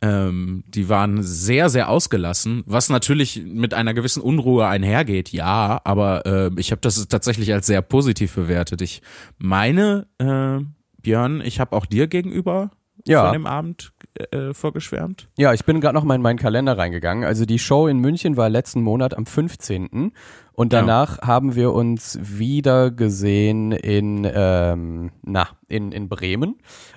ähm, 0.00 0.64
die 0.68 0.88
waren 0.88 1.22
sehr, 1.22 1.68
sehr 1.68 1.88
ausgelassen, 1.88 2.62
was 2.66 2.88
natürlich 2.88 3.42
mit 3.44 3.74
einer 3.74 3.94
gewissen 3.94 4.22
Unruhe 4.22 4.66
einhergeht, 4.66 5.30
ja, 5.30 5.80
aber 5.84 6.26
äh, 6.26 6.50
ich 6.56 6.70
habe 6.70 6.80
das 6.80 7.06
tatsächlich 7.08 7.52
als 7.52 7.66
sehr 7.66 7.82
positiv 7.82 8.34
bewertet. 8.34 8.80
Ich 8.82 9.02
meine, 9.38 10.06
äh, 10.18 10.64
Björn, 11.00 11.40
ich 11.44 11.60
habe 11.60 11.76
auch 11.76 11.86
dir 11.86 12.06
gegenüber 12.06 12.70
Ja. 13.06 13.24
von 13.24 13.32
dem 13.34 13.46
Abend 13.46 13.92
äh, 14.30 14.54
vorgeschwärmt. 14.54 15.28
Ja, 15.36 15.52
ich 15.52 15.64
bin 15.64 15.80
gerade 15.80 15.94
noch 15.94 16.04
mal 16.04 16.14
in 16.14 16.22
meinen 16.22 16.38
Kalender 16.38 16.78
reingegangen. 16.78 17.24
Also 17.24 17.44
die 17.44 17.58
Show 17.58 17.88
in 17.88 17.98
München 17.98 18.36
war 18.36 18.48
letzten 18.48 18.80
Monat 18.80 19.16
am 19.16 19.26
15. 19.26 20.12
Und 20.52 20.72
Ja. 20.72 20.80
danach 20.80 21.18
haben 21.20 21.56
wir 21.56 21.72
uns 21.72 22.18
wieder 22.22 22.90
gesehen 22.92 23.72
in, 23.72 24.24
ähm, 24.32 25.10
na, 25.22 25.48
in, 25.68 25.90
in 25.92 26.08
Bremen. 26.08 26.56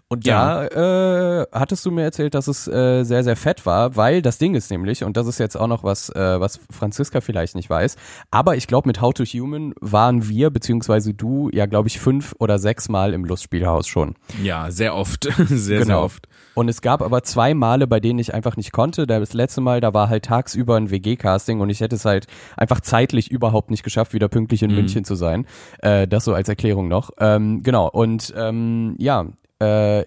Und 0.10 0.26
Ja. 0.26 0.64
da 0.70 1.42
äh, 1.42 1.46
hattest 1.52 1.86
du 1.86 1.92
mir 1.92 2.04
erzählt, 2.04 2.34
dass 2.34 2.48
es 2.48 2.66
äh, 2.68 3.04
sehr, 3.04 3.26
sehr 3.26 3.36
fett 3.36 3.66
war, 3.66 3.98
weil 3.98 4.22
das 4.22 4.38
Ding 4.38 4.56
ist 4.56 4.72
nämlich, 4.72 5.04
und 5.04 5.18
das 5.18 5.28
ist 5.28 5.38
jetzt 5.38 5.58
auch 5.58 5.68
noch 5.68 5.84
was, 5.84 6.10
äh, 6.16 6.40
was 6.40 6.62
Franziska 6.72 7.20
vielleicht 7.20 7.56
nicht 7.56 7.70
weiß, 7.70 7.98
aber 8.32 8.56
ich 8.56 8.68
glaube, 8.68 8.88
mit 8.88 9.02
How 9.02 9.14
to 9.14 9.26
Human 9.26 9.74
waren 9.82 10.30
wir, 10.30 10.50
beziehungsweise 10.50 11.14
du, 11.14 11.50
ja, 11.52 11.66
glaube 11.66 11.90
ich, 11.90 12.00
fünf 12.00 12.34
oder 12.40 12.58
sechs 12.58 12.88
Mal 12.88 13.14
im 13.14 13.26
Lustspielhaus 13.26 13.86
schon. 13.88 14.16
Ja, 14.42 14.72
sehr 14.72 14.96
oft, 14.96 15.24
sehr, 15.48 15.58
sehr 15.58 15.80
Genau. 15.80 16.04
oft. 16.04 16.28
Und 16.54 16.70
es 16.70 16.82
gab 16.82 17.02
aber 17.02 17.22
zwei 17.24 17.54
Male, 17.54 17.86
bei 17.86 18.00
denen 18.00 18.18
ich 18.20 18.34
einfach 18.34 18.56
nicht 18.56 18.72
konnte. 18.72 19.06
Das 19.08 19.34
letzte 19.34 19.60
Mal, 19.62 19.82
da 19.82 19.94
war 19.94 20.08
halt 20.10 20.24
tagsüber 20.26 20.76
ein 20.78 20.90
WG-Casting 20.90 21.60
und 21.60 21.70
ich 21.70 21.82
hätte 21.82 21.98
es 21.98 22.06
halt 22.06 22.28
einfach 22.56 22.80
zeitlich 22.80 23.30
überhaupt 23.30 23.70
nicht 23.72 23.84
geschafft, 23.84 24.14
wieder 24.14 24.30
pünktlich 24.30 24.64
in 24.64 24.74
München 24.74 25.04
zu 25.04 25.16
sein. 25.16 25.46
Äh, 25.82 26.08
das 26.08 26.24
so 26.24 26.34
als 26.34 26.48
Erklärung 26.48 26.88
noch. 26.88 27.12
Ähm, 27.20 27.62
genau, 27.62 27.90
und 27.90 28.34
ähm, 28.38 28.96
ja, 28.98 29.26
äh, 29.60 30.02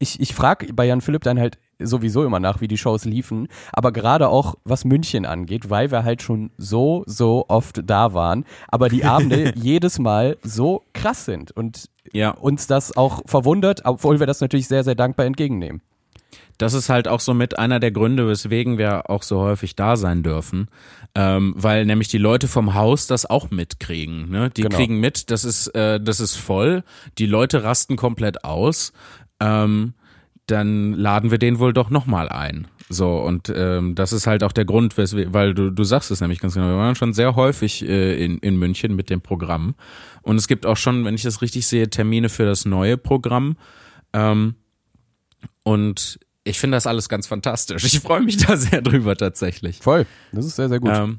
ich, 0.00 0.20
ich 0.20 0.34
frage 0.34 0.72
bei 0.72 0.86
Jan 0.86 1.00
Philipp 1.00 1.22
dann 1.24 1.38
halt 1.40 1.58
sowieso 1.80 2.24
immer 2.24 2.40
nach, 2.40 2.60
wie 2.60 2.68
die 2.68 2.78
Shows 2.78 3.04
liefen, 3.04 3.48
aber 3.72 3.92
gerade 3.92 4.28
auch 4.28 4.56
was 4.64 4.84
München 4.84 5.26
angeht, 5.26 5.70
weil 5.70 5.90
wir 5.90 6.04
halt 6.04 6.22
schon 6.22 6.50
so, 6.56 7.04
so 7.06 7.44
oft 7.48 7.80
da 7.88 8.14
waren, 8.14 8.44
aber 8.68 8.88
die 8.88 9.04
Abende 9.04 9.52
jedes 9.56 9.98
Mal 9.98 10.36
so 10.42 10.82
krass 10.92 11.24
sind 11.24 11.50
und 11.52 11.88
Ja. 12.12 12.30
uns 12.30 12.66
das 12.66 12.96
auch 12.96 13.22
verwundert, 13.26 13.82
obwohl 13.84 14.18
wir 14.20 14.26
das 14.26 14.40
natürlich 14.40 14.68
sehr, 14.68 14.82
sehr 14.84 14.94
dankbar 14.96 15.26
entgegennehmen. 15.26 15.80
Das 16.58 16.74
ist 16.74 16.88
halt 16.88 17.06
auch 17.06 17.20
so 17.20 17.34
mit 17.34 17.58
einer 17.58 17.78
der 17.78 17.92
Gründe, 17.92 18.26
weswegen 18.28 18.78
wir 18.78 19.08
auch 19.10 19.22
so 19.22 19.38
häufig 19.40 19.76
da 19.76 19.96
sein 19.96 20.22
dürfen, 20.22 20.68
ähm, 21.14 21.54
weil 21.56 21.86
nämlich 21.86 22.08
die 22.08 22.18
Leute 22.18 22.48
vom 22.48 22.74
Haus 22.74 23.06
das 23.06 23.26
auch 23.26 23.50
mitkriegen. 23.50 24.28
Ne? 24.30 24.50
Die 24.50 24.62
Genau. 24.62 24.76
kriegen 24.76 24.98
mit, 24.98 25.30
das 25.30 25.44
ist, 25.44 25.68
äh, 25.68 26.00
das 26.00 26.18
ist 26.20 26.34
voll, 26.36 26.82
die 27.18 27.26
Leute 27.26 27.62
rasten 27.62 27.96
komplett 27.96 28.44
aus. 28.44 28.92
Ähm, 29.40 29.94
dann 30.46 30.94
laden 30.94 31.30
wir 31.30 31.38
den 31.38 31.58
wohl 31.58 31.72
doch 31.72 31.90
nochmal 31.90 32.28
ein. 32.28 32.66
So, 32.88 33.18
und 33.18 33.52
ähm, 33.54 33.94
das 33.94 34.12
ist 34.14 34.26
halt 34.26 34.42
auch 34.42 34.52
der 34.52 34.64
Grund, 34.64 34.96
weil 34.96 35.52
du, 35.52 35.70
du 35.70 35.84
sagst 35.84 36.10
es 36.10 36.22
nämlich 36.22 36.40
ganz 36.40 36.54
genau, 36.54 36.68
wir 36.68 36.78
waren 36.78 36.94
schon 36.94 37.12
sehr 37.12 37.36
häufig 37.36 37.86
äh, 37.86 38.24
in, 38.24 38.38
in 38.38 38.56
München 38.56 38.96
mit 38.96 39.10
dem 39.10 39.20
Programm. 39.20 39.74
Und 40.22 40.36
es 40.36 40.48
gibt 40.48 40.64
auch 40.64 40.78
schon, 40.78 41.04
wenn 41.04 41.14
ich 41.14 41.22
das 41.22 41.42
richtig 41.42 41.66
sehe, 41.66 41.90
Termine 41.90 42.30
für 42.30 42.46
das 42.46 42.64
neue 42.64 42.96
Programm. 42.96 43.56
Ähm, 44.14 44.54
und 45.68 46.18
ich 46.44 46.58
finde 46.58 46.76
das 46.76 46.86
alles 46.86 47.10
ganz 47.10 47.26
fantastisch. 47.26 47.84
Ich 47.84 48.00
freue 48.00 48.22
mich 48.22 48.38
da 48.38 48.56
sehr 48.56 48.80
drüber 48.80 49.16
tatsächlich. 49.16 49.80
Voll. 49.80 50.06
Das 50.32 50.46
ist 50.46 50.56
sehr, 50.56 50.70
sehr 50.70 50.80
gut. 50.80 50.90
Ähm, 50.94 51.18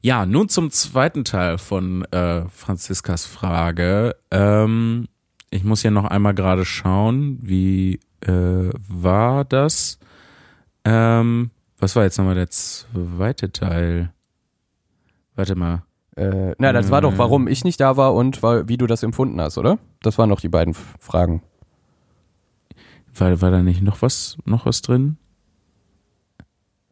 ja, 0.00 0.24
nun 0.24 0.48
zum 0.48 0.70
zweiten 0.70 1.22
Teil 1.24 1.58
von 1.58 2.04
äh, 2.04 2.48
Franziskas 2.48 3.26
Frage. 3.26 4.16
Ähm, 4.30 5.06
ich 5.50 5.64
muss 5.64 5.82
ja 5.82 5.90
noch 5.90 6.06
einmal 6.06 6.32
gerade 6.32 6.64
schauen, 6.64 7.38
wie 7.42 8.00
äh, 8.22 8.70
war 8.88 9.44
das? 9.44 9.98
Ähm, 10.86 11.50
Was 11.78 11.94
war 11.94 12.04
jetzt 12.04 12.16
nochmal 12.16 12.36
der 12.36 12.48
zweite 12.48 13.52
Teil? 13.52 14.14
Warte 15.34 15.56
mal. 15.56 15.82
Äh, 16.16 16.54
na, 16.56 16.72
das 16.72 16.90
war 16.90 17.02
doch, 17.02 17.18
warum 17.18 17.48
ich 17.48 17.64
nicht 17.64 17.80
da 17.80 17.98
war 17.98 18.14
und 18.14 18.42
wie 18.42 18.78
du 18.78 18.86
das 18.86 19.02
empfunden 19.02 19.38
hast, 19.42 19.58
oder? 19.58 19.78
Das 20.00 20.16
waren 20.16 20.30
noch 20.30 20.40
die 20.40 20.48
beiden 20.48 20.72
Fragen. 20.72 21.42
War, 23.20 23.40
war 23.40 23.50
da 23.50 23.62
nicht 23.62 23.82
noch 23.82 24.02
was, 24.02 24.36
noch 24.44 24.66
was 24.66 24.82
drin? 24.82 25.16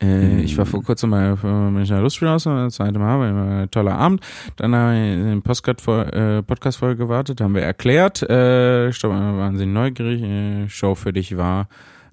Äh, 0.02 0.40
Ich 0.42 0.58
war 0.58 0.66
vor 0.66 0.82
kurzem 0.82 1.10
mal 1.10 1.36
Münchner 1.70 2.00
Lustspielhaus, 2.00 2.44
das 2.44 2.74
zweite 2.74 2.98
Mal, 2.98 3.18
war 3.18 3.60
ein 3.62 3.70
toller 3.70 3.96
Abend. 3.96 4.20
Dann 4.56 4.74
haben 4.74 4.92
wir 4.92 5.32
eine 5.32 5.36
äh, 5.36 6.42
Podcast-Folge 6.42 6.96
gewartet, 6.96 7.40
haben 7.40 7.54
wir 7.54 7.62
erklärt, 7.62 8.22
äh, 8.22 8.88
ich 8.88 8.98
glaube, 8.98 9.14
wahnsinnig 9.14 9.74
neugierig, 9.74 10.22
äh, 10.22 10.68
Show 10.68 10.94
für 10.94 11.12
dich 11.12 11.36
war, 11.36 11.68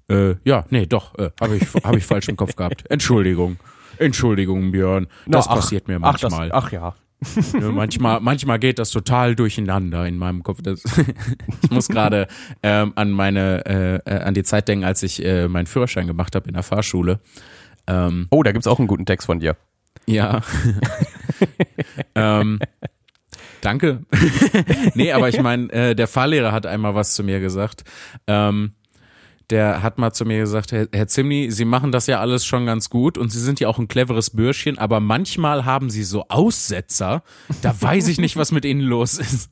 äh, 0.10 0.36
ja, 0.44 0.66
nee, 0.70 0.86
doch, 0.86 1.18
äh, 1.18 1.32
habe 1.42 1.58
ich, 1.58 1.64
hab 1.84 1.96
ich 1.96 2.06
falsch 2.06 2.30
im 2.30 2.38
Kopf 2.38 2.56
gehabt. 2.56 2.86
Entschuldigung. 2.90 3.58
Entschuldigung, 3.98 4.72
Björn. 4.72 5.08
Das 5.26 5.46
Na, 5.46 5.52
ach, 5.52 5.56
passiert 5.58 5.88
mir 5.88 6.00
manchmal. 6.00 6.52
Ach, 6.52 6.64
das, 6.64 6.66
ach 6.66 6.72
ja. 6.72 6.96
Ja. 7.54 7.72
manchmal, 7.72 8.20
manchmal 8.22 8.60
geht 8.60 8.80
das 8.80 8.92
total 8.92 9.36
durcheinander 9.36 10.06
in 10.08 10.18
meinem 10.18 10.44
Kopf. 10.44 10.62
Das, 10.62 10.84
ich 11.64 11.72
muss 11.72 11.88
gerade 11.88 12.28
ähm, 12.62 12.94
an 12.96 13.12
meine, 13.12 13.66
äh, 13.66 13.96
äh, 14.10 14.20
an 14.24 14.34
die 14.34 14.44
Zeit 14.44 14.68
denken, 14.68 14.86
als 14.86 15.04
ich 15.04 15.24
äh, 15.24 15.48
meinen 15.48 15.66
Führerschein 15.66 16.08
gemacht 16.08 16.36
habe 16.36 16.48
in 16.48 16.54
der 16.54 16.64
Fahrschule. 16.64 17.20
Ähm, 17.88 18.28
oh, 18.30 18.44
da 18.44 18.52
gibt's 18.52 18.68
auch 18.68 18.80
einen 18.80 18.88
guten 18.88 19.06
Text 19.06 19.26
von 19.26 19.40
dir. 19.40 19.58
Ja. 20.06 20.42
ähm, 22.16 22.60
danke. 23.62 24.06
nee, 24.96 25.12
aber 25.12 25.30
ich 25.30 25.42
meine, 25.42 25.72
äh, 25.72 25.96
der 25.96 26.08
Fahrlehrer 26.08 26.52
hat 26.52 26.66
einmal 26.66 26.96
was 26.96 27.14
zu 27.14 27.24
mir 27.24 27.40
gesagt. 27.40 27.84
Ähm, 28.28 28.74
der 29.54 29.84
hat 29.84 30.00
mal 30.00 30.12
zu 30.12 30.26
mir 30.26 30.40
gesagt, 30.40 30.72
Herr, 30.72 30.88
Herr 30.92 31.08
Zimni, 31.08 31.52
Sie 31.52 31.64
machen 31.64 31.92
das 31.92 32.08
ja 32.08 32.20
alles 32.20 32.44
schon 32.44 32.66
ganz 32.66 32.90
gut 32.90 33.20
und 33.20 33.32
Sie 33.32 33.40
sind 33.40 33.60
ja 33.60 33.68
auch 33.68 33.78
ein 33.78 33.88
cleveres 33.88 34.32
Bürschchen, 34.32 34.80
aber 34.80 35.00
manchmal 35.00 35.64
haben 35.64 35.92
Sie 35.92 36.04
so 36.04 36.26
Aussetzer, 36.28 37.22
da 37.62 37.80
weiß 37.80 38.08
ich 38.08 38.18
nicht, 38.18 38.36
was 38.36 38.52
mit 38.52 38.66
Ihnen 38.66 38.82
los 38.82 39.20
ist. 39.20 39.52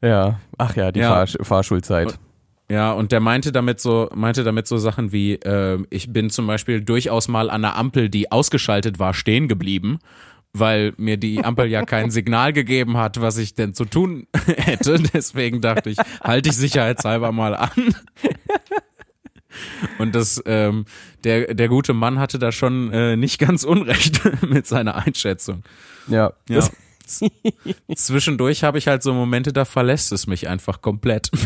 Ja, 0.00 0.40
ach 0.56 0.76
ja, 0.76 0.92
die 0.92 1.00
ja. 1.00 1.26
Fahr 1.26 1.44
Fahrschulzeit. 1.44 2.18
Ja, 2.70 2.92
und 2.92 3.12
der 3.12 3.20
meinte 3.20 3.52
damit 3.52 3.80
so, 3.80 4.08
meinte 4.14 4.44
damit 4.44 4.66
so 4.66 4.78
Sachen 4.78 5.12
wie, 5.12 5.34
äh, 5.34 5.78
ich 5.90 6.10
bin 6.10 6.30
zum 6.30 6.46
Beispiel 6.46 6.80
durchaus 6.80 7.28
mal 7.28 7.50
an 7.50 7.62
einer 7.62 7.76
Ampel, 7.76 8.08
die 8.08 8.32
ausgeschaltet 8.32 8.98
war, 8.98 9.12
stehen 9.12 9.46
geblieben, 9.46 9.98
weil 10.54 10.94
mir 10.96 11.18
die 11.18 11.44
Ampel 11.44 11.66
ja 11.66 11.84
kein 11.84 12.10
Signal 12.10 12.54
gegeben 12.54 12.96
hat, 12.96 13.20
was 13.20 13.36
ich 13.36 13.52
denn 13.52 13.74
zu 13.74 13.84
tun 13.84 14.26
hätte. 14.56 14.98
Deswegen 15.12 15.60
dachte 15.60 15.90
ich, 15.90 15.98
halte 16.24 16.48
ich 16.48 16.56
sicherheitshalber 16.56 17.30
mal 17.30 17.54
an. 17.54 17.94
Und 19.98 20.14
das, 20.14 20.42
ähm, 20.46 20.84
der, 21.24 21.54
der 21.54 21.68
gute 21.68 21.92
Mann 21.92 22.18
hatte 22.18 22.38
da 22.38 22.52
schon 22.52 22.92
äh, 22.92 23.16
nicht 23.16 23.38
ganz 23.38 23.64
unrecht 23.64 24.20
mit 24.48 24.66
seiner 24.66 24.96
Einschätzung. 24.96 25.62
Ja. 26.06 26.32
ja. 26.48 26.68
Zwischendurch 27.94 28.62
habe 28.64 28.78
ich 28.78 28.86
halt 28.86 29.02
so 29.02 29.12
Momente, 29.12 29.52
da 29.52 29.64
verlässt 29.64 30.12
es 30.12 30.26
mich 30.26 30.48
einfach 30.48 30.80
komplett. 30.80 31.30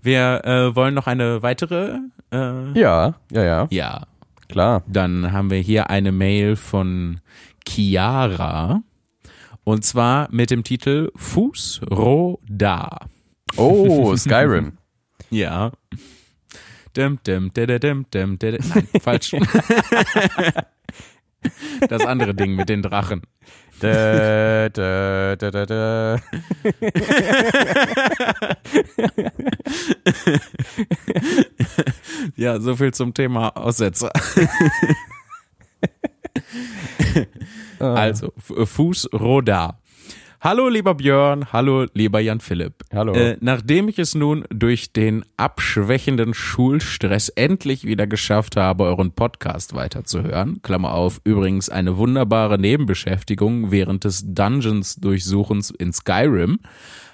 Wir 0.00 0.44
äh, 0.44 0.74
wollen 0.74 0.94
noch 0.94 1.06
eine 1.06 1.42
weitere. 1.42 1.98
Äh, 2.32 2.72
ja, 2.78 3.14
ja, 3.30 3.44
ja. 3.44 3.66
Ja. 3.70 4.06
Klar. 4.48 4.82
Dann 4.86 5.32
haben 5.32 5.50
wir 5.50 5.58
hier 5.58 5.90
eine 5.90 6.10
Mail 6.10 6.56
von 6.56 7.20
Chiara. 7.68 8.82
Und 9.64 9.84
zwar 9.84 10.28
mit 10.30 10.50
dem 10.50 10.64
Titel 10.64 11.10
Fußroda. 11.16 12.98
Oh, 13.56 14.16
Skyrim. 14.16 14.77
Ja. 15.30 15.72
Dim, 16.96 17.18
dim, 17.24 17.50
dim, 17.54 17.78
dim, 17.80 18.06
dim, 18.10 18.38
dim. 18.38 18.58
Nein, 18.74 18.88
falsch. 19.02 19.34
Das 21.88 22.04
andere 22.04 22.34
Ding 22.34 22.56
mit 22.56 22.68
den 22.68 22.82
Drachen. 22.82 23.22
Da, 23.80 24.68
da, 24.70 25.36
da, 25.36 25.50
da, 25.50 25.66
da. 25.66 26.20
ja, 32.36 32.58
so 32.60 32.74
viel 32.74 32.92
zum 32.92 33.14
Thema 33.14 33.56
Aussetzer. 33.56 34.10
also, 37.78 38.32
Fußrodar. 38.38 39.78
Hallo 40.40 40.68
lieber 40.68 40.94
Björn, 40.94 41.52
hallo 41.52 41.86
lieber 41.94 42.20
Jan 42.20 42.38
Philipp. 42.38 42.84
Hallo. 42.94 43.12
Äh, 43.12 43.36
nachdem 43.40 43.88
ich 43.88 43.98
es 43.98 44.14
nun 44.14 44.44
durch 44.50 44.92
den 44.92 45.24
abschwächenden 45.36 46.32
Schulstress 46.32 47.28
endlich 47.30 47.82
wieder 47.82 48.06
geschafft 48.06 48.54
habe, 48.54 48.84
euren 48.84 49.10
Podcast 49.10 49.74
weiterzuhören, 49.74 50.62
Klammer 50.62 50.94
auf, 50.94 51.20
übrigens 51.24 51.68
eine 51.68 51.96
wunderbare 51.96 52.56
Nebenbeschäftigung 52.56 53.72
während 53.72 54.04
des 54.04 54.26
Dungeons-Durchsuchens 54.28 55.72
in 55.72 55.92
Skyrim, 55.92 56.60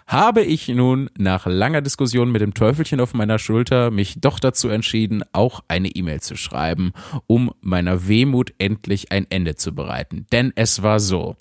habe 0.06 0.42
ich 0.42 0.68
nun 0.68 1.08
nach 1.16 1.46
langer 1.46 1.80
Diskussion 1.80 2.30
mit 2.30 2.42
dem 2.42 2.52
Teufelchen 2.52 3.00
auf 3.00 3.14
meiner 3.14 3.38
Schulter 3.38 3.90
mich 3.90 4.20
doch 4.20 4.38
dazu 4.38 4.68
entschieden, 4.68 5.24
auch 5.32 5.64
eine 5.68 5.88
E-Mail 5.88 6.20
zu 6.20 6.36
schreiben, 6.36 6.92
um 7.26 7.52
meiner 7.62 8.06
Wehmut 8.06 8.52
endlich 8.58 9.12
ein 9.12 9.26
Ende 9.30 9.54
zu 9.54 9.74
bereiten. 9.74 10.26
Denn 10.30 10.52
es 10.56 10.82
war 10.82 11.00
so. 11.00 11.36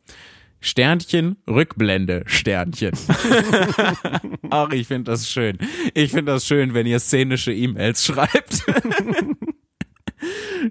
Sternchen, 0.64 1.36
Rückblende, 1.46 2.24
Sternchen. 2.26 2.94
Ach, 4.50 4.72
ich 4.72 4.88
finde 4.88 5.12
das 5.12 5.30
schön. 5.30 5.58
Ich 5.94 6.12
finde 6.12 6.32
das 6.32 6.48
schön, 6.48 6.74
wenn 6.74 6.88
ihr 6.88 7.00
szenische 7.00 7.52
E-Mails 7.52 8.06
schreibt. 8.06 8.64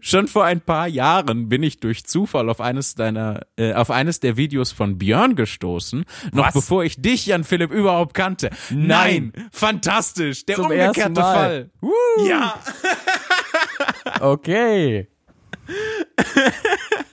Schon 0.01 0.28
vor 0.28 0.47
ein 0.47 0.62
paar 0.62 0.88
Jahren 0.88 1.51
bin 1.51 1.62
ich 1.62 1.78
durch 1.78 2.07
Zufall 2.07 2.49
auf 2.49 2.62
eines 2.62 2.95
deiner, 2.95 3.43
äh, 3.57 3.74
auf 3.74 3.90
eines 3.90 4.18
der 4.18 4.38
Videos 4.38 4.72
von 4.72 4.97
Björn 4.97 5.36
gestoßen, 5.36 6.07
noch 6.32 6.47
Was? 6.47 6.55
bevor 6.55 6.84
ich 6.84 7.03
dich, 7.03 7.26
Jan 7.26 7.45
Philipp, 7.45 7.70
überhaupt 7.70 8.14
kannte. 8.14 8.49
Nein, 8.70 9.32
Nein. 9.34 9.49
fantastisch, 9.53 10.47
der 10.47 10.57
Zum 10.57 10.66
umgekehrte 10.70 11.20
Fall. 11.20 11.70
Woo. 11.82 11.90
Ja. 12.26 12.59
okay. 14.20 15.09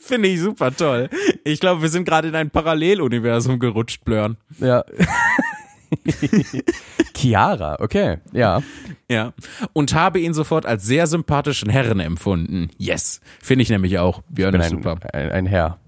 Finde 0.00 0.28
ich 0.28 0.40
super 0.40 0.74
toll. 0.74 1.08
Ich 1.44 1.60
glaube, 1.60 1.82
wir 1.82 1.88
sind 1.88 2.04
gerade 2.04 2.28
in 2.28 2.34
ein 2.34 2.50
Paralleluniversum 2.50 3.58
gerutscht, 3.58 4.04
Blörn. 4.04 4.36
Ja. 4.58 4.84
Chiara, 7.16 7.76
okay, 7.80 8.18
ja. 8.32 8.62
Ja. 9.08 9.32
Und 9.72 9.94
habe 9.94 10.20
ihn 10.20 10.34
sofort 10.34 10.66
als 10.66 10.84
sehr 10.84 11.06
sympathischen 11.06 11.68
Herren 11.68 12.00
empfunden. 12.00 12.70
Yes. 12.78 13.20
Finde 13.40 13.62
ich 13.62 13.70
nämlich 13.70 13.98
auch. 13.98 14.22
Björn 14.28 14.54
ist 14.54 14.70
super. 14.70 14.98
Ein, 15.12 15.30
ein 15.30 15.46
Herr. 15.46 15.78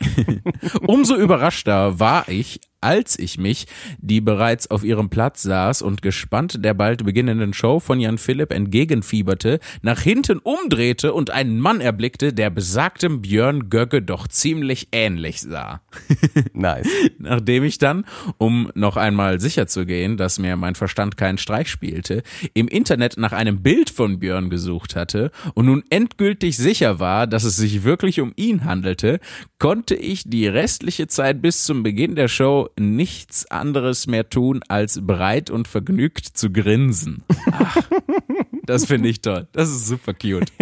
Umso 0.86 1.16
überraschter 1.16 1.98
war 2.00 2.28
ich, 2.28 2.60
als 2.84 3.18
ich 3.18 3.38
mich, 3.38 3.66
die 3.98 4.20
bereits 4.20 4.70
auf 4.70 4.84
ihrem 4.84 5.08
Platz 5.08 5.42
saß 5.42 5.80
und 5.80 6.02
gespannt 6.02 6.64
der 6.64 6.74
bald 6.74 7.04
beginnenden 7.04 7.54
Show 7.54 7.80
von 7.80 7.98
Jan 7.98 8.18
Philipp 8.18 8.52
entgegenfieberte, 8.52 9.58
nach 9.80 10.00
hinten 10.00 10.38
umdrehte 10.38 11.14
und 11.14 11.30
einen 11.30 11.58
Mann 11.58 11.80
erblickte, 11.80 12.34
der 12.34 12.50
besagtem 12.50 13.22
Björn 13.22 13.70
Göcke 13.70 14.02
doch 14.02 14.28
ziemlich 14.28 14.88
ähnlich 14.92 15.40
sah. 15.40 15.80
nice. 16.52 16.88
Nachdem 17.18 17.64
ich 17.64 17.78
dann, 17.78 18.04
um 18.36 18.70
noch 18.74 18.98
einmal 18.98 19.40
sicher 19.40 19.66
zu 19.66 19.86
gehen, 19.86 20.18
dass 20.18 20.38
mir 20.38 20.56
mein 20.56 20.74
Verstand 20.74 21.16
keinen 21.16 21.38
Streich 21.38 21.70
spielte, 21.70 22.22
im 22.52 22.68
Internet 22.68 23.16
nach 23.16 23.32
einem 23.32 23.62
Bild 23.62 23.88
von 23.88 24.18
Björn 24.18 24.50
gesucht 24.50 24.94
hatte 24.94 25.30
und 25.54 25.66
nun 25.66 25.84
endgültig 25.88 26.58
sicher 26.58 27.00
war, 27.00 27.26
dass 27.26 27.44
es 27.44 27.56
sich 27.56 27.84
wirklich 27.84 28.20
um 28.20 28.32
ihn 28.36 28.64
handelte, 28.64 29.20
konnte 29.58 29.94
ich 29.94 30.24
die 30.26 30.46
restliche 30.46 31.06
Zeit 31.06 31.40
bis 31.40 31.64
zum 31.64 31.82
Beginn 31.82 32.14
der 32.14 32.28
Show 32.28 32.68
nichts 32.78 33.50
anderes 33.50 34.06
mehr 34.06 34.28
tun, 34.28 34.60
als 34.68 35.00
breit 35.06 35.50
und 35.50 35.68
vergnügt 35.68 36.26
zu 36.26 36.50
grinsen. 36.50 37.22
Ach, 37.52 37.76
das 38.64 38.86
finde 38.86 39.08
ich 39.08 39.20
toll. 39.20 39.46
Das 39.52 39.68
ist 39.70 39.86
super 39.86 40.14
cute. 40.14 40.52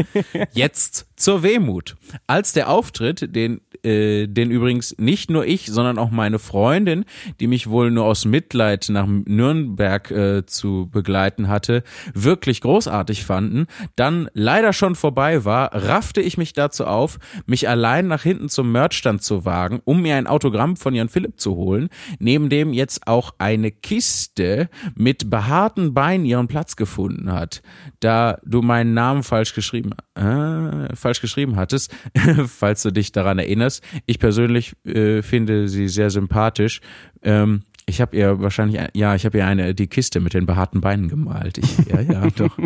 Jetzt 0.53 1.07
zur 1.23 1.45
Wehmut. 1.45 1.95
Als 2.27 2.53
der 2.53 2.69
Auftritt, 2.69 3.37
den, 3.37 3.61
äh, 3.85 4.27
den 4.27 4.51
übrigens 4.51 4.97
nicht 4.99 5.31
nur 5.31 5.47
ich, 5.47 5.67
sondern 5.67 5.97
auch 5.97 6.11
meine 6.11 6.41
Freundin, 6.41 7.05
die 7.39 7.47
mich 7.47 7.71
wohl 7.71 7.93
nur 7.93 8.07
aus 8.07 8.25
Mitleid 8.25 8.89
nach 8.89 9.07
Nürnberg 9.07 10.11
äh, 10.11 10.47
zu 10.47 10.89
begleiten 10.91 11.47
hatte, 11.47 11.85
wirklich 12.13 12.61
großartig 12.61 13.25
fanden, 13.25 13.67
dann 13.95 14.29
leider 14.35 14.73
schon 14.73 14.97
vorbei 14.97 15.45
war, 15.45 15.73
raffte 15.73 16.21
ich 16.21 16.39
mich 16.39 16.55
dazu 16.55 16.87
auf, 16.87 17.21
mich 17.47 17.69
allein 17.69 18.09
nach 18.09 18.25
hinten 18.25 18.49
zum 18.49 18.73
Merchstand 18.73 19.23
zu 19.23 19.45
wagen, 19.45 19.81
um 19.85 20.03
mir 20.03 20.17
ein 20.17 20.27
Autogramm 20.27 20.77
von 20.77 20.93
Jan 20.93 21.09
Philipp 21.09 21.39
zu 21.39 21.55
holen, 21.55 21.89
neben 22.19 22.49
dem 22.49 22.73
jetzt 22.73 23.07
auch 23.07 23.35
eine 23.39 23.71
Kiste 23.71 24.69
mit 24.97 25.31
behaarten 25.31 25.95
Beinen 25.95 26.27
ihren 26.27 26.49
Platz 26.49 26.75
gefunden 26.75 27.31
hat. 27.31 27.63
Da 28.01 28.39
du 28.45 28.61
meinen 28.61 28.93
Namen 28.95 29.23
falsch 29.23 29.55
geschrieben, 29.55 29.93
äh, 30.15 30.95
falsch 31.13 31.21
geschrieben 31.21 31.57
hattest, 31.57 31.95
falls 32.47 32.83
du 32.83 32.91
dich 32.91 33.13
daran 33.13 33.39
erinnerst. 33.39 33.83
Ich 34.07 34.19
persönlich 34.19 34.75
äh, 34.87 35.23
finde 35.23 35.69
sie 35.69 35.89
sehr 35.89 36.11
sympathisch. 36.11 36.81
Ähm, 37.23 37.63
Ich 37.87 38.01
habe 38.01 38.17
ihr 38.17 38.41
wahrscheinlich, 38.41 38.81
ja, 38.95 39.15
ich 39.15 39.25
habe 39.27 39.39
ihr 39.39 39.47
eine, 39.47 39.75
die 39.75 39.89
Kiste 39.89 40.21
mit 40.21 40.33
den 40.35 40.47
behaarten 40.47 40.81
Beinen 40.81 41.09
gemalt. 41.09 41.59
Ich, 41.59 41.79
ja, 41.87 42.01
ja, 42.01 42.31
doch. 42.37 42.57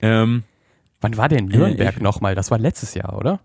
ähm, 0.00 0.42
Wann 1.00 1.16
war 1.16 1.28
denn 1.28 1.46
Nürnberg 1.46 1.96
äh, 1.98 2.02
nochmal? 2.02 2.34
Das 2.34 2.50
war 2.50 2.58
letztes 2.58 2.94
Jahr, 2.94 3.16
oder? 3.16 3.40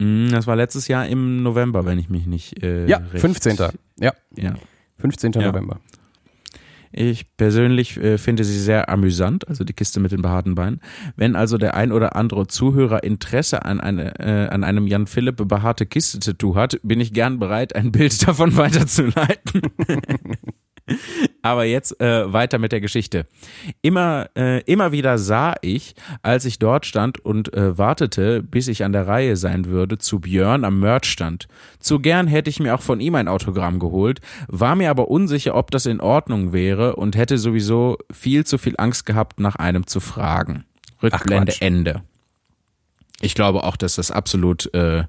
Mm, 0.00 0.28
das 0.30 0.46
war 0.46 0.56
letztes 0.56 0.88
Jahr 0.88 1.06
im 1.06 1.42
November, 1.42 1.84
wenn 1.84 1.98
ich 1.98 2.08
mich 2.08 2.26
nicht. 2.26 2.62
Äh, 2.62 2.86
ja, 2.86 2.98
recht, 2.98 3.20
15. 3.20 3.56
Ja. 4.00 4.12
ja. 4.36 4.54
15. 4.98 5.32
Ja. 5.32 5.48
November. 5.48 5.80
Ich 6.92 7.36
persönlich 7.36 7.96
äh, 7.96 8.18
finde 8.18 8.44
sie 8.44 8.58
sehr 8.58 8.88
amüsant, 8.88 9.48
also 9.48 9.64
die 9.64 9.72
Kiste 9.72 10.00
mit 10.00 10.12
den 10.12 10.22
behaarten 10.22 10.54
Beinen. 10.54 10.80
Wenn 11.16 11.36
also 11.36 11.58
der 11.58 11.74
ein 11.74 11.92
oder 11.92 12.16
andere 12.16 12.46
Zuhörer 12.46 13.02
Interesse 13.02 13.64
an, 13.64 13.80
eine, 13.80 14.18
äh, 14.18 14.48
an 14.48 14.62
einem 14.62 14.86
Jan 14.86 15.06
Philipp 15.06 15.48
behaarte 15.48 15.86
Kiste-Tattoo 15.86 16.54
hat, 16.54 16.78
bin 16.82 17.00
ich 17.00 17.12
gern 17.12 17.38
bereit, 17.38 17.74
ein 17.74 17.92
Bild 17.92 18.26
davon 18.28 18.56
weiterzuleiten. 18.56 19.62
Aber 21.42 21.64
jetzt 21.64 22.00
äh, 22.00 22.32
weiter 22.32 22.58
mit 22.58 22.72
der 22.72 22.80
Geschichte. 22.80 23.26
Immer, 23.82 24.30
äh, 24.36 24.62
immer 24.62 24.92
wieder 24.92 25.18
sah 25.18 25.54
ich, 25.62 25.94
als 26.22 26.44
ich 26.44 26.58
dort 26.58 26.86
stand 26.86 27.24
und 27.24 27.54
äh, 27.54 27.78
wartete, 27.78 28.42
bis 28.42 28.68
ich 28.68 28.84
an 28.84 28.92
der 28.92 29.06
Reihe 29.06 29.36
sein 29.36 29.66
würde, 29.66 29.98
zu 29.98 30.20
Björn 30.20 30.64
am 30.64 30.80
Merchstand. 30.80 31.48
Zu 31.78 32.00
gern 32.00 32.26
hätte 32.26 32.50
ich 32.50 32.60
mir 32.60 32.74
auch 32.74 32.82
von 32.82 33.00
ihm 33.00 33.14
ein 33.14 33.28
Autogramm 33.28 33.78
geholt, 33.78 34.20
war 34.48 34.76
mir 34.76 34.90
aber 34.90 35.08
unsicher, 35.08 35.54
ob 35.54 35.70
das 35.70 35.86
in 35.86 36.00
Ordnung 36.00 36.52
wäre 36.52 36.81
und 36.90 37.16
hätte 37.16 37.38
sowieso 37.38 37.98
viel 38.10 38.44
zu 38.44 38.58
viel 38.58 38.74
Angst 38.78 39.06
gehabt, 39.06 39.40
nach 39.40 39.56
einem 39.56 39.86
zu 39.86 40.00
fragen. 40.00 40.64
Rückblende 41.02 41.54
Ende. 41.60 42.02
Ich 43.20 43.34
glaube 43.34 43.64
auch, 43.64 43.76
dass 43.76 43.96
das 43.96 44.10
absolut, 44.10 44.72
äh, 44.74 45.04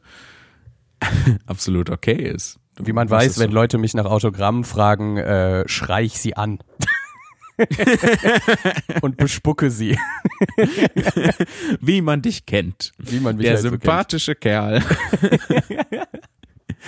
absolut 1.46 1.90
okay 1.90 2.14
ist. 2.14 2.60
Wie 2.80 2.94
man 2.94 3.10
weiß, 3.10 3.40
wenn 3.40 3.52
so? 3.52 3.56
Leute 3.56 3.78
mich 3.78 3.94
nach 3.94 4.06
Autogrammen 4.06 4.64
fragen, 4.64 5.18
äh, 5.18 5.68
schrei 5.68 6.04
ich 6.04 6.18
sie 6.20 6.36
an. 6.36 6.60
und 9.02 9.18
bespucke 9.18 9.70
sie. 9.70 9.98
Wie 11.80 12.02
man 12.02 12.24
dich 12.24 12.48
kennt. 12.48 12.94
Wie 12.98 13.20
man 13.20 13.38
mich 13.38 13.46
Der 13.46 13.56
halt 13.56 13.62
sympathische 13.62 14.32
so 14.34 14.40
Kerl. 14.40 14.82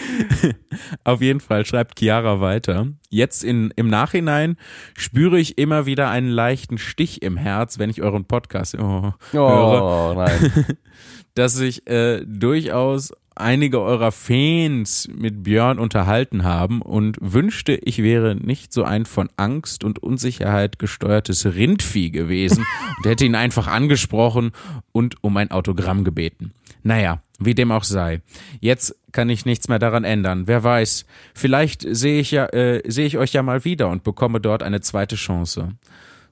Auf 1.04 1.22
jeden 1.22 1.40
Fall 1.40 1.66
schreibt 1.66 2.00
Chiara 2.00 2.42
weiter. 2.42 2.88
Jetzt 3.10 3.44
in, 3.44 3.72
im 3.76 3.88
Nachhinein 3.88 4.58
spüre 4.98 5.40
ich 5.40 5.58
immer 5.58 5.86
wieder 5.86 6.10
einen 6.10 6.30
leichten 6.30 6.78
Stich 6.78 7.22
im 7.22 7.38
Herz, 7.38 7.80
wenn 7.80 7.90
ich 7.90 8.02
euren 8.02 8.26
Podcast 8.26 8.76
oh, 8.78 9.14
oh, 9.34 9.34
höre. 9.34 10.16
Nein. 10.16 10.66
dass 11.36 11.54
sich 11.54 11.88
äh, 11.88 12.24
durchaus 12.26 13.12
einige 13.36 13.82
eurer 13.82 14.12
Fans 14.14 15.10
mit 15.14 15.44
Björn 15.44 15.78
unterhalten 15.78 16.46
haben 16.46 16.82
und 16.82 17.18
wünschte, 17.20 17.74
ich 17.74 18.02
wäre 18.02 18.36
nicht 18.36 18.72
so 18.72 18.84
ein 18.84 19.06
von 19.06 19.30
Angst 19.36 19.84
und 19.84 20.02
Unsicherheit 20.02 20.80
gesteuertes 20.80 21.46
Rindvieh 21.46 22.12
gewesen 22.12 22.66
und 22.98 23.06
hätte 23.06 23.26
ihn 23.26 23.36
einfach 23.36 23.68
angesprochen 23.68 24.52
und 24.94 25.22
um 25.22 25.36
ein 25.36 25.52
Autogramm 25.52 26.06
gebeten. 26.06 26.54
Naja, 26.86 27.24
wie 27.40 27.56
dem 27.56 27.72
auch 27.72 27.84
sei. 27.84 28.22
Jetzt 28.60 28.96
kann 29.12 29.28
ich 29.28 29.44
nichts 29.44 29.68
mehr 29.68 29.80
daran 29.80 30.04
ändern. 30.04 30.44
Wer 30.46 30.64
weiß, 30.64 31.08
vielleicht 31.34 31.84
sehe 31.90 32.22
ich 32.22 32.30
ja, 32.30 32.46
äh, 32.46 32.84
sehe 32.86 33.08
ich 33.08 33.18
euch 33.18 33.34
ja 33.34 33.42
mal 33.42 33.66
wieder 33.66 33.90
und 33.90 34.04
bekomme 34.04 34.40
dort 34.40 34.62
eine 34.62 34.82
zweite 34.82 35.16
Chance. 35.16 35.70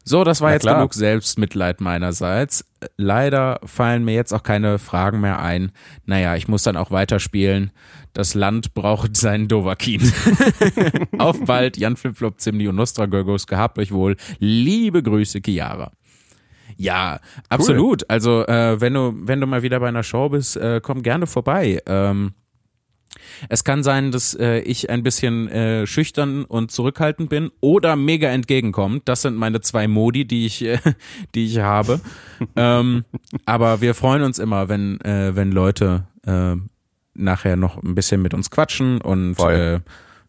So, 0.04 0.24
das 0.24 0.42
war 0.42 0.50
Na 0.50 0.54
jetzt 0.54 0.62
klar. 0.62 0.76
genug 0.76 0.94
Selbstmitleid 0.94 1.82
meinerseits. 1.82 2.66
Leider 2.98 3.62
fallen 3.66 4.06
mir 4.06 4.14
jetzt 4.14 4.32
auch 4.32 4.44
keine 4.44 4.78
Fragen 4.78 5.22
mehr 5.22 5.42
ein. 5.42 5.72
Naja, 6.06 6.36
ich 6.36 6.48
muss 6.48 6.62
dann 6.62 6.78
auch 6.78 6.92
weiterspielen. 6.92 7.72
Das 8.14 8.36
Land 8.36 8.76
braucht 8.76 9.18
seinen 9.18 9.48
Dovakin. 9.48 10.14
Auf 11.18 11.44
bald, 11.46 11.78
Jan 11.78 11.96
Flipflop, 11.96 12.40
Zimni 12.40 12.68
und 12.68 12.76
Nostra 12.76 13.08
Gurgos. 13.08 13.48
Gehabt 13.48 13.80
euch 13.80 13.92
wohl. 13.92 14.18
Liebe 14.38 15.02
Grüße, 15.02 15.42
Chiara. 15.44 15.92
Ja, 16.78 17.20
absolut. 17.50 18.04
Cool. 18.04 18.08
Also, 18.08 18.46
äh, 18.46 18.80
wenn 18.80 18.94
du, 18.94 19.14
wenn 19.16 19.42
du 19.42 19.48
mal 19.48 19.64
wieder 19.64 19.80
bei 19.80 19.88
einer 19.88 20.04
Show 20.04 20.30
bist, 20.30 20.58
äh, 20.58 20.82
komm 20.84 21.04
gerne 21.04 21.28
vorbei. 21.28 21.82
Ähm, 21.86 22.34
es 23.50 23.64
kann 23.64 23.84
sein, 23.84 24.12
dass 24.12 24.34
äh, 24.34 24.60
ich 24.60 24.90
ein 24.90 25.04
bisschen 25.04 25.48
äh, 25.50 25.88
schüchtern 25.88 26.46
und 26.46 26.72
zurückhaltend 26.72 27.30
bin 27.30 27.52
oder 27.62 27.96
mega 27.96 28.30
entgegenkommend. 28.30 29.04
Das 29.06 29.22
sind 29.22 29.36
meine 29.36 29.62
zwei 29.62 29.88
Modi, 29.88 30.26
die 30.26 30.46
ich, 30.46 30.64
äh, 30.64 30.80
die 31.36 31.46
ich 31.46 31.60
habe. 31.60 32.00
ähm, 32.56 33.06
aber 33.46 33.82
wir 33.82 33.94
freuen 33.94 34.24
uns 34.24 34.40
immer, 34.40 34.70
wenn, 34.70 35.00
äh, 35.02 35.36
wenn 35.36 35.52
Leute 35.52 36.08
äh, 36.26 36.56
nachher 37.14 37.56
noch 37.56 37.82
ein 37.82 37.96
bisschen 37.96 38.22
mit 38.22 38.34
uns 38.34 38.50
quatschen 38.50 39.02
und 39.02 39.40
äh, 39.40 39.80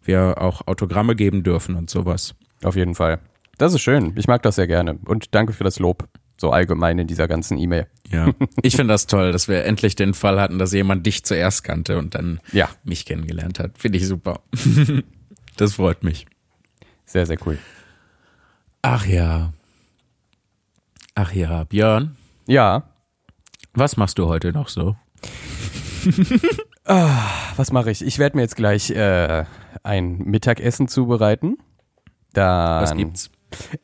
wir 0.03 0.40
auch 0.40 0.66
Autogramme 0.66 1.16
geben 1.16 1.42
dürfen 1.42 1.76
und 1.76 1.88
sowas. 1.88 2.34
Auf 2.62 2.76
jeden 2.76 2.95
Fall. 2.95 3.20
Das 3.59 3.72
ist 3.72 3.82
schön. 3.82 4.12
Ich 4.16 4.26
mag 4.26 4.42
das 4.42 4.57
sehr 4.57 4.66
gerne. 4.66 4.99
Und 5.07 5.34
danke 5.34 5.53
für 5.53 5.64
das 5.64 5.78
Lob 5.78 6.09
so 6.37 6.51
allgemein 6.51 6.99
in 6.99 7.07
dieser 7.07 7.28
ganzen 7.28 7.59
E-Mail. 7.59 7.87
Ja, 8.11 8.30
ich 8.62 8.76
finde 8.76 8.93
das 8.93 9.07
toll, 9.07 9.32
dass 9.32 9.49
wir 9.49 9.64
endlich 9.64 9.97
den 9.97 10.14
Fall 10.14 10.41
hatten, 10.41 10.59
dass 10.59 10.72
jemand 10.72 11.07
dich 11.07 11.24
zuerst 11.24 11.64
kannte 11.64 11.99
und 11.99 12.14
dann 12.14 12.41
ja. 12.53 12.68
mich 12.85 13.07
kennengelernt 13.07 13.59
hat. 13.59 13.78
Finde 13.78 13.99
ich 13.99 14.07
super. 14.07 14.41
das 15.57 15.74
freut 15.74 16.03
mich. 16.03 16.26
Sehr, 17.05 17.26
sehr 17.26 17.39
cool. 17.47 17.59
Ach 18.82 19.07
ja. 19.07 19.53
Ach 21.14 21.32
ja, 21.32 21.64
Björn. 21.64 22.16
Ja. 22.47 22.91
Was 23.72 23.97
machst 23.97 24.18
du 24.18 24.26
heute 24.26 24.53
noch 24.53 24.68
so? 24.68 24.97
ah, 26.85 27.30
was 27.57 27.72
mache 27.72 27.91
ich? 27.91 28.05
Ich 28.05 28.18
werde 28.18 28.37
mir 28.37 28.43
jetzt 28.43 28.57
gleich 28.57 28.91
äh, 28.91 29.45
ein 29.82 30.18
Mittagessen 30.18 30.89
zubereiten. 30.89 31.59
Dann 32.32 32.82
was 32.82 32.97
gibt's? 32.97 33.30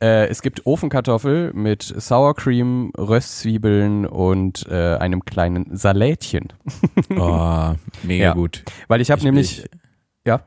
Äh, 0.01 0.27
es 0.27 0.41
gibt 0.41 0.65
Ofenkartoffel 0.65 1.51
mit 1.53 1.83
Sour 1.83 2.35
Cream, 2.35 2.91
Röstzwiebeln 2.97 4.05
und 4.05 4.65
äh, 4.69 4.95
einem 4.95 5.25
kleinen 5.25 5.75
Salätchen. 5.75 6.53
oh, 7.17 7.73
mega 8.03 8.23
ja. 8.23 8.33
gut. 8.33 8.63
Weil 8.87 9.01
ich 9.01 9.11
habe 9.11 9.23
nämlich, 9.23 9.63
ich, 9.63 9.69
ja. 10.25 10.41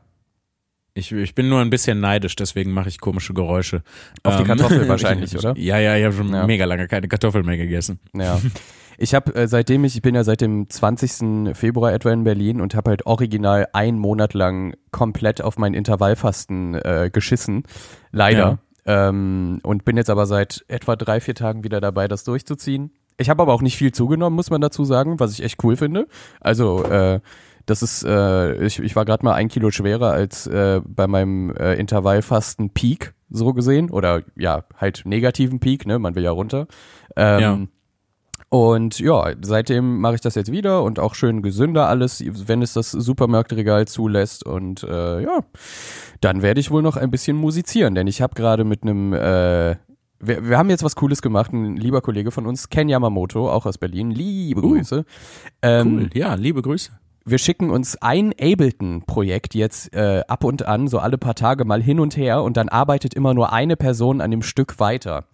Ich, 0.93 1.11
ich 1.11 1.35
bin 1.35 1.49
nur 1.49 1.59
ein 1.59 1.69
bisschen 1.69 1.99
neidisch, 1.99 2.35
deswegen 2.35 2.71
mache 2.71 2.87
ich 2.89 2.99
komische 2.99 3.33
Geräusche. 3.33 3.83
Auf 4.23 4.37
die 4.37 4.43
ähm, 4.43 4.47
Kartoffel 4.47 4.87
wahrscheinlich, 4.87 5.37
oder? 5.37 5.57
Ja, 5.57 5.77
ja, 5.77 5.97
ich 5.97 6.05
habe 6.05 6.15
schon 6.15 6.33
ja. 6.33 6.47
mega 6.47 6.65
lange 6.65 6.87
keine 6.87 7.07
Kartoffel 7.07 7.43
mehr 7.43 7.57
gegessen. 7.57 7.99
Ja. 8.13 8.39
Ich 8.97 9.13
habe 9.13 9.35
äh, 9.35 9.47
seitdem 9.47 9.83
ich, 9.83 9.95
ich 9.95 10.01
bin 10.01 10.15
ja 10.15 10.23
seit 10.23 10.41
dem 10.41 10.69
20. 10.69 11.55
Februar 11.55 11.93
etwa 11.93 12.11
in 12.11 12.23
Berlin 12.23 12.61
und 12.61 12.75
habe 12.75 12.91
halt 12.91 13.05
original 13.05 13.67
einen 13.73 13.99
Monat 13.99 14.33
lang 14.33 14.75
komplett 14.91 15.41
auf 15.41 15.57
mein 15.57 15.73
Intervallfasten 15.73 16.75
äh, 16.75 17.09
geschissen. 17.11 17.63
Leider. 18.11 18.39
Ja. 18.39 18.57
Ähm, 18.85 19.59
und 19.63 19.85
bin 19.85 19.97
jetzt 19.97 20.09
aber 20.09 20.25
seit 20.25 20.63
etwa 20.67 20.95
drei, 20.95 21.19
vier 21.19 21.35
Tagen 21.35 21.63
wieder 21.63 21.81
dabei, 21.81 22.07
das 22.07 22.23
durchzuziehen. 22.23 22.91
Ich 23.17 23.29
habe 23.29 23.41
aber 23.41 23.53
auch 23.53 23.61
nicht 23.61 23.77
viel 23.77 23.91
zugenommen, 23.91 24.35
muss 24.35 24.49
man 24.49 24.61
dazu 24.61 24.83
sagen, 24.83 25.19
was 25.19 25.33
ich 25.33 25.43
echt 25.43 25.63
cool 25.63 25.75
finde. 25.77 26.07
Also 26.41 26.83
äh, 26.83 27.21
das 27.65 27.81
ist, 27.81 28.03
äh, 28.03 28.63
ich, 28.65 28.79
ich 28.79 28.95
war 28.95 29.05
gerade 29.05 29.25
mal 29.25 29.33
ein 29.33 29.47
Kilo 29.47 29.71
schwerer 29.71 30.11
als 30.11 30.47
äh, 30.47 30.81
bei 30.85 31.07
meinem 31.07 31.51
äh, 31.55 31.73
Intervallfasten 31.75 32.71
Peak, 32.71 33.13
so 33.29 33.53
gesehen. 33.53 33.89
Oder 33.89 34.23
ja, 34.35 34.65
halt 34.77 35.03
negativen 35.05 35.59
Peak, 35.59 35.85
ne? 35.85 35.97
Man 35.97 36.15
will 36.15 36.23
ja 36.23 36.31
runter. 36.31 36.67
Ähm, 37.15 37.39
ja. 37.39 37.59
Und 38.49 38.99
ja, 38.99 39.33
seitdem 39.41 39.99
mache 39.99 40.15
ich 40.15 40.21
das 40.21 40.35
jetzt 40.35 40.51
wieder 40.51 40.83
und 40.83 40.99
auch 40.99 41.15
schön 41.15 41.41
gesünder 41.41 41.89
alles, 41.89 42.23
wenn 42.25 42.61
es 42.61 42.73
das 42.73 42.91
Supermarktregal 42.91 43.87
zulässt. 43.87 44.45
Und 44.45 44.83
äh, 44.83 45.21
ja, 45.21 45.39
dann 46.21 46.41
werde 46.41 46.59
ich 46.59 46.71
wohl 46.71 46.81
noch 46.81 46.95
ein 46.95 47.11
bisschen 47.11 47.37
musizieren, 47.37 47.95
denn 47.95 48.07
ich 48.07 48.21
habe 48.21 48.35
gerade 48.35 48.63
mit 48.63 48.83
einem 48.83 49.13
äh, 49.13 49.75
wir, 50.19 50.47
wir 50.47 50.57
haben 50.57 50.69
jetzt 50.69 50.83
was 50.83 50.95
Cooles 50.95 51.21
gemacht. 51.21 51.51
Ein 51.53 51.75
lieber 51.75 52.01
Kollege 52.01 52.31
von 52.31 52.45
uns, 52.45 52.69
Ken 52.69 52.89
Yamamoto, 52.89 53.49
auch 53.49 53.65
aus 53.65 53.77
Berlin. 53.77 54.11
Liebe 54.11 54.61
uh, 54.61 54.69
Grüße. 54.69 55.05
Ähm, 55.61 55.97
cool, 55.97 56.09
ja, 56.13 56.35
liebe 56.35 56.61
Grüße. 56.61 56.91
Wir 57.27 57.39
schicken 57.39 57.71
uns 57.71 57.99
ein 58.01 58.33
Ableton-Projekt 58.39 59.55
jetzt 59.55 59.93
äh, 59.95 60.21
ab 60.27 60.43
und 60.43 60.67
an, 60.67 60.87
so 60.87 60.99
alle 60.99 61.17
paar 61.17 61.33
Tage 61.33 61.65
mal 61.65 61.81
hin 61.81 61.99
und 61.99 62.15
her 62.17 62.43
und 62.43 62.55
dann 62.55 62.69
arbeitet 62.69 63.15
immer 63.15 63.33
nur 63.33 63.51
eine 63.51 63.75
Person 63.75 64.21
an 64.21 64.29
dem 64.29 64.43
Stück 64.43 64.79
weiter. 64.79 65.25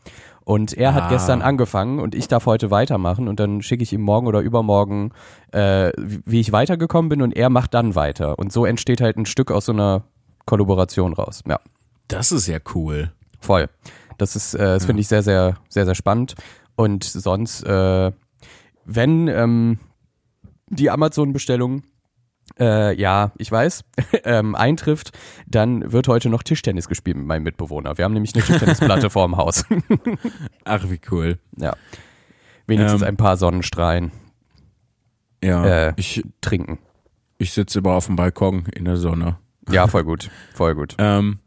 Und 0.44 0.74
er 0.74 0.94
hat 0.94 1.04
ah. 1.04 1.10
gestern 1.10 1.42
angefangen 1.42 2.00
und 2.00 2.16
ich 2.16 2.28
darf 2.28 2.46
heute 2.46 2.72
weitermachen 2.72 3.28
und 3.28 3.40
dann 3.40 3.62
schicke 3.62 3.84
ich 3.84 3.94
ihm 3.94 4.02
morgen 4.02 4.28
oder 4.28 4.42
übermorgen, 4.42 5.12
äh, 5.52 5.92
wie 5.98 6.40
ich 6.40 6.52
weitergekommen 6.52 7.10
bin 7.10 7.22
und 7.22 7.36
er 7.36 7.50
macht 7.50 7.74
dann 7.74 7.96
weiter. 7.96 8.40
Und 8.40 8.52
so 8.52 8.66
entsteht 8.66 9.02
halt 9.02 9.18
ein 9.18 9.26
Stück 9.26 9.52
aus 9.52 9.66
so 9.66 9.72
einer 9.72 10.04
Kollaboration 10.46 11.14
raus. 11.14 11.44
Ja. 11.48 11.60
Das 12.08 12.32
ist 12.32 12.48
ja 12.48 12.58
cool. 12.76 13.12
Voll. 13.40 13.70
Das 14.18 14.36
ist, 14.36 14.54
äh, 14.54 14.60
das 14.60 14.84
ja. 14.84 14.88
finde 14.88 15.02
ich 15.02 15.08
sehr, 15.08 15.24
sehr, 15.24 15.58
sehr, 15.70 15.86
sehr 15.86 15.96
spannend. 15.96 16.36
Und 16.76 17.04
sonst, 17.04 17.64
äh, 17.64 18.12
wenn 18.86 19.28
ähm, 19.28 19.80
die 20.68 20.90
Amazon-Bestellung 20.90 21.84
äh, 22.62 22.94
ja, 22.98 23.32
ich 23.38 23.52
weiß, 23.52 23.84
ähm, 24.24 24.56
eintrifft, 24.56 25.12
dann 25.48 25.92
wird 25.92 26.08
heute 26.08 26.30
noch 26.30 26.44
Tischtennis 26.44 26.88
gespielt 26.88 27.18
mit 27.18 27.26
meinem 27.26 27.44
Mitbewohner. 27.44 27.98
Wir 27.98 28.06
haben 28.06 28.14
nämlich 28.14 28.34
eine 28.36 28.44
Tischtennisplatte 28.44 29.10
vorm 29.10 29.36
Haus. 29.36 29.66
Ach, 30.64 30.86
wie 30.90 31.02
cool. 31.12 31.40
Ja. 31.58 31.76
Wenigstens 32.68 33.02
ähm, 33.02 33.08
ein 33.10 33.18
paar 33.18 33.36
Sonnenstrahlen. 33.36 34.12
Ja, 35.44 35.88
äh, 35.88 35.94
ich 35.98 36.24
trinken. 36.42 36.78
Ich 37.40 37.54
sitze 37.54 37.80
immer 37.80 37.94
auf 37.94 38.06
dem 38.06 38.16
Balkon 38.16 38.66
in 38.76 38.86
der 38.86 38.98
Sonne. 38.98 39.38
Ja, 39.70 39.88
voll 39.88 40.04
gut, 40.04 40.30
voll 40.54 40.76
gut. 40.76 40.96
ähm, 41.00 41.40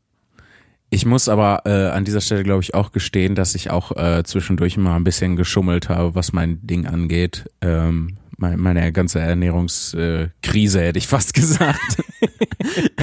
Ich 0.91 1.07
muss 1.07 1.29
aber 1.29 1.63
äh, 1.67 1.91
an 1.91 2.05
dieser 2.05 2.21
Stelle, 2.21 2.43
glaube 2.43 2.63
ich, 2.63 2.75
auch 2.75 2.91
gestehen, 2.91 3.35
dass 3.37 3.55
ich 3.55 3.71
auch 3.71 3.93
äh, 3.97 4.23
zwischendurch 4.25 4.77
mal 4.77 4.97
ein 4.97 5.05
bisschen 5.05 5.37
geschummelt 5.37 5.89
habe, 5.89 6.15
was 6.17 6.33
mein 6.33 6.59
Ding 6.67 6.87
angeht. 6.87 7.49
Ähm, 7.61 8.17
meine, 8.45 8.57
meine 8.57 8.93
ganze 8.93 9.21
Ernährungskrise 9.21 10.81
hätte 10.81 10.99
ich 10.99 11.07
fast 11.07 11.35
gesagt. 11.35 12.03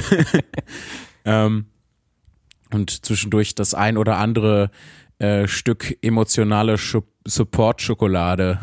ähm, 1.24 1.66
und 2.70 3.04
zwischendurch 3.04 3.54
das 3.54 3.74
ein 3.74 3.96
oder 3.98 4.16
andere 4.16 4.70
äh, 5.18 5.46
Stück 5.46 5.98
emotionale 6.02 6.76
Support-Schokolade 7.24 8.58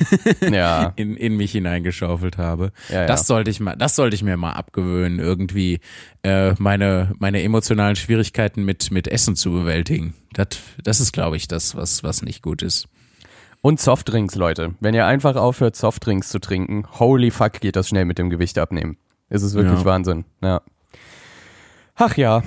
Ja. 0.52 0.92
in, 0.96 1.16
in 1.16 1.36
mich 1.36 1.52
hineingeschaufelt 1.52 2.38
habe. 2.38 2.72
Ja, 2.88 3.00
ja. 3.00 3.06
Das 3.06 3.26
sollte 3.26 3.50
ich 3.50 3.58
mal, 3.58 3.74
das 3.76 3.96
sollte 3.96 4.14
ich 4.14 4.22
mir 4.22 4.36
mal 4.36 4.52
abgewöhnen, 4.52 5.18
irgendwie 5.18 5.80
äh, 6.22 6.54
meine, 6.58 7.14
meine 7.18 7.42
emotionalen 7.42 7.96
Schwierigkeiten 7.96 8.64
mit, 8.64 8.90
mit 8.90 9.08
Essen 9.08 9.34
zu 9.34 9.50
bewältigen. 9.50 10.14
Das, 10.32 10.48
das 10.82 11.00
ist, 11.00 11.12
glaube 11.12 11.36
ich, 11.36 11.48
das, 11.48 11.74
was, 11.74 12.04
was 12.04 12.22
nicht 12.22 12.42
gut 12.42 12.62
ist. 12.62 12.86
Und 13.64 13.80
Softdrinks, 13.80 14.34
Leute. 14.34 14.74
Wenn 14.80 14.92
ihr 14.92 15.06
einfach 15.06 15.36
aufhört, 15.36 15.74
Softdrinks 15.74 16.28
zu 16.28 16.38
trinken, 16.38 16.84
holy 17.00 17.30
fuck, 17.30 17.52
geht 17.62 17.76
das 17.76 17.88
schnell 17.88 18.04
mit 18.04 18.18
dem 18.18 18.28
Gewicht 18.28 18.58
abnehmen. 18.58 18.98
Es 19.30 19.42
ist 19.42 19.54
wirklich 19.54 19.78
Ja. 19.78 19.84
Wahnsinn. 19.86 20.26
Ja. 20.42 20.60
Ach 21.94 22.14
ja. 22.18 22.42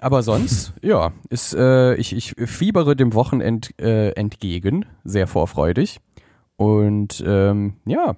Aber 0.00 0.24
sonst, 0.24 0.72
ja, 0.82 1.12
ist, 1.30 1.54
äh, 1.54 1.94
ich, 1.94 2.16
ich 2.16 2.34
fiebere 2.46 2.96
dem 2.96 3.14
Wochenend 3.14 3.78
äh, 3.80 4.10
entgegen, 4.16 4.86
sehr 5.04 5.28
vorfreudig. 5.28 6.00
Und 6.56 7.22
ähm, 7.24 7.74
ja, 7.86 8.16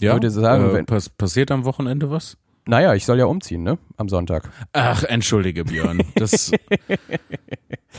Ja, 0.00 0.14
würde 0.14 0.32
sagen, 0.32 0.70
äh, 0.70 0.72
wenn- 0.74 0.86
pass, 0.86 1.08
passiert 1.08 1.52
am 1.52 1.64
Wochenende 1.64 2.10
was? 2.10 2.36
Naja, 2.66 2.94
ich 2.94 3.04
soll 3.04 3.18
ja 3.18 3.26
umziehen, 3.26 3.62
ne? 3.62 3.78
Am 3.96 4.08
Sonntag. 4.08 4.50
Ach, 4.72 5.04
entschuldige, 5.04 5.64
Björn. 5.64 6.02
Das 6.14 6.50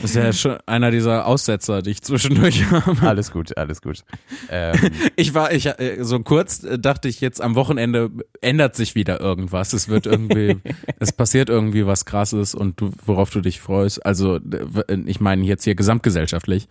ist 0.03 0.15
ja 0.15 0.31
schon 0.33 0.57
einer 0.65 0.91
dieser 0.91 1.25
Aussetzer, 1.25 1.81
die 1.81 1.91
ich 1.91 2.01
zwischendurch 2.01 2.63
habe. 2.71 3.01
Alles 3.01 3.31
gut, 3.31 3.57
alles 3.57 3.81
gut. 3.81 4.03
Ähm, 4.49 4.75
Ich 5.15 5.33
war, 5.33 5.51
ich 5.51 5.65
äh, 5.65 5.97
so 6.01 6.19
kurz 6.19 6.63
äh, 6.63 6.77
dachte 6.77 7.07
ich 7.07 7.21
jetzt 7.21 7.41
am 7.41 7.55
Wochenende 7.55 8.11
ändert 8.41 8.75
sich 8.75 8.93
wieder 8.93 9.19
irgendwas. 9.19 9.73
Es 9.73 9.87
wird 9.87 10.05
irgendwie, 10.05 10.57
es 10.99 11.11
passiert 11.11 11.49
irgendwie 11.49 11.85
was 11.87 12.05
Krasses 12.05 12.53
und 12.53 12.79
du, 12.79 12.91
worauf 13.05 13.29
du 13.29 13.41
dich 13.41 13.59
freust. 13.59 14.05
Also 14.05 14.35
äh, 14.35 14.97
ich 15.05 15.19
meine 15.19 15.43
jetzt 15.45 15.63
hier 15.63 15.75
gesamtgesellschaftlich. 15.75 16.67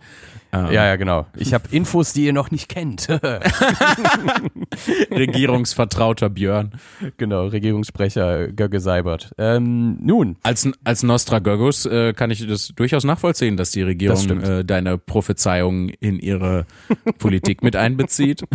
Ähm, 0.53 0.71
ja, 0.71 0.85
ja, 0.85 0.95
genau. 0.95 1.25
Ich 1.35 1.53
habe 1.53 1.65
Infos, 1.71 2.13
die 2.13 2.25
ihr 2.25 2.33
noch 2.33 2.51
nicht 2.51 2.69
kennt. 2.69 3.07
Regierungsvertrauter 5.11 6.29
Björn. 6.29 6.71
genau, 7.17 7.47
Regierungssprecher 7.47 8.47
Gögge 8.49 8.79
Seibert. 8.79 9.31
Ähm, 9.37 9.97
nun, 10.01 10.37
Als 10.43 10.67
als 10.83 11.03
Nostragogos 11.03 11.85
äh, 11.85 12.13
kann 12.13 12.31
ich 12.31 12.45
das 12.47 12.69
durchaus 12.75 13.03
nachvollziehen, 13.03 13.57
dass 13.57 13.71
die 13.71 13.81
Das 13.81 13.87
Regierung 13.89 14.17
stimmt. 14.17 14.47
äh, 14.47 14.65
deine 14.65 14.97
Prophezeiung 14.97 15.89
in 15.89 16.19
ihre 16.19 16.65
Politik 17.19 17.63
mit 17.63 17.75
einbezieht. 17.75 18.43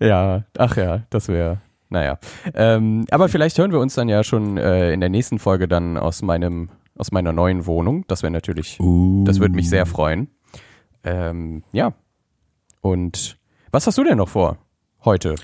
Ja, 0.00 0.42
ach 0.58 0.76
ja, 0.76 1.04
das 1.10 1.28
wäre, 1.28 1.60
naja. 1.88 2.18
Ähm, 2.52 3.04
aber 3.12 3.28
vielleicht 3.28 3.56
hören 3.58 3.70
wir 3.70 3.78
uns 3.78 3.94
dann 3.94 4.08
ja 4.08 4.24
schon 4.24 4.58
äh, 4.58 4.92
in 4.92 4.98
der 4.98 5.08
nächsten 5.08 5.38
Folge 5.38 5.68
dann 5.68 5.96
aus 5.96 6.20
meinem, 6.22 6.68
aus 7.00 7.12
meiner 7.12 7.32
neuen 7.32 7.66
Wohnung. 7.66 8.04
Das 8.08 8.22
wäre 8.22 8.30
natürlich, 8.30 8.78
das 8.78 9.40
würde 9.40 9.54
mich 9.54 9.68
sehr 9.68 9.86
freuen. 9.86 10.28
Ähm, 11.02 11.64
ja. 11.72 11.94
Und 12.80 13.38
was 13.72 13.86
hast 13.86 13.98
du 13.98 14.04
denn 14.04 14.18
noch 14.18 14.28
vor 14.28 14.58
heute? 15.04 15.34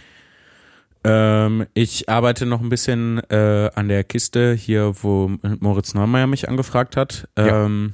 Ähm, 1.04 1.66
ich 1.74 2.08
arbeite 2.08 2.46
noch 2.46 2.60
ein 2.60 2.68
bisschen 2.68 3.18
äh, 3.30 3.70
an 3.74 3.88
der 3.88 4.04
Kiste 4.04 4.54
hier, 4.54 4.92
wo 5.02 5.30
Moritz 5.60 5.94
Neumeier 5.94 6.26
mich 6.26 6.48
angefragt 6.48 6.96
hat. 6.96 7.28
Ja. 7.38 7.64
Ähm, 7.64 7.92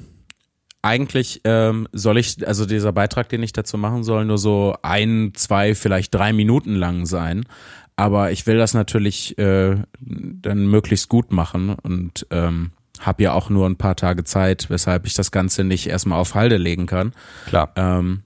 eigentlich 0.80 1.42
ähm, 1.44 1.86
soll 1.92 2.18
ich, 2.18 2.46
also 2.46 2.66
dieser 2.66 2.92
Beitrag, 2.92 3.28
den 3.28 3.42
ich 3.42 3.52
dazu 3.52 3.78
machen 3.78 4.02
soll, 4.02 4.24
nur 4.24 4.38
so 4.38 4.74
ein, 4.82 5.32
zwei, 5.34 5.74
vielleicht 5.74 6.14
drei 6.14 6.32
Minuten 6.32 6.74
lang 6.74 7.06
sein. 7.06 7.44
Aber 7.94 8.32
ich 8.32 8.46
will 8.46 8.56
das 8.56 8.74
natürlich 8.74 9.38
äh, 9.38 9.76
dann 10.00 10.66
möglichst 10.66 11.08
gut 11.08 11.30
machen 11.30 11.76
und 11.82 12.26
ähm, 12.30 12.72
habe 13.02 13.22
ja 13.22 13.32
auch 13.32 13.50
nur 13.50 13.68
ein 13.68 13.76
paar 13.76 13.96
Tage 13.96 14.24
Zeit, 14.24 14.70
weshalb 14.70 15.06
ich 15.06 15.14
das 15.14 15.30
Ganze 15.30 15.64
nicht 15.64 15.86
erstmal 15.88 16.18
auf 16.18 16.34
Halde 16.34 16.56
legen 16.56 16.86
kann. 16.86 17.12
Klar. 17.46 17.72
Ähm, 17.76 18.22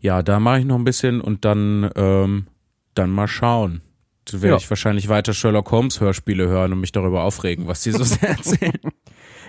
ja, 0.00 0.22
da 0.22 0.38
mache 0.40 0.60
ich 0.60 0.64
noch 0.64 0.76
ein 0.76 0.84
bisschen 0.84 1.20
und 1.20 1.44
dann, 1.44 1.90
ähm, 1.96 2.46
dann 2.94 3.10
mal 3.10 3.28
schauen. 3.28 3.80
Da 4.26 4.34
werde 4.42 4.48
Ja. 4.48 4.56
ich 4.56 4.68
wahrscheinlich 4.68 5.08
weiter 5.08 5.32
Sherlock 5.32 5.70
Holmes 5.70 6.00
Hörspiele 6.00 6.48
hören 6.48 6.72
und 6.72 6.80
mich 6.80 6.92
darüber 6.92 7.22
aufregen, 7.22 7.66
was 7.66 7.82
die 7.82 7.92
so 7.92 8.02
sehr 8.04 8.28
erzählen. 8.30 8.78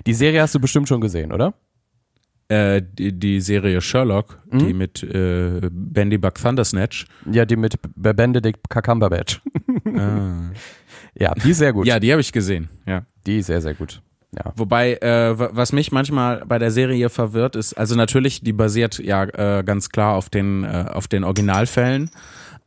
Die 0.06 0.14
Serie 0.14 0.42
hast 0.42 0.56
du 0.56 0.60
bestimmt 0.60 0.88
schon 0.88 1.02
gesehen, 1.02 1.32
oder? 1.32 1.54
Äh, 2.50 2.82
die, 2.82 3.12
die 3.18 3.42
Serie 3.42 3.82
Sherlock, 3.82 4.40
die 4.52 4.74
mit 4.74 5.04
äh, 5.04 5.70
Bandy 5.72 6.18
Buck 6.18 6.36
Thundersnatch. 6.36 7.06
Ja, 7.32 7.46
die 7.46 7.56
mit 7.56 7.80
B- 7.96 8.14
Benedict 8.14 8.70
Cumberbatch. 8.70 9.42
ah. 9.98 10.52
Ja, 11.20 11.34
die 11.34 11.50
ist 11.50 11.58
sehr 11.58 11.74
gut. 11.74 11.88
Ja, 11.88 12.00
die 12.00 12.12
habe 12.12 12.22
ich 12.22 12.32
gesehen. 12.32 12.70
Ja. 12.86 13.04
Die 13.26 13.40
ist 13.40 13.48
sehr, 13.48 13.60
sehr 13.60 13.74
gut. 13.74 14.02
Ja. 14.36 14.54
Wobei, 14.56 14.98
äh, 14.98 15.40
wa- 15.40 15.50
was 15.52 15.74
mich 15.74 15.92
manchmal 15.92 16.44
bei 16.46 16.60
der 16.60 16.70
Serie 16.70 17.10
verwirrt, 17.10 17.56
ist, 17.56 17.74
also 17.74 17.96
natürlich, 17.96 18.42
die 18.42 18.54
basiert 18.54 19.00
ja 19.00 19.24
äh, 19.24 19.64
ganz 19.64 19.90
klar 19.90 20.14
auf 20.14 20.30
den, 20.30 20.64
äh, 20.64 20.86
auf 20.94 21.08
den 21.08 21.24
Originalfällen. 21.24 22.12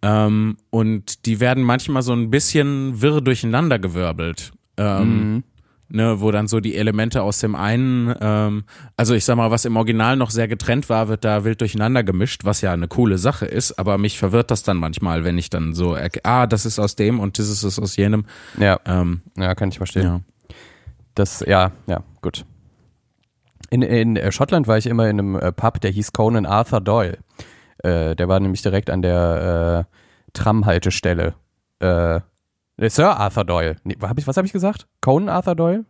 Ähm, 0.02 0.56
und 0.70 1.26
die 1.26 1.38
werden 1.38 1.62
manchmal 1.62 2.02
so 2.02 2.12
ein 2.12 2.30
bisschen 2.30 3.00
wirr 3.02 3.20
durcheinandergewirbelt. 3.20 4.50
Ähm, 4.76 5.44
ne, 5.90 6.20
wo 6.20 6.30
dann 6.30 6.48
so 6.48 6.60
die 6.60 6.76
Elemente 6.76 7.22
aus 7.22 7.38
dem 7.38 7.54
einen, 7.54 8.14
ähm, 8.20 8.64
also 8.96 9.14
ich 9.14 9.24
sag 9.24 9.36
mal, 9.36 9.50
was 9.50 9.64
im 9.64 9.76
Original 9.76 10.16
noch 10.16 10.30
sehr 10.30 10.48
getrennt 10.48 10.88
war, 10.88 11.08
wird 11.08 11.24
da 11.24 11.44
wild 11.44 11.60
durcheinander 11.60 12.02
gemischt, 12.02 12.44
was 12.44 12.60
ja 12.60 12.72
eine 12.72 12.88
coole 12.88 13.18
Sache 13.18 13.46
ist, 13.46 13.78
aber 13.78 13.98
mich 13.98 14.18
verwirrt 14.18 14.50
das 14.50 14.62
dann 14.62 14.76
manchmal, 14.76 15.24
wenn 15.24 15.38
ich 15.38 15.50
dann 15.50 15.74
so, 15.74 15.96
ah, 16.22 16.46
das 16.46 16.66
ist 16.66 16.78
aus 16.78 16.96
dem 16.96 17.20
und 17.20 17.38
das 17.38 17.48
ist 17.48 17.78
aus 17.78 17.96
jenem. 17.96 18.24
Ja, 18.58 18.78
Ähm, 18.86 19.22
ja, 19.36 19.54
kann 19.54 19.68
ich 19.68 19.78
verstehen. 19.78 20.04
ja. 20.04 20.20
Das, 21.14 21.44
ja, 21.46 21.72
ja, 21.86 22.02
gut. 22.22 22.46
In, 23.68 23.82
in 23.82 24.16
äh, 24.16 24.32
Schottland 24.32 24.68
war 24.68 24.78
ich 24.78 24.86
immer 24.86 25.08
in 25.08 25.18
einem 25.18 25.34
äh, 25.36 25.52
Pub, 25.52 25.80
der 25.80 25.90
hieß 25.90 26.12
Conan 26.12 26.46
Arthur 26.46 26.80
Doyle. 26.80 27.18
Äh, 27.78 28.16
der 28.16 28.28
war 28.28 28.40
nämlich 28.40 28.62
direkt 28.62 28.90
an 28.90 29.02
der 29.02 29.86
äh, 29.86 30.30
Tramhaltestelle. 30.32 31.34
Äh, 31.80 32.20
Sir 32.88 33.16
Arthur 33.18 33.44
Doyle. 33.44 33.76
Nee, 33.84 33.96
hab 34.00 34.18
ich, 34.18 34.26
was 34.26 34.36
habe 34.36 34.46
ich 34.46 34.52
gesagt? 34.52 34.86
Conan 35.00 35.28
Arthur 35.28 35.54
Doyle? 35.54 35.84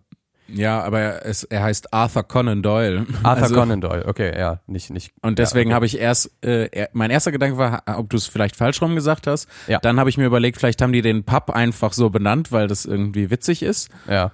Ja, 0.52 0.82
aber 0.82 0.98
er, 0.98 1.26
es, 1.26 1.44
er 1.44 1.62
heißt 1.62 1.94
Arthur 1.94 2.24
Conan 2.24 2.62
Doyle. 2.62 3.06
Arthur 3.22 3.42
Also- 3.44 3.54
Conan 3.54 3.80
Doyle, 3.80 4.04
okay, 4.06 4.36
ja, 4.36 4.60
nicht, 4.66 4.90
nicht. 4.90 5.12
Und 5.22 5.38
deswegen 5.38 5.70
ja, 5.70 5.74
okay. 5.74 5.76
habe 5.76 5.86
ich 5.86 5.98
erst, 6.00 6.44
äh, 6.44 6.88
mein 6.92 7.10
erster 7.10 7.30
Gedanke 7.30 7.56
war, 7.56 7.82
ob 7.86 8.10
du 8.10 8.16
es 8.16 8.26
vielleicht 8.26 8.56
falsch 8.56 8.82
rum 8.82 8.94
gesagt 8.96 9.26
hast. 9.28 9.48
Ja. 9.68 9.78
Dann 9.78 10.00
habe 10.00 10.10
ich 10.10 10.18
mir 10.18 10.26
überlegt, 10.26 10.58
vielleicht 10.58 10.82
haben 10.82 10.92
die 10.92 11.02
den 11.02 11.24
Pub 11.24 11.50
einfach 11.50 11.92
so 11.92 12.10
benannt, 12.10 12.50
weil 12.50 12.66
das 12.66 12.84
irgendwie 12.84 13.30
witzig 13.30 13.62
ist. 13.62 13.90
Ja. 14.08 14.32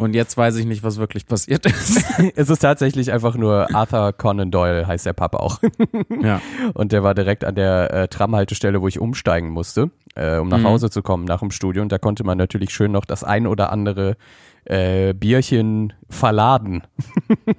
Und 0.00 0.14
jetzt 0.14 0.36
weiß 0.36 0.56
ich 0.56 0.64
nicht, 0.64 0.82
was 0.82 0.96
wirklich 0.98 1.26
passiert 1.26 1.66
ist. 1.66 2.02
Es 2.36 2.48
ist 2.48 2.60
tatsächlich 2.60 3.12
einfach 3.12 3.36
nur 3.36 3.74
Arthur 3.74 4.12
Conan 4.14 4.50
Doyle, 4.50 4.86
heißt 4.86 5.04
der 5.04 5.12
Pub 5.12 5.34
auch. 5.34 5.60
ja. 6.22 6.40
Und 6.74 6.92
der 6.92 7.02
war 7.02 7.14
direkt 7.14 7.44
an 7.44 7.54
der 7.54 7.92
äh, 7.92 8.08
Tramhaltestelle, 8.08 8.80
wo 8.80 8.88
ich 8.88 8.98
umsteigen 8.98 9.50
musste, 9.50 9.90
äh, 10.14 10.38
um 10.38 10.48
nach 10.48 10.58
Mhm. 10.58 10.64
Hause 10.68 10.90
zu 10.90 11.02
kommen 11.02 11.24
nach 11.24 11.40
dem 11.40 11.50
Studio. 11.50 11.82
Und 11.82 11.92
da 11.92 11.98
konnte 11.98 12.24
man 12.24 12.38
natürlich 12.38 12.70
schön 12.70 12.92
noch 12.92 13.04
das 13.04 13.24
ein 13.24 13.46
oder 13.46 13.72
andere 13.72 14.16
äh, 14.64 15.12
Bierchen 15.12 15.92
verladen. 16.08 16.82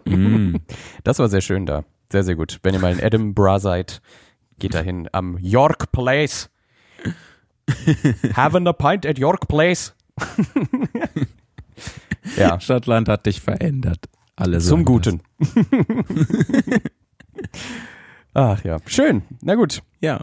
Mm. 0.06 0.56
Das 1.04 1.20
war 1.20 1.30
sehr 1.30 1.42
schön 1.42 1.66
da. 1.66 1.84
Sehr, 2.12 2.24
sehr 2.24 2.36
gut. 2.36 2.60
Wenn 2.64 2.74
ihr 2.74 2.80
mal 2.80 2.92
in 2.92 3.00
Edinburgh 3.00 3.60
seid, 3.60 4.02
geht 4.60 4.74
dahin 4.74 5.10
am 5.12 5.38
York 5.40 5.92
Place. 5.92 6.50
Having 8.36 8.68
a 8.68 8.74
pint 8.74 9.06
at 9.06 9.18
York 9.18 9.48
Place. 9.48 9.94
Ja, 12.38 12.60
Schottland 12.62 13.08
hat 13.10 13.26
dich 13.26 13.42
verändert. 13.42 14.06
Alle 14.36 14.60
zum 14.60 14.86
Guten. 14.86 15.22
Ach 18.34 18.64
ja, 18.64 18.78
schön. 18.86 19.24
Na 19.42 19.56
gut. 19.56 19.82
Ja. 20.00 20.22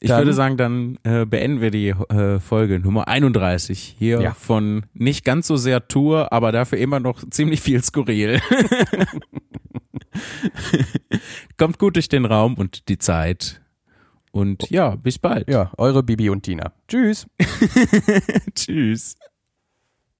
Ich 0.00 0.08
Dann- 0.08 0.18
würde 0.20 0.32
sagen, 0.32 0.56
dann 0.56 0.98
äh, 1.04 1.24
beenden 1.26 1.60
wir 1.60 1.70
die 1.70 1.90
äh, 1.90 2.40
Folge 2.40 2.80
Nummer 2.80 3.06
31 3.06 3.94
hier 3.98 4.20
Ja. 4.20 4.34
von 4.34 4.84
nicht 4.94 5.24
ganz 5.24 5.46
so 5.46 5.56
sehr 5.56 5.86
Tour, 5.86 6.32
aber 6.32 6.50
dafür 6.50 6.78
immer 6.78 6.98
noch 6.98 7.22
ziemlich 7.30 7.60
viel 7.60 7.80
skurril. 7.84 8.40
Kommt 11.56 11.78
gut 11.78 11.94
durch 11.94 12.08
den 12.08 12.24
Raum 12.24 12.54
und 12.54 12.88
die 12.88 12.98
Zeit. 12.98 13.60
Und 14.32 14.68
ja, 14.70 14.96
bis 14.96 15.18
bald. 15.20 15.48
Ja, 15.48 15.70
eure 15.76 16.02
Bibi 16.02 16.30
und 16.30 16.42
Tina. 16.42 16.72
Tschüss. 16.88 17.26
Tschüss. 18.56 19.16